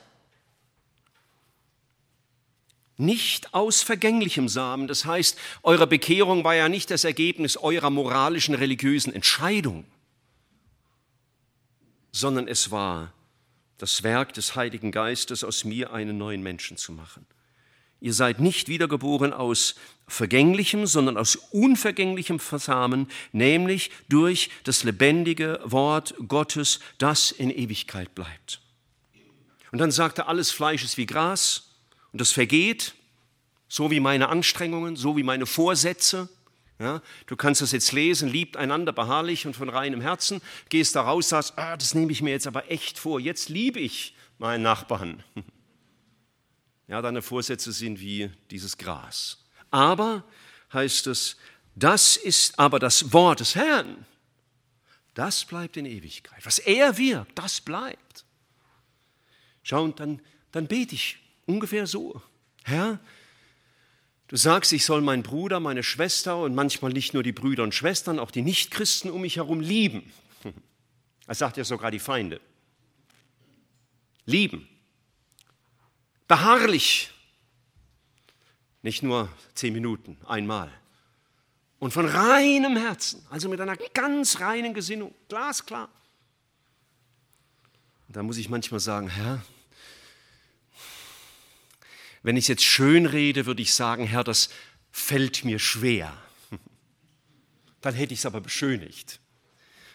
Nicht 3.01 3.55
aus 3.55 3.83
vergänglichem 3.83 4.49
Samen, 4.49 4.89
das 4.89 5.05
heißt, 5.05 5.39
eure 5.63 5.87
Bekehrung 5.87 6.43
war 6.43 6.57
ja 6.57 6.69
nicht 6.69 6.91
das 6.91 7.05
Ergebnis 7.05 7.57
eurer 7.57 7.91
moralischen, 7.91 8.57
religiösen 8.57 9.15
Entscheidung, 9.15 9.85
sondern 12.11 12.49
es 12.49 12.73
war 12.73 13.15
das 13.79 14.03
Werk 14.03 14.33
des 14.33 14.57
Heiligen 14.57 14.91
Geistes, 14.91 15.45
aus 15.45 15.63
mir 15.63 15.93
einen 15.93 16.19
neuen 16.19 16.43
Menschen 16.43 16.77
zu 16.77 16.91
machen. 16.91 17.25
Ihr 18.01 18.13
seid 18.13 18.41
nicht 18.41 18.67
wiedergeboren 18.67 19.33
aus 19.33 19.77
vergänglichem, 20.09 20.87
sondern 20.87 21.17
aus 21.17 21.37
unvergänglichem 21.37 22.41
Versamen, 22.41 23.07
nämlich 23.31 23.93
durch 24.09 24.51
das 24.65 24.83
lebendige 24.83 25.61
Wort 25.63 26.17
Gottes, 26.27 26.81
das 26.99 27.31
in 27.31 27.51
Ewigkeit 27.51 28.13
bleibt. 28.17 28.61
Und 29.71 29.79
dann 29.79 29.93
sagt 29.93 30.19
er, 30.19 30.27
alles 30.27 30.51
Fleisch 30.51 30.83
ist 30.83 30.97
wie 30.97 31.07
Gras 31.07 31.68
und 32.13 32.21
das 32.21 32.33
vergeht, 32.33 32.95
so 33.69 33.91
wie 33.91 34.01
meine 34.01 34.29
Anstrengungen, 34.29 34.97
so 34.97 35.17
wie 35.17 35.23
meine 35.23 35.47
Vorsätze. 35.47 36.29
Ja, 36.81 37.03
du 37.27 37.37
kannst 37.37 37.61
das 37.61 37.73
jetzt 37.73 37.91
lesen, 37.93 38.29
liebt 38.29 38.57
einander 38.57 38.93
beharrlich 38.93 39.47
und 39.47 39.57
von 39.57 39.69
reinem 39.69 40.01
Herzen, 40.01 40.41
gehst 40.69 40.95
da 40.95 41.03
raus, 41.03 41.29
sagst, 41.29 41.59
ah, 41.59 41.77
das 41.77 41.93
nehme 41.95 42.13
ich 42.13 42.23
mir 42.23 42.31
jetzt 42.31 42.47
aber 42.47 42.71
echt 42.71 42.99
vor, 42.99 43.19
jetzt 43.19 43.49
liebe 43.49 43.81
ich 43.81 44.15
meinen 44.39 44.63
Nachbarn. 44.63 45.23
Ja, 46.91 47.03
deine 47.03 47.21
Vorsätze 47.21 47.71
sind 47.71 48.01
wie 48.01 48.31
dieses 48.51 48.79
Gras. 48.79 49.45
Aber, 49.71 50.25
heißt 50.73 51.07
es, 51.09 51.37
das 51.75 52.17
ist 52.17 52.59
aber 52.59 52.79
das 52.79 53.13
Wort 53.13 53.41
des 53.41 53.55
Herrn. 53.55 54.07
Das 55.13 55.45
bleibt 55.45 55.77
in 55.77 55.85
Ewigkeit. 55.85 56.47
Was 56.47 56.59
er 56.59 56.97
wirkt, 56.97 57.39
das 57.39 57.61
bleibt. 57.61 58.25
Schau, 59.63 59.85
und 59.85 60.01
dann, 60.01 60.23
dann 60.51 60.67
bete 60.67 60.95
ich 60.95 61.19
ungefähr 61.49 61.87
so. 61.87 62.23
Herr, 62.63 63.01
du 64.29 64.37
sagst, 64.37 64.73
ich 64.73 64.85
soll 64.85 65.01
meinen 65.01 65.23
Bruder, 65.23 65.59
meine 65.59 65.83
Schwester 65.83 66.37
und 66.37 66.55
manchmal 66.55 66.93
nicht 66.93 67.15
nur 67.15 67.23
die 67.23 67.33
Brüder 67.33 67.65
und 67.65 67.75
Schwestern, 67.75 68.19
auch 68.19 68.31
die 68.31 68.43
Nichtchristen 68.43 69.11
um 69.11 69.23
mich 69.23 69.37
herum 69.37 69.61
lieben. 69.61 70.13
Er 71.27 71.35
sagt 71.35 71.59
ja 71.59 71.65
sogar 71.65 71.91
die 71.91 71.99
Feinde. 71.99 72.41
Lieben 74.25 74.67
beharrlich. 76.29 77.11
Nicht 78.83 79.03
nur 79.03 79.29
zehn 79.55 79.73
Minuten, 79.73 80.17
einmal. 80.27 80.71
Und 81.81 81.93
von 81.93 82.07
reinem 82.07 82.77
Herzen, 82.77 83.25
also 83.31 83.49
mit 83.49 83.61
einer 83.61 83.77
ganz 83.77 84.41
reinen 84.41 84.75
Gesinnung, 84.75 85.15
glasklar. 85.29 85.89
Und 88.07 88.17
da 88.17 88.23
muss 88.23 88.37
ich 88.37 88.49
manchmal 88.49 88.81
sagen, 88.81 89.09
Herr, 89.09 89.43
wenn 92.29 92.37
ich 92.37 92.45
es 92.45 92.49
jetzt 92.49 92.65
schön 92.65 93.07
rede, 93.07 93.47
würde 93.47 93.63
ich 93.63 93.73
sagen, 93.73 94.05
Herr, 94.05 94.23
das 94.23 94.51
fällt 94.91 95.47
mir 95.47 95.59
schwer. 95.59 96.15
Dann 97.81 97.95
hätte 97.95 98.13
ich 98.13 98.21
es 98.21 98.27
aber 98.27 98.43
beschönigt. 98.43 99.19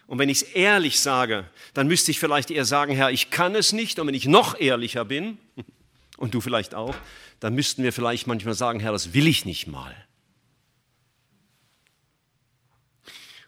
Und 0.07 0.17
wenn 0.17 0.29
ich 0.29 0.41
es 0.41 0.49
ehrlich 0.53 0.99
sage, 0.99 1.47
dann 1.75 1.85
müsste 1.87 2.09
ich 2.09 2.19
vielleicht 2.19 2.49
eher 2.49 2.65
sagen, 2.65 2.95
Herr, 2.95 3.11
ich 3.11 3.29
kann 3.29 3.53
es 3.53 3.71
nicht. 3.71 3.99
Und 3.99 4.07
wenn 4.07 4.15
ich 4.15 4.25
noch 4.25 4.59
ehrlicher 4.59 5.05
bin, 5.05 5.37
und 6.17 6.33
du 6.33 6.41
vielleicht 6.41 6.73
auch, 6.73 6.95
dann 7.39 7.53
müssten 7.53 7.83
wir 7.83 7.93
vielleicht 7.93 8.25
manchmal 8.25 8.55
sagen, 8.55 8.79
Herr, 8.79 8.93
das 8.93 9.13
will 9.13 9.27
ich 9.27 9.45
nicht 9.45 9.67
mal. 9.67 9.95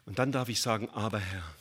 Und 0.05 0.19
dann 0.19 0.31
darf 0.31 0.47
ich 0.47 0.61
sagen, 0.61 0.91
aber 0.91 1.17
Herr, 1.17 1.55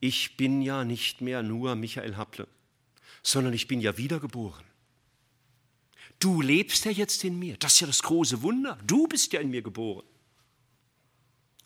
ich 0.00 0.38
bin 0.38 0.62
ja 0.62 0.84
nicht 0.84 1.20
mehr 1.20 1.42
nur 1.42 1.74
Michael 1.74 2.16
Happle, 2.16 2.48
sondern 3.22 3.52
ich 3.52 3.68
bin 3.68 3.82
ja 3.82 3.98
wiedergeboren. 3.98 4.69
Du 6.20 6.40
lebst 6.40 6.84
ja 6.84 6.90
jetzt 6.92 7.24
in 7.24 7.38
mir. 7.38 7.56
Das 7.56 7.74
ist 7.74 7.80
ja 7.80 7.86
das 7.86 8.02
große 8.02 8.42
Wunder. 8.42 8.78
Du 8.86 9.08
bist 9.08 9.32
ja 9.32 9.40
in 9.40 9.50
mir 9.50 9.62
geboren. 9.62 10.06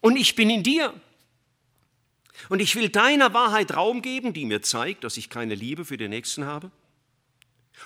Und 0.01 0.17
ich 0.17 0.35
bin 0.35 0.49
in 0.49 0.63
dir. 0.63 0.99
Und 2.49 2.61
ich 2.61 2.75
will 2.75 2.89
deiner 2.89 3.35
Wahrheit 3.35 3.77
Raum 3.77 4.01
geben, 4.01 4.33
die 4.33 4.45
mir 4.45 4.63
zeigt, 4.63 5.05
dass 5.05 5.17
ich 5.17 5.29
keine 5.29 5.55
Liebe 5.55 5.85
für 5.85 5.97
den 5.97 6.11
Nächsten 6.11 6.45
habe 6.45 6.71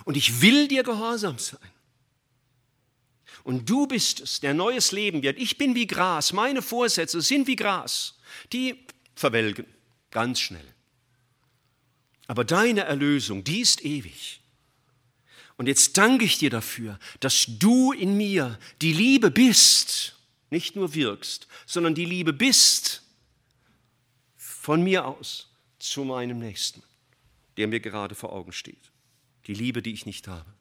und 0.04 0.16
ich 0.16 0.40
will 0.40 0.68
dir 0.68 0.82
gehorsam 0.82 1.38
sein. 1.38 1.58
Und 3.44 3.68
du 3.68 3.86
bist 3.86 4.20
es, 4.20 4.40
der 4.40 4.52
neues 4.52 4.92
Leben 4.92 5.22
wird. 5.22 5.38
Ich 5.38 5.58
bin 5.58 5.74
wie 5.74 5.86
Gras, 5.86 6.32
meine 6.32 6.60
Vorsätze 6.60 7.20
sind 7.20 7.46
wie 7.46 7.56
Gras, 7.56 8.18
die 8.52 8.84
verwelken 9.14 9.66
ganz 10.10 10.40
schnell. 10.40 10.74
Aber 12.26 12.44
deine 12.44 12.82
Erlösung, 12.82 13.44
die 13.44 13.60
ist 13.60 13.84
ewig. 13.84 14.40
Und 15.58 15.66
jetzt 15.66 15.98
danke 15.98 16.24
ich 16.24 16.38
dir 16.38 16.50
dafür, 16.50 16.98
dass 17.20 17.44
du 17.46 17.92
in 17.92 18.16
mir 18.16 18.58
die 18.80 18.94
Liebe 18.94 19.30
bist, 19.30 20.16
nicht 20.48 20.74
nur 20.76 20.94
wirkst, 20.94 21.46
sondern 21.66 21.94
die 21.94 22.06
Liebe 22.06 22.32
bist 22.32 23.02
von 24.36 24.82
mir 24.82 25.04
aus 25.04 25.50
zu 25.78 26.04
meinem 26.04 26.38
Nächsten, 26.38 26.82
der 27.58 27.68
mir 27.68 27.80
gerade 27.80 28.14
vor 28.14 28.32
Augen 28.32 28.52
steht 28.52 28.88
die 29.48 29.54
Liebe, 29.54 29.82
die 29.82 29.92
ich 29.92 30.06
nicht 30.06 30.28
habe. 30.28 30.54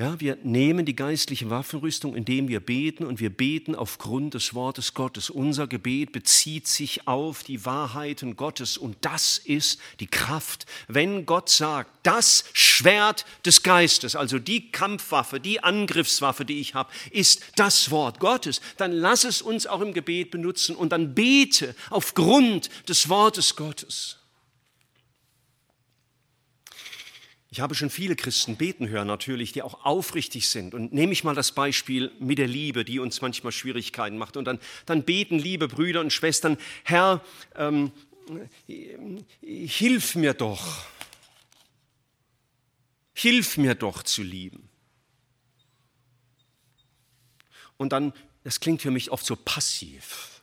Ja, 0.00 0.18
wir 0.18 0.38
nehmen 0.42 0.86
die 0.86 0.96
geistliche 0.96 1.50
Waffenrüstung, 1.50 2.16
indem 2.16 2.48
wir 2.48 2.60
beten 2.60 3.04
und 3.04 3.20
wir 3.20 3.28
beten 3.28 3.74
aufgrund 3.74 4.32
des 4.32 4.54
Wortes 4.54 4.94
Gottes. 4.94 5.28
Unser 5.28 5.66
Gebet 5.66 6.12
bezieht 6.12 6.66
sich 6.66 7.06
auf 7.06 7.42
die 7.42 7.66
Wahrheiten 7.66 8.34
Gottes 8.34 8.78
und 8.78 8.96
das 9.02 9.36
ist 9.36 9.78
die 10.00 10.06
Kraft. 10.06 10.64
Wenn 10.88 11.26
Gott 11.26 11.50
sagt, 11.50 11.90
das 12.02 12.44
Schwert 12.54 13.26
des 13.44 13.62
Geistes, 13.62 14.16
also 14.16 14.38
die 14.38 14.72
Kampfwaffe, 14.72 15.38
die 15.38 15.62
Angriffswaffe, 15.62 16.46
die 16.46 16.60
ich 16.60 16.74
habe, 16.74 16.90
ist 17.10 17.42
das 17.56 17.90
Wort 17.90 18.20
Gottes, 18.20 18.62
dann 18.78 18.92
lass 18.92 19.24
es 19.24 19.42
uns 19.42 19.66
auch 19.66 19.82
im 19.82 19.92
Gebet 19.92 20.30
benutzen 20.30 20.76
und 20.76 20.92
dann 20.92 21.14
bete 21.14 21.74
aufgrund 21.90 22.70
des 22.88 23.10
Wortes 23.10 23.54
Gottes. 23.54 24.19
Ich 27.50 27.60
habe 27.60 27.74
schon 27.74 27.90
viele 27.90 28.14
Christen 28.14 28.56
beten 28.56 28.88
hören, 28.88 29.08
natürlich, 29.08 29.52
die 29.52 29.62
auch 29.62 29.84
aufrichtig 29.84 30.48
sind. 30.48 30.72
Und 30.72 30.92
nehme 30.92 31.12
ich 31.12 31.24
mal 31.24 31.34
das 31.34 31.52
Beispiel 31.52 32.12
mit 32.20 32.38
der 32.38 32.46
Liebe, 32.46 32.84
die 32.84 33.00
uns 33.00 33.20
manchmal 33.20 33.52
Schwierigkeiten 33.52 34.16
macht. 34.18 34.36
Und 34.36 34.44
dann, 34.44 34.60
dann 34.86 35.02
beten 35.02 35.38
liebe 35.38 35.66
Brüder 35.66 36.00
und 36.00 36.12
Schwestern, 36.12 36.56
Herr, 36.84 37.24
ähm, 37.56 37.90
hilf 39.40 40.14
mir 40.14 40.34
doch. 40.34 40.84
Hilf 43.14 43.56
mir 43.56 43.74
doch 43.74 44.04
zu 44.04 44.22
lieben. 44.22 44.68
Und 47.76 47.92
dann 47.92 48.12
das 48.44 48.60
klingt 48.60 48.82
für 48.82 48.90
mich 48.90 49.10
oft 49.10 49.24
so 49.24 49.36
passiv. 49.36 50.42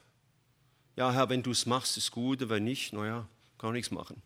Ja, 0.95 1.11
Herr, 1.11 1.29
wenn 1.29 1.43
du 1.43 1.51
es 1.51 1.65
machst, 1.65 1.97
ist 1.97 2.11
gut, 2.11 2.47
wenn 2.49 2.63
nicht, 2.63 2.93
naja, 2.93 3.27
kann 3.57 3.73
nichts 3.73 3.91
machen. 3.91 4.21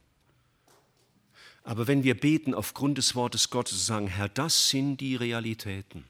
Aber 1.64 1.88
wenn 1.88 2.04
wir 2.04 2.20
beten 2.20 2.54
aufgrund 2.54 2.98
des 2.98 3.16
Wortes 3.16 3.50
Gottes 3.50 3.74
und 3.74 3.86
sagen, 3.86 4.08
Herr, 4.08 4.30
das 4.30 4.70
sind 4.70 4.98
die 4.98 5.16
Realitäten, 5.16 6.06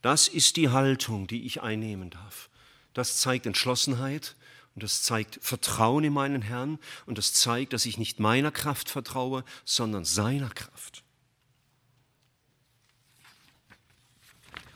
das 0.00 0.28
ist 0.28 0.56
die 0.56 0.70
Haltung, 0.70 1.26
die 1.26 1.46
ich 1.46 1.62
einnehmen 1.62 2.10
darf. 2.10 2.50
Das 2.92 3.18
zeigt 3.18 3.46
Entschlossenheit 3.46 4.34
und 4.74 4.82
das 4.82 5.02
zeigt 5.02 5.38
Vertrauen 5.40 6.04
in 6.04 6.12
meinen 6.12 6.42
Herrn 6.42 6.78
und 7.06 7.18
das 7.18 7.32
zeigt, 7.32 7.72
dass 7.72 7.86
ich 7.86 7.98
nicht 7.98 8.18
meiner 8.18 8.50
Kraft 8.50 8.88
vertraue, 8.88 9.44
sondern 9.64 10.04
seiner 10.04 10.50
Kraft. 10.50 11.04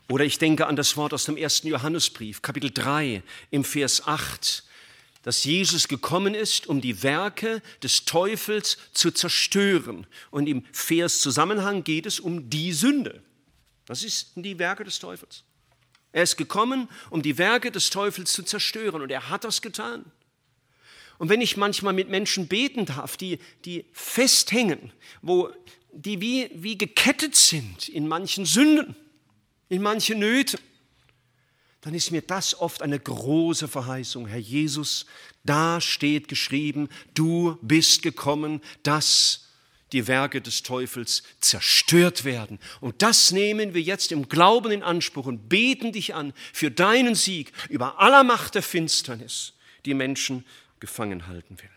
Oder 0.08 0.24
ich 0.24 0.38
denke 0.38 0.66
an 0.66 0.76
das 0.76 0.96
Wort 0.96 1.12
aus 1.12 1.24
dem 1.24 1.36
ersten 1.36 1.66
Johannesbrief, 1.66 2.40
Kapitel 2.40 2.70
3, 2.70 3.22
im 3.50 3.64
Vers 3.64 4.06
8, 4.06 4.62
dass 5.26 5.42
Jesus 5.42 5.88
gekommen 5.88 6.36
ist, 6.36 6.68
um 6.68 6.80
die 6.80 7.02
Werke 7.02 7.60
des 7.82 8.04
Teufels 8.04 8.78
zu 8.92 9.10
zerstören. 9.10 10.06
Und 10.30 10.46
im 10.46 10.64
Vers 10.70 11.20
Zusammenhang 11.20 11.82
geht 11.82 12.06
es 12.06 12.20
um 12.20 12.48
die 12.48 12.72
Sünde. 12.72 13.24
Das 13.86 14.02
sind 14.02 14.44
die 14.44 14.60
Werke 14.60 14.84
des 14.84 15.00
Teufels. 15.00 15.42
Er 16.12 16.22
ist 16.22 16.36
gekommen, 16.36 16.88
um 17.10 17.22
die 17.22 17.38
Werke 17.38 17.72
des 17.72 17.90
Teufels 17.90 18.32
zu 18.32 18.44
zerstören 18.44 19.02
und 19.02 19.10
er 19.10 19.28
hat 19.28 19.42
das 19.42 19.62
getan. 19.62 20.04
Und 21.18 21.28
wenn 21.28 21.40
ich 21.40 21.56
manchmal 21.56 21.92
mit 21.92 22.08
Menschen 22.08 22.46
beten 22.46 22.86
darf, 22.86 23.16
die, 23.16 23.40
die 23.64 23.84
festhängen, 23.90 24.92
wo, 25.22 25.50
die 25.90 26.20
wie, 26.20 26.50
wie 26.54 26.78
gekettet 26.78 27.34
sind 27.34 27.88
in 27.88 28.06
manchen 28.06 28.46
Sünden, 28.46 28.94
in 29.70 29.82
manchen 29.82 30.20
Nöten, 30.20 30.60
dann 31.86 31.94
ist 31.94 32.10
mir 32.10 32.20
das 32.20 32.58
oft 32.58 32.82
eine 32.82 32.98
große 32.98 33.68
Verheißung. 33.68 34.26
Herr 34.26 34.40
Jesus, 34.40 35.06
da 35.44 35.80
steht 35.80 36.26
geschrieben, 36.26 36.88
du 37.14 37.58
bist 37.62 38.02
gekommen, 38.02 38.60
dass 38.82 39.52
die 39.92 40.08
Werke 40.08 40.40
des 40.40 40.64
Teufels 40.64 41.22
zerstört 41.40 42.24
werden. 42.24 42.58
Und 42.80 43.02
das 43.02 43.30
nehmen 43.30 43.72
wir 43.72 43.82
jetzt 43.82 44.10
im 44.10 44.28
Glauben 44.28 44.72
in 44.72 44.82
Anspruch 44.82 45.26
und 45.26 45.48
beten 45.48 45.92
dich 45.92 46.12
an 46.12 46.32
für 46.52 46.72
deinen 46.72 47.14
Sieg 47.14 47.52
über 47.68 48.00
aller 48.00 48.24
Macht 48.24 48.56
der 48.56 48.64
Finsternis, 48.64 49.52
die 49.84 49.94
Menschen 49.94 50.44
gefangen 50.80 51.28
halten 51.28 51.56
will. 51.62 51.70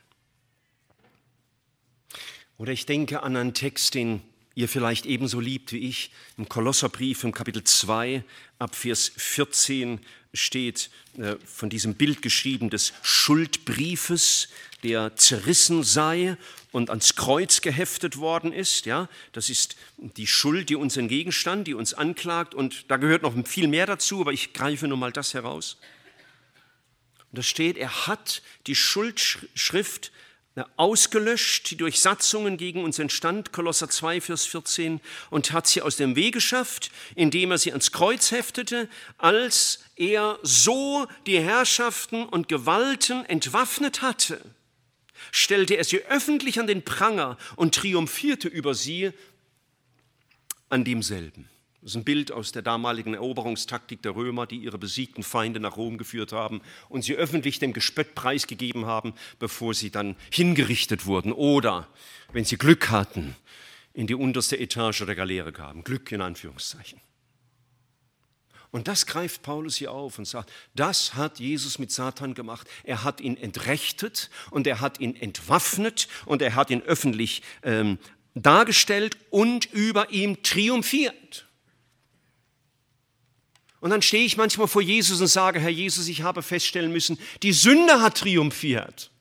Oder 2.57 2.72
ich 2.72 2.88
denke 2.88 3.22
an 3.22 3.36
einen 3.36 3.53
Text, 3.53 3.93
den 3.93 4.24
ihr 4.56 4.68
vielleicht 4.68 5.06
ebenso 5.06 5.39
liebt 5.39 5.72
wie 5.72 5.88
ich. 5.88 6.12
Im 6.38 6.50
Kolosserbrief 6.50 7.24
im 7.24 7.32
Kapitel 7.32 7.64
2 7.64 8.24
ab 8.58 8.76
Vers 8.76 9.12
14 9.16 10.00
steht 10.34 10.89
äh, 11.18 11.36
von 11.45 11.70
diesem 11.70 11.95
Bild 11.95 12.22
geschrieben 12.22 12.70
des 12.70 12.93
Schuldbriefes, 13.02 14.50
der 14.84 15.16
zerrissen 15.16 15.84
sei 15.84 16.38
und 16.72 16.89
ans 16.89 17.16
Kreuz 17.16 17.62
geheftet 17.62 18.18
worden 18.18 18.54
ist. 18.54 18.86
Ja, 18.86 19.10
das 19.32 19.50
ist 19.50 19.76
die 19.97 20.28
Schuld, 20.28 20.70
die 20.70 20.76
uns 20.76 20.97
entgegenstand, 20.97 21.68
die 21.68 21.74
uns 21.74 21.93
anklagt. 21.93 22.54
Und 22.54 22.86
da 22.89 22.97
gehört 22.97 23.24
noch 23.24 23.34
viel 23.47 23.68
mehr 23.68 23.86
dazu, 23.86 24.22
aber 24.22 24.34
ich 24.34 24.54
greife 24.54 24.88
nur 24.88 24.97
mal 24.97 25.12
das 25.12 25.34
heraus. 25.34 25.78
Und 27.32 27.38
da 27.38 27.43
steht, 27.43 27.78
er 27.78 28.08
hat 28.08 28.41
die 28.68 28.76
Schuldschrift 28.76 30.12
ausgelöscht, 30.78 31.72
die 31.72 31.78
Durchsatzungen 31.78 32.57
gegen 32.57 32.84
uns 32.84 32.99
entstand, 32.99 33.51
Kolosser 33.51 33.89
2, 33.89 34.22
Vers 34.22 34.45
14, 34.45 35.01
und 35.30 35.51
hat 35.51 35.68
sie 35.68 35.82
aus 35.82 35.95
dem 35.95 36.16
Weg 36.16 36.34
geschafft, 36.34 36.91
indem 37.16 37.51
er 37.51 37.57
sie 37.57 37.72
ans 37.72 37.91
Kreuz 37.91 38.32
heftete, 38.32 38.89
als 39.18 39.80
er 39.95 40.39
so 40.43 41.07
die 41.28 41.39
Herrschaften 41.39 42.26
und 42.26 42.47
Gewalten 42.47 43.26
entwaffnet 43.26 44.01
hatte, 44.01 44.41
stellte 45.32 45.76
er 45.76 45.84
sie 45.84 46.03
öffentlich 46.05 46.60
an 46.60 46.68
den 46.68 46.84
Pranger 46.84 47.38
und 47.55 47.76
triumphierte 47.76 48.47
über 48.47 48.74
sie 48.74 49.12
an 50.70 50.84
demselben. 50.84 51.49
Das 51.82 51.91
ist 51.91 51.95
ein 51.95 52.03
Bild 52.03 52.32
aus 52.32 52.51
der 52.51 52.61
damaligen 52.61 53.13
Eroberungstaktik 53.13 54.01
der 54.01 54.13
Römer, 54.13 54.45
die 54.45 54.57
ihre 54.57 54.77
besiegten 54.77 55.23
Feinde 55.23 55.61
nach 55.61 55.77
Rom 55.77 55.97
geführt 55.97 56.34
haben 56.34 56.61
und 56.89 57.03
sie 57.03 57.15
öffentlich 57.15 57.59
dem 57.59 57.71
Gespött 57.71 58.15
preisgegeben 58.15 58.86
haben, 58.86 59.13
bevor 59.39 59.73
sie 59.73 59.89
dann 59.89 60.17
hingerichtet 60.32 61.05
wurden 61.05 61.32
oder, 61.32 61.88
wenn 62.34 62.43
sie 62.43 62.57
Glück 62.57 62.89
hatten, 62.89 63.36
in 63.93 64.07
die 64.07 64.15
unterste 64.15 64.59
Etage 64.59 65.05
der 65.05 65.15
Galeere 65.15 65.53
gaben. 65.53 65.86
Glück 65.86 66.11
in 66.11 66.21
Anführungszeichen. 66.21 66.99
Und 68.71 68.88
das 68.88 69.05
greift 69.05 69.41
Paulus 69.41 69.77
hier 69.77 69.91
auf 69.91 70.19
und 70.19 70.25
sagt, 70.25 70.51
das 70.75 71.15
hat 71.15 71.39
Jesus 71.39 71.80
mit 71.80 71.91
Satan 71.91 72.36
gemacht. 72.36 72.69
Er 72.84 73.03
hat 73.03 73.19
ihn 73.19 73.36
entrechtet 73.36 74.30
und 74.51 74.67
er 74.67 74.80
hat 74.80 74.99
ihn 74.99 75.15
entwaffnet 75.15 76.07
und 76.25 76.41
er 76.41 76.55
hat 76.55 76.69
ihn 76.69 76.82
öffentlich 76.82 77.41
ähm, 77.63 77.97
dargestellt 78.36 79.17
und 79.32 79.65
über 79.71 80.11
ihm 80.11 80.43
triumphiert. 80.43 81.49
Und 83.80 83.91
dann 83.91 84.01
stehe 84.01 84.25
ich 84.25 84.38
manchmal 84.38 84.67
vor 84.67 84.82
Jesus 84.82 85.21
und 85.21 85.27
sage, 85.27 85.59
Herr 85.59 85.69
Jesus, 85.69 86.07
ich 86.07 86.21
habe 86.21 86.41
feststellen 86.41 86.91
müssen, 86.91 87.17
die 87.43 87.53
Sünde 87.53 88.01
hat 88.01 88.17
triumphiert. 88.17 89.11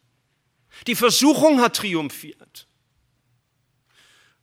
Die 0.87 0.95
Versuchung 0.95 1.61
hat 1.61 1.77
triumphiert. 1.77 2.67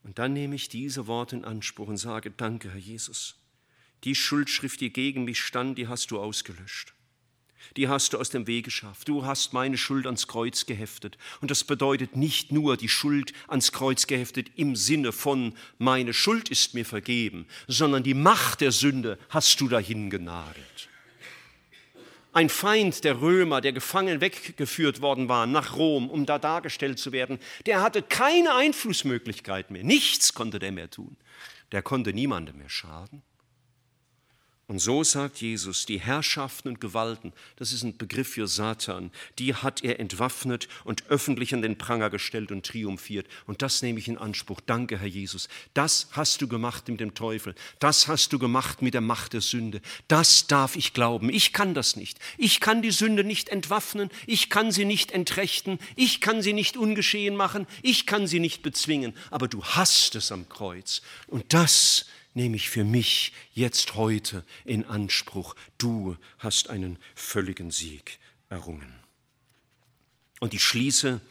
Und 0.04 0.20
dann 0.20 0.34
nehme 0.34 0.56
ich 0.56 0.70
diese 0.70 1.08
Worte 1.08 1.36
in 1.36 1.46
Anspruch 1.46 1.88
und 1.88 1.98
sage, 1.98 2.32
danke, 2.32 2.72
Herr 2.72 2.80
Jesus. 2.80 3.36
Die 4.04 4.16
Schuldschrift, 4.16 4.80
die 4.82 4.94
gegen 4.94 5.26
mich 5.26 5.42
stand, 5.42 5.78
die 5.78 5.88
hast 5.88 6.12
du 6.12 6.20
ausgelöscht 6.20 6.95
die 7.78 7.88
hast 7.88 8.14
du 8.14 8.18
aus 8.18 8.30
dem 8.30 8.48
Weg 8.48 8.66
geschafft. 8.66 9.08
Du 9.08 9.26
hast 9.26 9.54
meine 9.54 9.78
Schuld 9.78 10.06
ans 10.06 10.28
Kreuz 10.28 10.66
geheftet. 10.66 11.18
Und 11.42 11.52
das 11.52 11.64
bedeutet 11.64 12.16
nicht 12.16 12.52
nur 12.52 12.78
die 12.78 12.90
Schuld 12.90 13.34
ans 13.48 13.72
Kreuz 13.72 14.08
geheftet 14.08 14.50
im 14.56 14.76
Sinne 14.76 15.12
von 15.12 15.54
meine 15.78 16.14
Schuld 16.14 16.50
ist 16.50 16.74
mir 16.74 16.86
vergeben, 16.86 17.48
sondern 17.68 18.04
die 18.04 18.14
Macht 18.14 18.62
der 18.62 18.72
Sünde 18.72 19.18
hast 19.30 19.60
du 19.62 19.68
dahin 19.68 20.10
genagelt. 20.10 20.90
Ein 22.36 22.50
Feind 22.50 23.06
der 23.06 23.22
Römer, 23.22 23.62
der 23.62 23.72
gefangen 23.72 24.20
weggeführt 24.20 25.00
worden 25.00 25.30
war 25.30 25.48
nach 25.48 25.78
Rom, 25.78 26.10
um 26.10 26.26
da 26.26 26.38
dargestellt 26.38 27.00
zu 27.00 27.14
werden, 27.14 27.40
der 27.66 27.82
hatte 27.82 28.02
keine 28.02 28.56
Einflussmöglichkeit 28.56 29.72
mehr. 29.72 29.86
Nichts 29.86 30.34
konnte 30.34 30.60
der 30.60 30.74
mehr 30.74 30.90
tun. 30.90 31.16
Der 31.72 31.82
konnte 31.82 32.12
niemandem 32.12 32.58
mehr 32.58 32.70
schaden. 32.70 33.24
Und 34.68 34.80
so 34.80 35.04
sagt 35.04 35.42
Jesus, 35.42 35.86
die 35.86 36.00
Herrschaften 36.00 36.70
und 36.70 36.82
Gewalten, 36.82 37.34
das 37.56 37.72
ist 37.72 37.84
ein 37.84 37.98
Begriff 37.98 38.30
für 38.30 38.48
Satan, 38.48 39.12
die 39.38 39.54
hat 39.54 39.84
er 39.84 40.00
entwaffnet 40.00 40.68
und 40.84 41.06
öffentlich 41.08 41.54
an 41.54 41.62
den 41.62 41.78
Pranger 41.78 42.10
gestellt 42.10 42.52
und 42.52 42.66
triumphiert. 42.66 43.28
Und 43.46 43.62
das 43.62 43.84
nehme 43.84 44.00
ich 44.00 44.08
in 44.08 44.18
Anspruch. 44.18 44.62
Danke, 44.66 44.98
Herr 44.98 45.08
Jesus. 45.08 45.50
Das 45.76 46.08
hast 46.14 46.42
du 46.42 46.48
gemacht 46.48 46.88
mit 46.88 47.00
dem 47.00 47.14
Teufel. 47.14 47.54
Das 47.78 48.08
hast 48.08 48.34
du 48.34 48.40
gemacht 48.40 48.82
mit 48.82 48.96
der 48.96 49.02
Macht 49.02 49.34
der 49.34 49.42
Sünde. 49.42 49.82
Das 50.08 50.48
darf 50.48 50.76
ich 50.76 50.94
glauben. 50.94 51.30
Ich 51.30 51.54
kann 51.54 51.76
das 51.76 51.96
nicht. 51.96 52.18
Ich 52.40 52.60
kann 52.60 52.82
die 52.82 52.92
Sünde 52.92 53.24
nicht 53.24 53.50
entwaffnen. 53.50 54.10
Ich 54.26 54.50
kann 54.50 54.72
sie 54.72 54.86
nicht 54.86 55.12
entrechten. 55.12 55.78
Ich 55.96 56.22
kann 56.22 56.42
sie 56.42 56.54
nicht 56.54 56.76
ungeschehen 56.76 57.36
machen. 57.36 57.68
Ich 57.84 58.08
kann 58.08 58.26
sie 58.26 58.40
nicht 58.40 58.64
bezwingen. 58.64 59.14
Aber 59.30 59.48
du 59.48 59.64
hast 59.64 60.16
es 60.16 60.32
am 60.32 60.50
Kreuz. 60.50 61.04
Und 61.28 61.54
das 61.54 62.08
nehme 62.36 62.58
ich 62.58 62.70
für 62.70 62.84
mich 62.84 63.34
jetzt 63.54 63.96
heute 63.96 64.44
in 64.66 64.86
Anspruch. 64.86 65.56
Du 65.80 66.18
hast 66.38 66.70
einen 66.70 67.00
völligen 67.16 67.72
Sieg 67.72 68.20
errungen. 68.50 68.94
Und 70.40 70.54
ich 70.54 70.64
schließe 70.64 71.22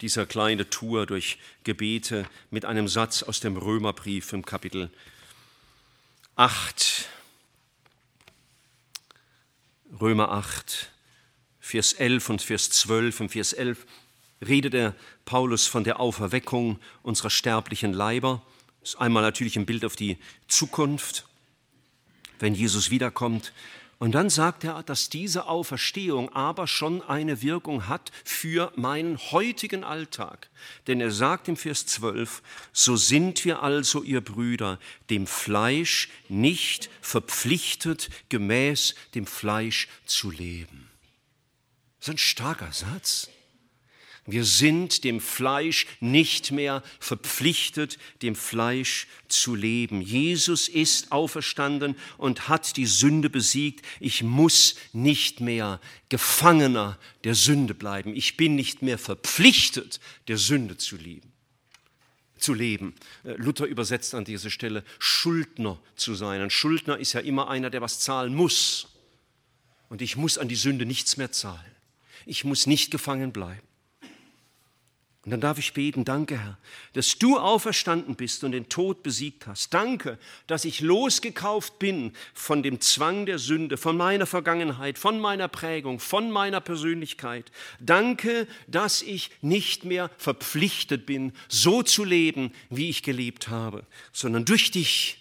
dieser 0.00 0.24
kleine 0.24 0.70
Tour 0.70 1.04
durch 1.06 1.38
Gebete 1.64 2.26
mit 2.50 2.64
einem 2.64 2.88
Satz 2.88 3.22
aus 3.22 3.40
dem 3.40 3.56
Römerbrief 3.56 4.32
im 4.32 4.44
Kapitel 4.44 4.88
8. 6.36 7.08
Römer 10.00 10.30
8, 10.30 10.90
Vers 11.60 11.92
11 11.92 12.30
und 12.30 12.42
Vers 12.42 12.70
12. 12.70 13.20
Im 13.20 13.28
Vers 13.28 13.52
11 13.52 13.84
redet 14.40 14.72
der 14.72 14.94
Paulus 15.24 15.66
von 15.66 15.84
der 15.84 16.00
Auferweckung 16.00 16.78
unserer 17.02 17.30
sterblichen 17.30 17.92
Leiber 17.92 18.42
ist 18.82 19.00
einmal 19.00 19.22
natürlich 19.22 19.56
ein 19.56 19.66
Bild 19.66 19.84
auf 19.84 19.96
die 19.96 20.18
Zukunft, 20.48 21.26
wenn 22.38 22.54
Jesus 22.54 22.90
wiederkommt. 22.90 23.52
Und 23.98 24.16
dann 24.16 24.30
sagt 24.30 24.64
er, 24.64 24.82
dass 24.82 25.10
diese 25.10 25.46
Auferstehung 25.46 26.28
aber 26.30 26.66
schon 26.66 27.02
eine 27.02 27.40
Wirkung 27.40 27.86
hat 27.86 28.10
für 28.24 28.72
meinen 28.74 29.16
heutigen 29.16 29.84
Alltag. 29.84 30.50
Denn 30.88 31.00
er 31.00 31.12
sagt 31.12 31.46
im 31.46 31.56
Vers 31.56 31.86
12, 31.86 32.42
so 32.72 32.96
sind 32.96 33.44
wir 33.44 33.62
also, 33.62 34.02
ihr 34.02 34.20
Brüder, 34.20 34.80
dem 35.08 35.28
Fleisch 35.28 36.08
nicht 36.28 36.90
verpflichtet, 37.00 38.10
gemäß 38.28 38.96
dem 39.14 39.24
Fleisch 39.24 39.86
zu 40.04 40.32
leben. 40.32 40.90
Das 42.00 42.08
ist 42.08 42.14
ein 42.14 42.18
starker 42.18 42.72
Satz. 42.72 43.30
Wir 44.24 44.44
sind 44.44 45.02
dem 45.02 45.20
Fleisch 45.20 45.86
nicht 45.98 46.52
mehr 46.52 46.84
verpflichtet, 47.00 47.98
dem 48.22 48.36
Fleisch 48.36 49.08
zu 49.28 49.56
leben. 49.56 50.00
Jesus 50.00 50.68
ist 50.68 51.10
auferstanden 51.10 51.96
und 52.18 52.48
hat 52.48 52.76
die 52.76 52.86
Sünde 52.86 53.28
besiegt. 53.28 53.84
Ich 53.98 54.22
muss 54.22 54.76
nicht 54.92 55.40
mehr 55.40 55.80
Gefangener 56.08 56.98
der 57.24 57.34
Sünde 57.34 57.74
bleiben. 57.74 58.14
Ich 58.14 58.36
bin 58.36 58.54
nicht 58.54 58.80
mehr 58.80 58.98
verpflichtet, 58.98 59.98
der 60.28 60.38
Sünde 60.38 60.76
zu 60.76 60.96
lieben 60.96 61.32
zu 62.42 62.54
leben. 62.54 62.94
Äh, 63.22 63.34
Luther 63.34 63.66
übersetzt 63.66 64.16
an 64.16 64.24
dieser 64.24 64.50
Stelle 64.50 64.82
Schuldner 64.98 65.78
zu 65.94 66.16
sein. 66.16 66.40
Ein 66.40 66.50
Schuldner 66.50 66.98
ist 66.98 67.12
ja 67.12 67.20
immer 67.20 67.48
einer, 67.48 67.70
der 67.70 67.80
was 67.80 68.00
zahlen 68.00 68.34
muss. 68.34 68.88
Und 69.88 70.02
ich 70.02 70.16
muss 70.16 70.38
an 70.38 70.48
die 70.48 70.56
Sünde 70.56 70.84
nichts 70.84 71.16
mehr 71.16 71.30
zahlen. 71.30 71.60
Ich 72.26 72.42
muss 72.42 72.66
nicht 72.66 72.90
gefangen 72.90 73.32
bleiben. 73.32 73.62
Und 75.24 75.30
dann 75.30 75.40
darf 75.40 75.58
ich 75.58 75.72
beten, 75.72 76.04
danke 76.04 76.36
Herr, 76.36 76.58
dass 76.94 77.16
du 77.16 77.38
auferstanden 77.38 78.16
bist 78.16 78.42
und 78.42 78.50
den 78.50 78.68
Tod 78.68 79.04
besiegt 79.04 79.46
hast. 79.46 79.72
Danke, 79.72 80.18
dass 80.48 80.64
ich 80.64 80.80
losgekauft 80.80 81.78
bin 81.78 82.12
von 82.34 82.64
dem 82.64 82.80
Zwang 82.80 83.24
der 83.24 83.38
Sünde, 83.38 83.76
von 83.76 83.96
meiner 83.96 84.26
Vergangenheit, 84.26 84.98
von 84.98 85.20
meiner 85.20 85.46
Prägung, 85.46 86.00
von 86.00 86.32
meiner 86.32 86.60
Persönlichkeit. 86.60 87.52
Danke, 87.78 88.48
dass 88.66 89.00
ich 89.00 89.30
nicht 89.42 89.84
mehr 89.84 90.10
verpflichtet 90.18 91.06
bin, 91.06 91.32
so 91.48 91.84
zu 91.84 92.02
leben, 92.02 92.52
wie 92.68 92.90
ich 92.90 93.04
gelebt 93.04 93.48
habe, 93.48 93.86
sondern 94.12 94.44
durch 94.44 94.72
dich 94.72 95.18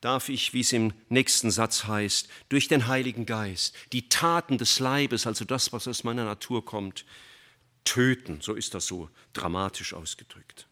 darf 0.00 0.28
ich, 0.28 0.54
wie 0.54 0.60
es 0.60 0.72
im 0.72 0.92
nächsten 1.08 1.50
Satz 1.50 1.86
heißt, 1.86 2.28
durch 2.48 2.68
den 2.68 2.86
Heiligen 2.86 3.26
Geist 3.26 3.74
die 3.92 4.08
Taten 4.08 4.56
des 4.56 4.78
Leibes, 4.78 5.26
also 5.26 5.44
das, 5.44 5.72
was 5.72 5.88
aus 5.88 6.04
meiner 6.04 6.24
Natur 6.24 6.64
kommt, 6.64 7.04
töten. 7.86 8.40
So 8.42 8.52
ist 8.52 8.74
das 8.74 8.86
so 8.86 9.08
dramatisch 9.32 9.94
ausgedrückt. 9.94 10.66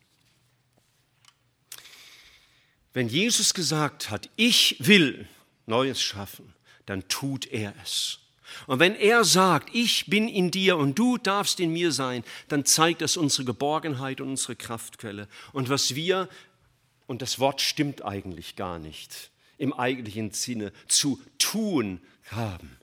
Wenn 2.92 3.08
Jesus 3.08 3.54
gesagt 3.54 4.10
hat, 4.10 4.28
ich 4.36 4.76
will 4.78 5.26
Neues 5.66 6.02
schaffen, 6.02 6.52
dann 6.86 7.08
tut 7.08 7.46
er 7.46 7.74
es. 7.82 8.18
Und 8.66 8.78
wenn 8.78 8.94
er 8.94 9.24
sagt, 9.24 9.74
ich 9.74 10.06
bin 10.06 10.28
in 10.28 10.50
dir 10.50 10.76
und 10.76 10.96
du 10.98 11.16
darfst 11.16 11.58
in 11.58 11.72
mir 11.72 11.90
sein, 11.90 12.22
dann 12.48 12.64
zeigt 12.64 13.00
das 13.00 13.16
unsere 13.16 13.44
Geborgenheit 13.44 14.20
und 14.20 14.28
unsere 14.28 14.54
Kraftquelle. 14.54 15.28
Und 15.52 15.70
was 15.70 15.94
wir, 15.94 16.28
und 17.06 17.20
das 17.22 17.38
Wort 17.40 17.62
stimmt 17.62 18.04
eigentlich 18.04 18.54
gar 18.54 18.78
nicht, 18.78 19.30
im 19.58 19.72
eigentlichen 19.72 20.30
Sinne 20.30 20.72
zu 20.86 21.20
tun 21.38 22.00
haben, 22.30 22.78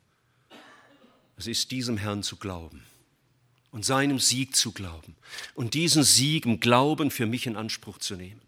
es 1.37 1.47
ist 1.47 1.71
diesem 1.71 1.97
Herrn 1.97 2.23
zu 2.23 2.35
glauben 2.35 2.83
und 3.71 3.85
seinem 3.85 4.19
Sieg 4.19 4.55
zu 4.55 4.71
glauben 4.71 5.15
und 5.55 5.73
diesen 5.73 6.03
Sieg 6.03 6.45
im 6.45 6.59
Glauben 6.59 7.09
für 7.09 7.25
mich 7.25 7.47
in 7.47 7.55
Anspruch 7.55 7.97
zu 7.97 8.15
nehmen. 8.15 8.41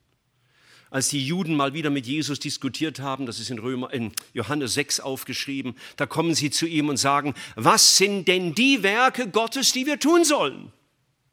Als 0.90 1.10
die 1.10 1.26
Juden 1.26 1.56
mal 1.56 1.74
wieder 1.74 1.90
mit 1.90 2.06
Jesus 2.06 2.40
diskutiert 2.40 3.00
haben, 3.00 3.26
das 3.26 3.40
ist 3.40 3.50
in, 3.50 3.58
Römer, 3.58 3.92
in 3.92 4.12
Johannes 4.34 4.76
6 4.76 5.00
aufgeschrieben, 5.00 5.76
da 5.96 6.06
kommen 6.06 6.36
sie 6.36 6.52
zu 6.52 6.68
ihm 6.68 6.88
und 6.88 6.98
sagen, 6.98 7.34
was 7.56 7.98
sind 7.98 8.28
denn 8.28 8.54
die 8.54 8.84
Werke 8.84 9.28
Gottes, 9.28 9.72
die 9.72 9.88
wir 9.88 10.00
tun 10.00 10.24
sollen? 10.24 10.72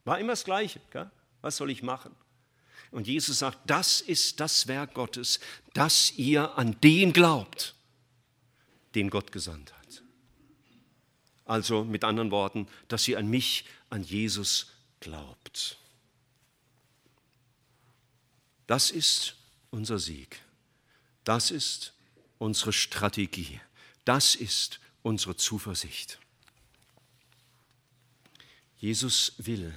War 0.07 0.19
immer 0.19 0.33
das 0.33 0.45
Gleiche. 0.45 0.81
Gell? 0.91 1.11
Was 1.43 1.59
soll 1.59 1.71
ich 1.71 1.83
machen? 1.83 2.13
Und 2.91 3.07
Jesus 3.07 3.41
sagt, 3.41 3.59
das 3.67 4.01
ist 4.01 4.41
das 4.41 4.67
Werk 4.67 4.95
Gottes, 4.95 5.41
dass 5.75 6.15
ihr 6.17 6.57
an 6.57 6.77
den 6.83 7.13
glaubt, 7.13 7.75
den 8.95 9.11
Gott 9.11 9.31
gesandt 9.31 9.73
hat. 9.73 9.80
Also 11.51 11.83
mit 11.83 12.05
anderen 12.05 12.31
Worten, 12.31 12.69
dass 12.87 13.09
ihr 13.09 13.19
an 13.19 13.27
mich 13.27 13.65
an 13.89 14.05
Jesus 14.05 14.71
glaubt. 15.01 15.79
Das 18.69 18.93
ist 18.93 19.35
unser 19.73 19.99
Sieg. 19.99 20.41
Das 21.25 21.51
ist 21.51 21.93
unsere 22.39 22.73
Strategie. 22.73 23.61
Das 24.05 24.37
ist 24.37 24.79
unsere 25.03 25.35
Zuversicht. 25.35 26.21
Jesus 28.79 29.33
will 29.39 29.75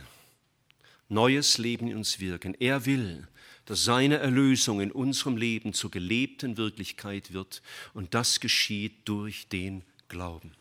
neues 1.10 1.58
Leben 1.58 1.88
in 1.88 1.98
uns 1.98 2.20
wirken. 2.20 2.54
Er 2.60 2.86
will, 2.86 3.28
dass 3.66 3.84
seine 3.84 4.18
Erlösung 4.18 4.80
in 4.80 4.92
unserem 4.92 5.38
Leben 5.38 5.74
zur 5.74 5.90
gelebten 5.90 6.56
Wirklichkeit 6.58 7.34
wird. 7.34 7.64
Und 7.96 8.14
das 8.14 8.40
geschieht 8.40 8.94
durch 9.06 9.48
den 9.48 9.82
Glauben. 10.08 10.52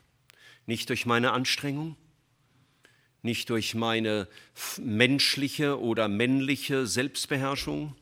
Nicht 0.73 0.89
durch 0.89 1.05
meine 1.05 1.33
Anstrengung, 1.33 1.97
nicht 3.21 3.51
durch 3.51 3.75
meine 3.75 4.27
menschliche 4.81 5.79
oder 5.79 6.09
männliche 6.09 6.87
Selbstbeherrschung, 6.87 7.95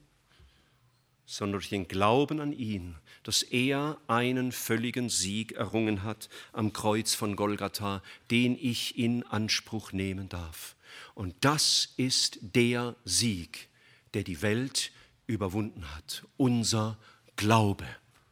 sondern 1.26 1.54
durch 1.54 1.68
den 1.68 1.88
Glauben 1.88 2.38
an 2.38 2.52
ihn, 2.52 2.94
dass 3.24 3.42
er 3.42 4.00
einen 4.06 4.52
völligen 4.52 5.08
Sieg 5.08 5.50
errungen 5.50 6.04
hat 6.04 6.28
am 6.52 6.72
Kreuz 6.72 7.12
von 7.12 7.34
Golgatha, 7.34 8.04
den 8.30 8.56
ich 8.56 8.96
in 8.96 9.24
Anspruch 9.24 9.90
nehmen 9.90 10.28
darf. 10.28 10.76
Und 11.16 11.34
das 11.40 11.94
ist 11.96 12.38
der 12.40 12.94
Sieg, 13.04 13.68
der 14.14 14.22
die 14.22 14.42
Welt 14.42 14.92
überwunden 15.26 15.92
hat, 15.96 16.24
unser 16.36 16.98
Glaube. 17.34 17.88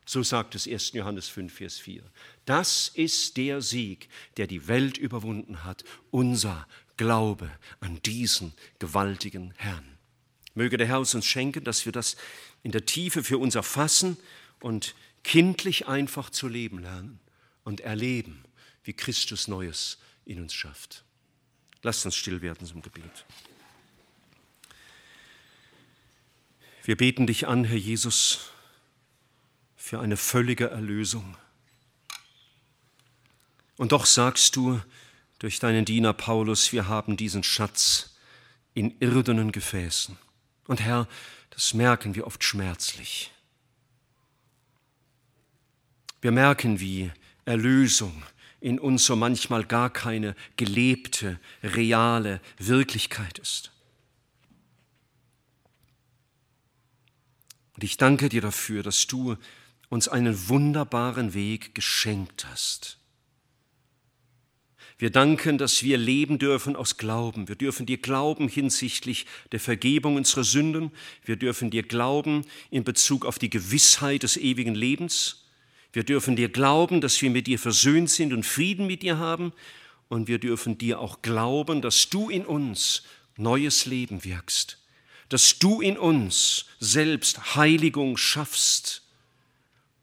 So 0.08 0.22
sagt 0.22 0.54
es 0.54 0.68
1. 0.68 0.92
Johannes 0.92 1.28
5, 1.28 1.52
Vers 1.52 1.78
4. 1.80 2.02
Das 2.48 2.88
ist 2.94 3.36
der 3.36 3.60
Sieg, 3.60 4.08
der 4.38 4.46
die 4.46 4.68
Welt 4.68 4.96
überwunden 4.96 5.64
hat, 5.64 5.84
unser 6.10 6.66
Glaube 6.96 7.50
an 7.80 8.00
diesen 8.00 8.54
gewaltigen 8.78 9.52
Herrn. 9.58 9.98
Möge 10.54 10.78
der 10.78 10.86
Herr 10.86 10.98
uns 10.98 11.26
schenken, 11.26 11.62
dass 11.62 11.84
wir 11.84 11.92
das 11.92 12.16
in 12.62 12.72
der 12.72 12.86
Tiefe 12.86 13.22
für 13.22 13.36
uns 13.36 13.54
erfassen 13.54 14.16
und 14.60 14.94
kindlich 15.24 15.88
einfach 15.88 16.30
zu 16.30 16.48
leben 16.48 16.78
lernen 16.78 17.20
und 17.64 17.80
erleben, 17.80 18.42
wie 18.82 18.94
Christus 18.94 19.46
Neues 19.46 19.98
in 20.24 20.40
uns 20.40 20.54
schafft. 20.54 21.04
Lasst 21.82 22.06
uns 22.06 22.16
still 22.16 22.40
werden 22.40 22.66
zum 22.66 22.80
Gebet. 22.80 23.26
Wir 26.82 26.96
beten 26.96 27.26
dich 27.26 27.46
an, 27.46 27.64
Herr 27.64 27.76
Jesus, 27.76 28.52
für 29.76 30.00
eine 30.00 30.16
völlige 30.16 30.70
Erlösung. 30.70 31.36
Und 33.78 33.92
doch 33.92 34.04
sagst 34.04 34.56
du 34.56 34.80
durch 35.38 35.60
deinen 35.60 35.84
Diener 35.84 36.12
Paulus, 36.12 36.72
wir 36.72 36.88
haben 36.88 37.16
diesen 37.16 37.44
Schatz 37.44 38.16
in 38.74 38.98
irdenen 38.98 39.52
Gefäßen. 39.52 40.18
Und 40.66 40.80
Herr, 40.80 41.08
das 41.50 41.72
merken 41.74 42.14
wir 42.14 42.26
oft 42.26 42.42
schmerzlich. 42.44 43.32
Wir 46.20 46.32
merken, 46.32 46.80
wie 46.80 47.12
Erlösung 47.44 48.24
in 48.60 48.80
uns 48.80 49.06
so 49.06 49.14
manchmal 49.14 49.64
gar 49.64 49.90
keine 49.90 50.34
gelebte, 50.56 51.38
reale 51.62 52.40
Wirklichkeit 52.58 53.38
ist. 53.38 53.70
Und 57.76 57.84
ich 57.84 57.96
danke 57.96 58.28
dir 58.28 58.40
dafür, 58.40 58.82
dass 58.82 59.06
du 59.06 59.36
uns 59.88 60.08
einen 60.08 60.48
wunderbaren 60.48 61.32
Weg 61.32 61.76
geschenkt 61.76 62.44
hast. 62.50 62.97
Wir 64.98 65.10
danken, 65.10 65.58
dass 65.58 65.84
wir 65.84 65.96
leben 65.96 66.40
dürfen 66.40 66.74
aus 66.74 66.96
Glauben. 66.96 67.46
Wir 67.46 67.54
dürfen 67.54 67.86
dir 67.86 67.98
glauben 67.98 68.48
hinsichtlich 68.48 69.26
der 69.52 69.60
Vergebung 69.60 70.16
unserer 70.16 70.42
Sünden. 70.42 70.90
Wir 71.24 71.36
dürfen 71.36 71.70
dir 71.70 71.84
glauben 71.84 72.44
in 72.72 72.82
Bezug 72.82 73.24
auf 73.24 73.38
die 73.38 73.48
Gewissheit 73.48 74.24
des 74.24 74.36
ewigen 74.36 74.74
Lebens. 74.74 75.44
Wir 75.92 76.02
dürfen 76.02 76.34
dir 76.34 76.48
glauben, 76.48 77.00
dass 77.00 77.22
wir 77.22 77.30
mit 77.30 77.46
dir 77.46 77.60
versöhnt 77.60 78.10
sind 78.10 78.32
und 78.32 78.44
Frieden 78.44 78.88
mit 78.88 79.02
dir 79.02 79.18
haben. 79.18 79.52
Und 80.08 80.26
wir 80.26 80.38
dürfen 80.38 80.78
dir 80.78 80.98
auch 80.98 81.22
glauben, 81.22 81.80
dass 81.80 82.10
du 82.10 82.28
in 82.28 82.44
uns 82.44 83.04
neues 83.36 83.86
Leben 83.86 84.24
wirkst. 84.24 84.78
Dass 85.28 85.60
du 85.60 85.80
in 85.80 85.96
uns 85.96 86.64
selbst 86.80 87.54
Heiligung 87.54 88.16
schaffst 88.16 89.02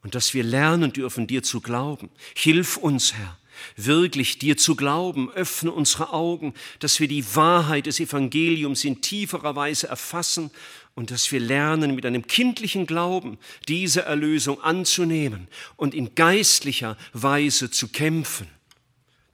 und 0.02 0.14
dass 0.14 0.32
wir 0.32 0.42
lernen 0.42 0.94
dürfen, 0.94 1.26
dir 1.26 1.42
zu 1.42 1.60
glauben. 1.60 2.08
Hilf 2.34 2.78
uns, 2.78 3.12
Herr, 3.12 3.36
wirklich 3.76 4.38
dir 4.38 4.56
zu 4.56 4.76
glauben. 4.76 5.30
Öffne 5.32 5.72
unsere 5.72 6.12
Augen, 6.12 6.54
dass 6.78 7.00
wir 7.00 7.08
die 7.08 7.24
Wahrheit 7.34 7.86
des 7.86 8.00
Evangeliums 8.00 8.84
in 8.84 9.00
tieferer 9.00 9.56
Weise 9.56 9.88
erfassen 9.88 10.50
und 10.94 11.10
dass 11.10 11.30
wir 11.32 11.40
lernen, 11.40 11.94
mit 11.94 12.06
einem 12.06 12.26
kindlichen 12.26 12.86
Glauben 12.86 13.38
diese 13.68 14.02
Erlösung 14.02 14.62
anzunehmen 14.62 15.48
und 15.76 15.94
in 15.94 16.14
geistlicher 16.14 16.96
Weise 17.12 17.70
zu 17.70 17.88
kämpfen 17.88 18.48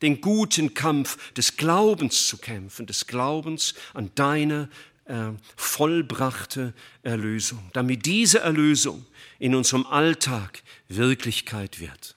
den 0.02 0.20
guten 0.20 0.74
Kampf 0.74 1.32
des 1.34 1.56
Glaubens 1.56 2.26
zu 2.26 2.36
kämpfen, 2.36 2.86
des 2.86 3.06
Glaubens 3.06 3.74
an 3.94 4.10
deine 4.14 4.68
äh, 5.04 5.30
vollbrachte 5.56 6.74
Erlösung, 7.02 7.70
damit 7.72 8.04
diese 8.04 8.40
Erlösung 8.40 9.06
in 9.38 9.54
unserem 9.54 9.86
Alltag 9.86 10.62
Wirklichkeit 10.88 11.80
wird. 11.80 12.16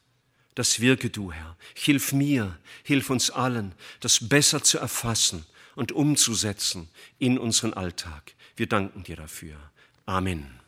Das 0.56 0.80
wirke 0.80 1.10
du, 1.10 1.32
Herr. 1.32 1.58
Hilf 1.76 2.14
mir, 2.14 2.58
hilf 2.84 3.10
uns 3.10 3.30
allen, 3.30 3.74
das 3.99 4.28
besser 4.28 4.64
zu 4.64 4.78
erfassen 4.78 5.45
und 5.76 5.91
umzusetzen 5.91 6.89
in 7.20 7.38
unseren 7.38 7.74
Alltag. 7.74 8.34
Wir 8.56 8.68
danken 8.68 9.03
dir 9.03 9.18
dafür. 9.18 9.58
Amen. 10.06 10.64